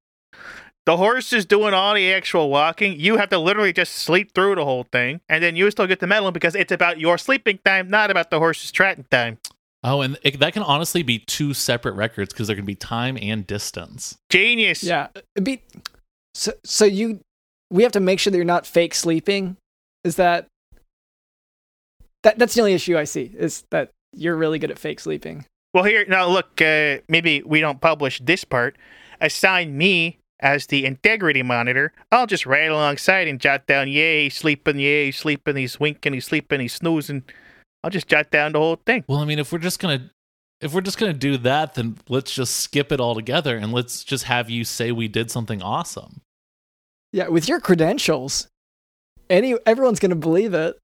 The 0.84 0.96
horse 0.96 1.32
is 1.32 1.46
doing 1.46 1.74
all 1.74 1.94
the 1.94 2.12
actual 2.12 2.50
walking. 2.50 2.98
You 2.98 3.16
have 3.18 3.28
to 3.28 3.38
literally 3.38 3.72
just 3.72 3.94
sleep 3.94 4.34
through 4.34 4.56
the 4.56 4.64
whole 4.64 4.84
thing, 4.90 5.20
and 5.28 5.42
then 5.42 5.54
you 5.54 5.70
still 5.70 5.86
get 5.86 6.00
the 6.00 6.08
medal 6.08 6.32
because 6.32 6.56
it's 6.56 6.72
about 6.72 6.98
your 6.98 7.18
sleeping 7.18 7.60
time, 7.64 7.88
not 7.88 8.10
about 8.10 8.30
the 8.30 8.40
horse's 8.40 8.72
trotting 8.72 9.04
time. 9.10 9.38
Oh, 9.84 10.00
and 10.00 10.16
it, 10.22 10.38
that 10.40 10.52
can 10.52 10.62
honestly 10.62 11.02
be 11.02 11.18
two 11.20 11.54
separate 11.54 11.92
records 11.92 12.32
because 12.32 12.46
there 12.46 12.56
can 12.56 12.64
be 12.64 12.74
time 12.74 13.16
and 13.20 13.46
distance. 13.46 14.16
Genius. 14.30 14.82
yeah. 14.82 15.08
Be 15.40 15.62
so 16.34 16.52
so 16.64 16.84
you 16.84 17.20
we 17.70 17.82
have 17.84 17.92
to 17.92 18.00
make 18.00 18.18
sure 18.18 18.30
that 18.30 18.36
you're 18.36 18.44
not 18.44 18.66
fake 18.66 18.94
sleeping. 18.94 19.56
Is 20.04 20.16
that 20.16 20.48
that 22.22 22.38
that's 22.38 22.54
the 22.54 22.60
only 22.60 22.74
issue 22.74 22.96
I 22.96 23.04
see 23.04 23.32
is 23.36 23.64
that 23.70 23.90
you're 24.12 24.36
really 24.36 24.58
good 24.58 24.70
at 24.70 24.78
fake 24.78 25.00
sleeping. 25.00 25.44
Well, 25.74 25.84
here 25.84 26.04
now, 26.06 26.28
look. 26.28 26.60
Uh, 26.60 26.98
maybe 27.08 27.42
we 27.44 27.60
don't 27.60 27.80
publish 27.80 28.20
this 28.22 28.44
part. 28.44 28.76
Assign 29.20 29.76
me 29.76 30.18
as 30.40 30.66
the 30.66 30.84
integrity 30.84 31.42
monitor. 31.42 31.92
I'll 32.10 32.26
just 32.26 32.44
ride 32.44 32.70
alongside 32.70 33.28
and 33.28 33.40
jot 33.40 33.66
down, 33.66 33.88
"Yay, 33.88 34.28
sleeping! 34.28 34.78
Yay, 34.78 35.10
sleeping! 35.10 35.56
He's 35.56 35.80
winking! 35.80 36.12
He's 36.12 36.26
sleeping! 36.26 36.60
He's 36.60 36.74
snoozing!" 36.74 37.24
I'll 37.82 37.90
just 37.90 38.06
jot 38.06 38.30
down 38.30 38.52
the 38.52 38.58
whole 38.58 38.76
thing. 38.86 39.04
Well, 39.08 39.18
I 39.18 39.24
mean, 39.24 39.38
if 39.38 39.52
we're 39.52 39.58
just 39.58 39.80
gonna 39.80 40.10
if 40.60 40.72
we're 40.72 40.82
just 40.82 40.98
gonna 40.98 41.12
do 41.12 41.36
that, 41.38 41.74
then 41.74 41.98
let's 42.08 42.32
just 42.32 42.56
skip 42.56 42.92
it 42.92 43.00
all 43.00 43.14
together 43.14 43.56
and 43.56 43.72
let's 43.72 44.04
just 44.04 44.24
have 44.24 44.50
you 44.50 44.64
say 44.64 44.92
we 44.92 45.08
did 45.08 45.30
something 45.30 45.62
awesome. 45.62 46.20
Yeah, 47.12 47.28
with 47.28 47.48
your 47.48 47.60
credentials, 47.60 48.48
any 49.28 49.56
everyone's 49.66 50.00
gonna 50.00 50.16
believe 50.16 50.54
it. 50.54 50.78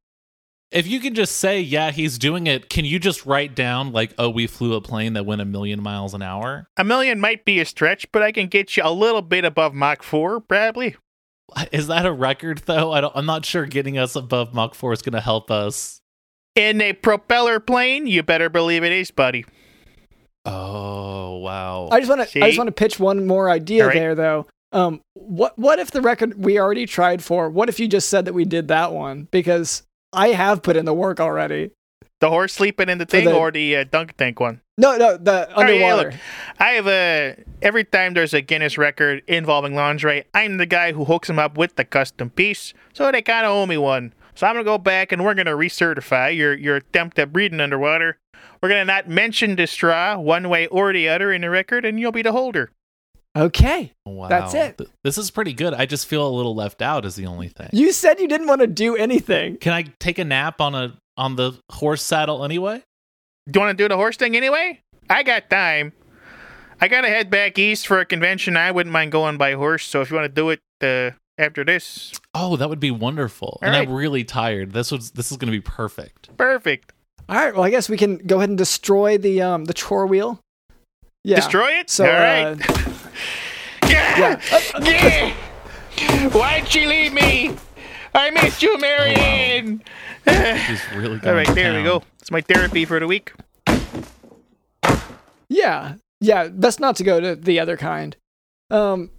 If 0.71 0.87
you 0.87 1.01
can 1.01 1.15
just 1.15 1.37
say, 1.37 1.61
yeah, 1.61 1.91
he's 1.93 2.19
doing 2.19 2.47
it, 2.47 2.69
can 2.69 2.85
you 2.85 2.99
just 2.99 3.25
write 3.25 3.55
down 3.55 3.91
like, 3.91 4.13
oh, 4.19 4.29
we 4.29 4.47
flew 4.47 4.75
a 4.75 4.83
plane 4.83 5.15
that 5.15 5.25
went 5.25 5.41
a 5.41 5.47
million 5.47 5.83
miles 5.83 6.13
an 6.13 6.21
hour? 6.21 6.69
A 6.77 6.85
million 6.85 7.21
might 7.21 7.47
be 7.47 7.59
a 7.59 7.65
stretch, 7.65 8.11
but 8.13 8.23
I 8.23 8.33
can 8.33 8.49
get 8.49 8.77
you 8.77 8.83
a 8.85 8.93
little 8.93 9.23
bit 9.23 9.47
above 9.47 9.73
Mach 9.73 10.03
4, 10.03 10.41
probably. 10.41 10.97
Is 11.73 11.87
that 11.87 12.05
a 12.05 12.13
record 12.13 12.59
though? 12.67 12.93
I 12.93 13.01
don't, 13.01 13.17
I'm 13.17 13.25
not 13.25 13.47
sure 13.47 13.65
getting 13.65 13.97
us 13.97 14.15
above 14.15 14.53
Mach 14.53 14.75
4 14.75 14.93
is 14.93 15.01
gonna 15.01 15.23
help 15.23 15.51
us. 15.51 16.03
In 16.55 16.83
a 16.83 16.93
propeller 16.93 17.61
plane, 17.61 18.07
you 18.07 18.23
better 18.23 18.51
believe 18.51 18.85
it 18.85 18.93
is, 18.93 19.11
buddy. 19.11 19.47
Oh 20.45 21.39
wow. 21.39 21.89
I 21.91 22.01
just 22.01 22.11
want 22.11 22.29
to. 22.29 22.45
I 22.45 22.49
just 22.49 22.59
want 22.59 22.69
to 22.69 22.73
pitch 22.73 22.99
one 22.99 23.27
more 23.27 23.49
idea 23.51 23.83
All 23.83 23.89
right. 23.89 23.95
there, 23.95 24.15
though. 24.15 24.47
Um, 24.73 25.01
what 25.15 25.59
what 25.59 25.79
if 25.79 25.91
the 25.91 26.03
record 26.03 26.43
we 26.43 26.59
already 26.59 26.85
tried 26.85 27.23
for? 27.23 27.49
What 27.49 27.69
if 27.69 27.81
you 27.81 27.89
just 27.89 28.09
said 28.09 28.27
that 28.27 28.35
we 28.35 28.45
did 28.45 28.69
that 28.69 28.93
one? 28.93 29.29
Because 29.31 29.83
I 30.13 30.29
have 30.29 30.63
put 30.63 30.77
in 30.77 30.85
the 30.85 30.95
work 30.95 31.21
already. 31.21 31.71
The 32.21 32.31
horse 32.31 32.53
sleeping 32.53 32.89
in 32.89 32.99
the 32.99 33.07
thing 33.07 33.27
the- 33.27 33.37
or 33.37 33.51
the 33.53 33.77
uh, 33.77 33.85
dunk 33.85 34.17
tank 34.17 34.41
one? 34.41 34.61
No, 34.77 34.97
no, 34.97 35.17
the 35.17 35.49
Oh, 35.57 35.61
yeah, 35.63 35.87
underwater. 35.87 36.11
look, 36.13 36.21
I 36.61 36.69
have 36.73 36.87
a 36.87 37.37
every 37.63 37.85
time 37.85 38.15
there's 38.15 38.33
a 38.35 38.41
Guinness 38.41 38.79
record 38.79 39.23
involving 39.27 39.75
lingerie, 39.75 40.25
I'm 40.35 40.57
the 40.57 40.67
guy 40.67 40.93
who 40.93 41.05
hooks 41.05 41.27
them 41.29 41.39
up 41.39 41.59
with 41.59 41.75
the 41.77 41.85
custom 41.85 42.31
piece, 42.31 42.75
so 42.93 43.11
they 43.11 43.23
kind 43.23 43.45
of 43.45 43.53
owe 43.53 43.67
me 43.67 43.77
one. 43.77 44.15
So 44.37 44.47
I'm 44.47 44.55
gonna 44.55 44.63
go 44.65 44.79
back 44.79 45.11
and 45.11 45.25
we're 45.25 45.35
gonna 45.35 45.57
recertify 45.57 46.37
your 46.37 46.55
your 46.55 46.77
attempt 46.77 47.19
at 47.19 47.33
breeding 47.33 47.61
underwater. 47.61 48.19
We're 48.63 48.69
gonna 48.69 48.85
not 48.85 49.09
mention 49.09 49.57
the 49.57 49.67
straw 49.67 50.17
one 50.17 50.49
way 50.49 50.69
or 50.69 50.93
the 50.93 51.09
other 51.09 51.33
in 51.33 51.41
the 51.43 51.51
record, 51.51 51.85
and 51.85 51.99
you'll 51.99 52.13
be 52.13 52.23
the 52.23 52.33
holder. 52.33 52.71
Okay, 53.39 53.93
wow. 54.05 54.29
that's 54.29 54.55
it. 54.55 54.81
This 55.05 55.17
is 55.19 55.31
pretty 55.31 55.53
good. 55.53 55.75
I 55.75 55.87
just 55.87 56.07
feel 56.07 56.27
a 56.27 56.31
little 56.31 56.55
left 56.55 56.83
out 56.83 57.05
is 57.05 57.15
the 57.17 57.27
only 57.27 57.49
thing. 57.49 57.71
you 57.73 57.93
said 57.93 58.21
you 58.21 58.29
didn't 58.29 58.47
want 58.47 58.61
to 58.61 58.67
do 58.67 58.97
anything. 58.97 59.57
Can 59.59 59.73
I 59.73 59.85
take 60.01 60.19
a 60.19 60.25
nap 60.25 60.61
on 60.61 60.75
a 60.75 60.95
on 61.17 61.37
the 61.37 61.59
horse 61.73 62.03
saddle 62.03 62.45
anyway? 62.45 62.83
Do 63.51 63.59
you 63.59 63.65
want 63.65 63.79
to 63.79 63.85
do 63.85 63.89
the 63.89 63.97
horse 63.97 64.17
thing 64.17 64.37
anyway? 64.37 64.81
I 65.09 65.23
got 65.23 65.49
time. 65.49 65.93
I 66.81 66.87
gotta 66.89 67.09
head 67.09 67.29
back 67.31 67.59
east 67.59 67.87
for 67.87 67.99
a 67.99 68.05
convention. 68.05 68.57
I 68.57 68.71
wouldn't 68.71 68.93
mind 68.93 69.11
going 69.11 69.37
by 69.37 69.53
horse. 69.55 69.85
So 69.85 70.01
if 70.01 70.11
you 70.11 70.17
want 70.17 70.33
to 70.33 70.35
do 70.35 70.51
it 70.51 70.61
uh, 70.81 71.17
after 71.37 71.65
this, 71.65 72.13
Oh, 72.35 72.57
that 72.57 72.69
would 72.69 72.79
be 72.79 72.91
wonderful. 72.93 73.59
All 73.61 73.67
and 73.67 73.75
I'm 73.75 73.91
really 73.91 74.23
tired. 74.23 74.73
This 74.73 74.93
was 74.93 75.11
this 75.13 75.33
is 75.33 75.39
going 75.39 75.51
to 75.53 75.57
be 75.59 75.63
perfect. 75.63 76.37
perfect. 76.37 76.93
All 77.29 77.35
right. 77.37 77.53
Well, 77.55 77.65
I 77.65 77.71
guess 77.71 77.89
we 77.89 77.97
can 77.97 78.19
go 78.19 78.37
ahead 78.37 78.49
and 78.51 78.57
destroy 78.59 79.19
the 79.19 79.43
um 79.43 79.65
the 79.65 79.75
chore 79.75 80.07
wheel. 80.07 80.41
Yeah. 81.25 81.37
Destroy 81.37 81.73
it. 81.81 81.91
So 81.91 82.07
All 82.07 82.13
right. 82.13 82.71
uh, 82.71 82.93
Yeah. 83.89 84.41
yeah. 84.81 85.35
yeah. 85.97 86.29
Why'd 86.31 86.69
she 86.69 86.87
leave 86.87 87.13
me? 87.13 87.57
I 88.15 88.31
missed 88.31 88.63
you, 88.63 88.79
Marianne. 88.79 89.83
He's 90.25 90.83
really 90.95 91.15
All 91.15 91.19
going 91.19 91.37
right, 91.37 91.55
there 91.55 91.77
we 91.77 91.85
go. 91.85 92.03
It's 92.21 92.31
my 92.31 92.41
therapy 92.41 92.85
for 92.85 93.01
the 93.01 93.07
week. 93.07 93.33
Yeah. 95.49 95.95
Yeah, 96.21 96.49
best 96.49 96.81
not 96.81 96.97
to 96.97 97.05
go 97.05 97.21
to 97.21 97.37
the 97.37 97.61
other 97.61 97.77
kind. 97.77 98.17
Um 98.71 99.11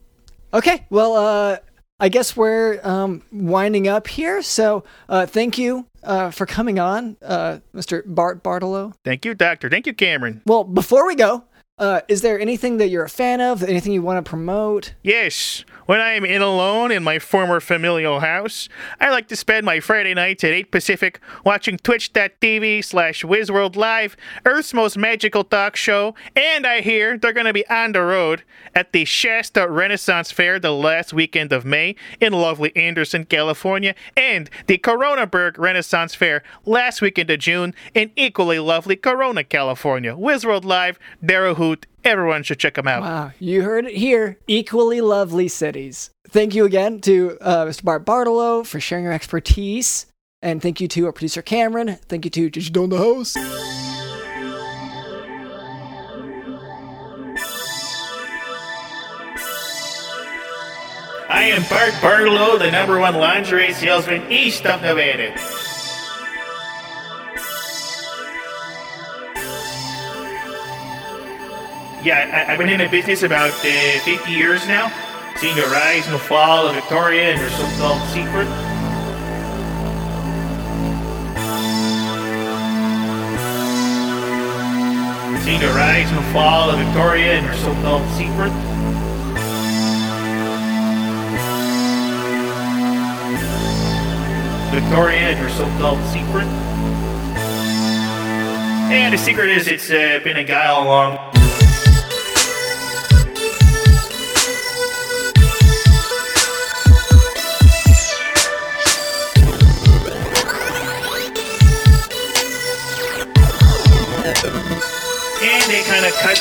okay, 0.53 0.85
well 0.89 1.15
uh 1.15 1.57
I 1.99 2.09
guess 2.09 2.37
we're 2.37 2.79
um 2.83 3.23
winding 3.31 3.87
up 3.87 4.07
here. 4.07 4.41
So 4.41 4.83
uh 5.07 5.25
thank 5.25 5.57
you 5.57 5.87
uh 6.03 6.31
for 6.31 6.45
coming 6.45 6.77
on, 6.77 7.17
uh 7.23 7.59
Mr. 7.73 8.03
Bart 8.05 8.43
Bartolo. 8.43 8.93
Thank 9.03 9.25
you, 9.25 9.33
Doctor. 9.33 9.69
Thank 9.69 9.87
you, 9.87 9.93
Cameron. 9.93 10.41
Well, 10.45 10.63
before 10.63 11.07
we 11.07 11.15
go, 11.15 11.45
uh 11.79 12.01
is 12.07 12.21
there 12.21 12.39
anything 12.39 12.77
that 12.77 12.89
you're 12.89 13.03
a 13.03 13.09
fan 13.09 13.41
of, 13.41 13.63
anything 13.63 13.93
you 13.93 14.01
want 14.01 14.23
to 14.23 14.29
promote? 14.29 14.93
Yes, 15.01 15.63
when 15.89 15.99
I 15.99 16.11
am 16.11 16.23
in 16.23 16.43
alone 16.43 16.91
in 16.91 17.01
my 17.01 17.17
former 17.17 17.59
familial 17.59 18.19
house, 18.19 18.69
I 19.01 19.09
like 19.09 19.27
to 19.29 19.35
spend 19.35 19.65
my 19.65 19.79
Friday 19.79 20.13
nights 20.13 20.43
at 20.43 20.51
8 20.51 20.71
Pacific 20.71 21.19
watching 21.43 21.77
twitch.tv 21.77 22.85
slash 22.85 23.23
WizWorld 23.23 23.75
Live, 23.75 24.15
Earth's 24.45 24.71
most 24.71 24.97
magical 24.97 25.43
talk 25.43 25.75
show, 25.75 26.13
and 26.35 26.67
I 26.67 26.81
hear 26.81 27.17
they're 27.17 27.33
going 27.33 27.47
to 27.47 27.53
be 27.53 27.67
on 27.69 27.93
the 27.93 28.03
road 28.03 28.43
at 28.75 28.93
the 28.93 29.03
Shasta 29.03 29.67
Renaissance 29.67 30.31
Fair 30.31 30.59
the 30.59 30.73
last 30.73 31.11
weekend 31.11 31.51
of 31.51 31.65
May 31.65 31.95
in 32.21 32.33
lovely 32.33 32.75
Anderson, 32.75 33.25
California, 33.25 33.95
and 34.15 34.47
the 34.67 34.77
Koroneburg 34.77 35.57
Renaissance 35.57 36.13
Fair 36.13 36.43
last 36.65 37.01
weekend 37.01 37.31
of 37.31 37.39
June 37.39 37.73
in 37.95 38.11
equally 38.15 38.59
lovely 38.59 38.95
Corona, 38.95 39.43
California. 39.43 40.13
WizWorld 40.13 40.65
Live, 40.65 40.99
a 41.23 41.55
hoot. 41.69 41.85
Everyone 42.03 42.43
should 42.43 42.59
check 42.59 42.75
them 42.75 42.87
out. 42.87 43.01
Wow, 43.01 43.31
you 43.39 43.61
heard 43.61 43.85
it 43.85 43.95
here. 43.95 44.37
Equally 44.47 45.01
lovely 45.01 45.47
cities. 45.47 46.09
Thank 46.27 46.55
you 46.55 46.65
again 46.65 47.01
to 47.01 47.37
uh, 47.41 47.65
Mr. 47.65 47.83
Bart 47.83 48.05
Bartolo 48.05 48.63
for 48.63 48.79
sharing 48.79 49.03
your 49.03 49.13
expertise. 49.13 50.05
And 50.41 50.61
thank 50.61 50.79
you 50.79 50.87
to 50.89 51.05
our 51.07 51.11
producer 51.11 51.41
Cameron. 51.41 51.97
Thank 52.07 52.25
you 52.25 52.31
to 52.31 52.49
Did 52.49 52.67
You 52.67 52.73
Know 52.73 52.87
the 52.87 52.97
Host? 52.97 53.37
I 61.31 61.43
am 61.43 61.61
Bart 61.69 61.93
Barlow, 62.01 62.57
the 62.57 62.71
number 62.71 62.99
one 62.99 63.15
lingerie 63.15 63.73
salesman 63.73 64.31
east 64.31 64.65
of 64.65 64.81
Nevada. 64.81 65.35
Yeah, 72.01 72.45
I, 72.47 72.53
I've 72.53 72.57
been 72.57 72.69
in 72.69 72.79
the 72.79 72.87
business 72.87 73.23
about 73.23 73.51
uh, 73.51 73.99
50 74.05 74.31
years 74.31 74.65
now, 74.67 74.87
seeing 75.35 75.53
the 75.53 75.63
rise 75.63 76.05
and 76.05 76.15
the 76.15 76.19
fall 76.19 76.65
of 76.65 76.75
Victoria 76.75 77.33
and 77.33 77.39
her 77.41 77.49
so-called 77.49 77.99
secret. 78.15 78.47
Seeing 85.43 85.59
the 85.59 85.73
rise 85.75 86.07
and 86.09 86.19
the 86.19 86.31
fall 86.31 86.69
of 86.69 86.79
Victoria 86.79 87.33
and 87.33 87.45
her 87.45 87.55
so-called 87.55 88.07
secret. 88.15 88.53
Victoria 94.71 95.17
and 95.17 95.39
her 95.39 95.49
so-called 95.49 95.99
secret. 96.13 96.47
And 98.89 99.13
the 99.13 99.17
secret 99.17 99.49
is 99.49 99.67
it's 99.67 99.91
uh, 99.91 100.21
been 100.23 100.37
a 100.37 100.45
guy 100.45 100.67
all 100.67 100.85
along. 100.85 101.28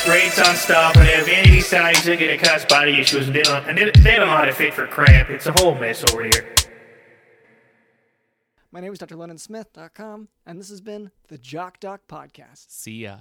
Rates 0.07 0.39
on 0.39 0.55
stuff, 0.55 0.97
and 0.97 1.09
if 1.09 1.27
vanity 1.27 1.61
size, 1.61 2.05
they 2.05 2.17
get 2.17 2.29
to 2.39 2.47
cause 2.47 2.65
body 2.67 3.01
issues, 3.01 3.27
and 3.27 3.35
they 3.35 3.43
don't, 3.43 3.67
and 3.69 3.79
they, 3.79 3.91
they 3.91 4.17
don't 4.17 4.29
know 4.29 4.37
how 4.37 4.45
to 4.45 4.53
fit 4.53 4.75
for 4.75 4.87
crap. 4.87 5.31
It's 5.31 5.47
a 5.47 5.53
whole 5.53 5.75
mess 5.75 6.05
over 6.13 6.25
here. 6.25 6.55
My 8.71 8.81
name 8.81 8.93
is 8.93 8.99
Dr. 8.99 9.17
LondonSmith.com, 9.17 10.29
and 10.45 10.61
this 10.61 10.69
has 10.69 10.81
been 10.81 11.11
the 11.29 11.39
Jock 11.39 11.81
Doc 11.81 12.03
Podcast. 12.07 12.67
See 12.69 13.07
ya. 13.07 13.19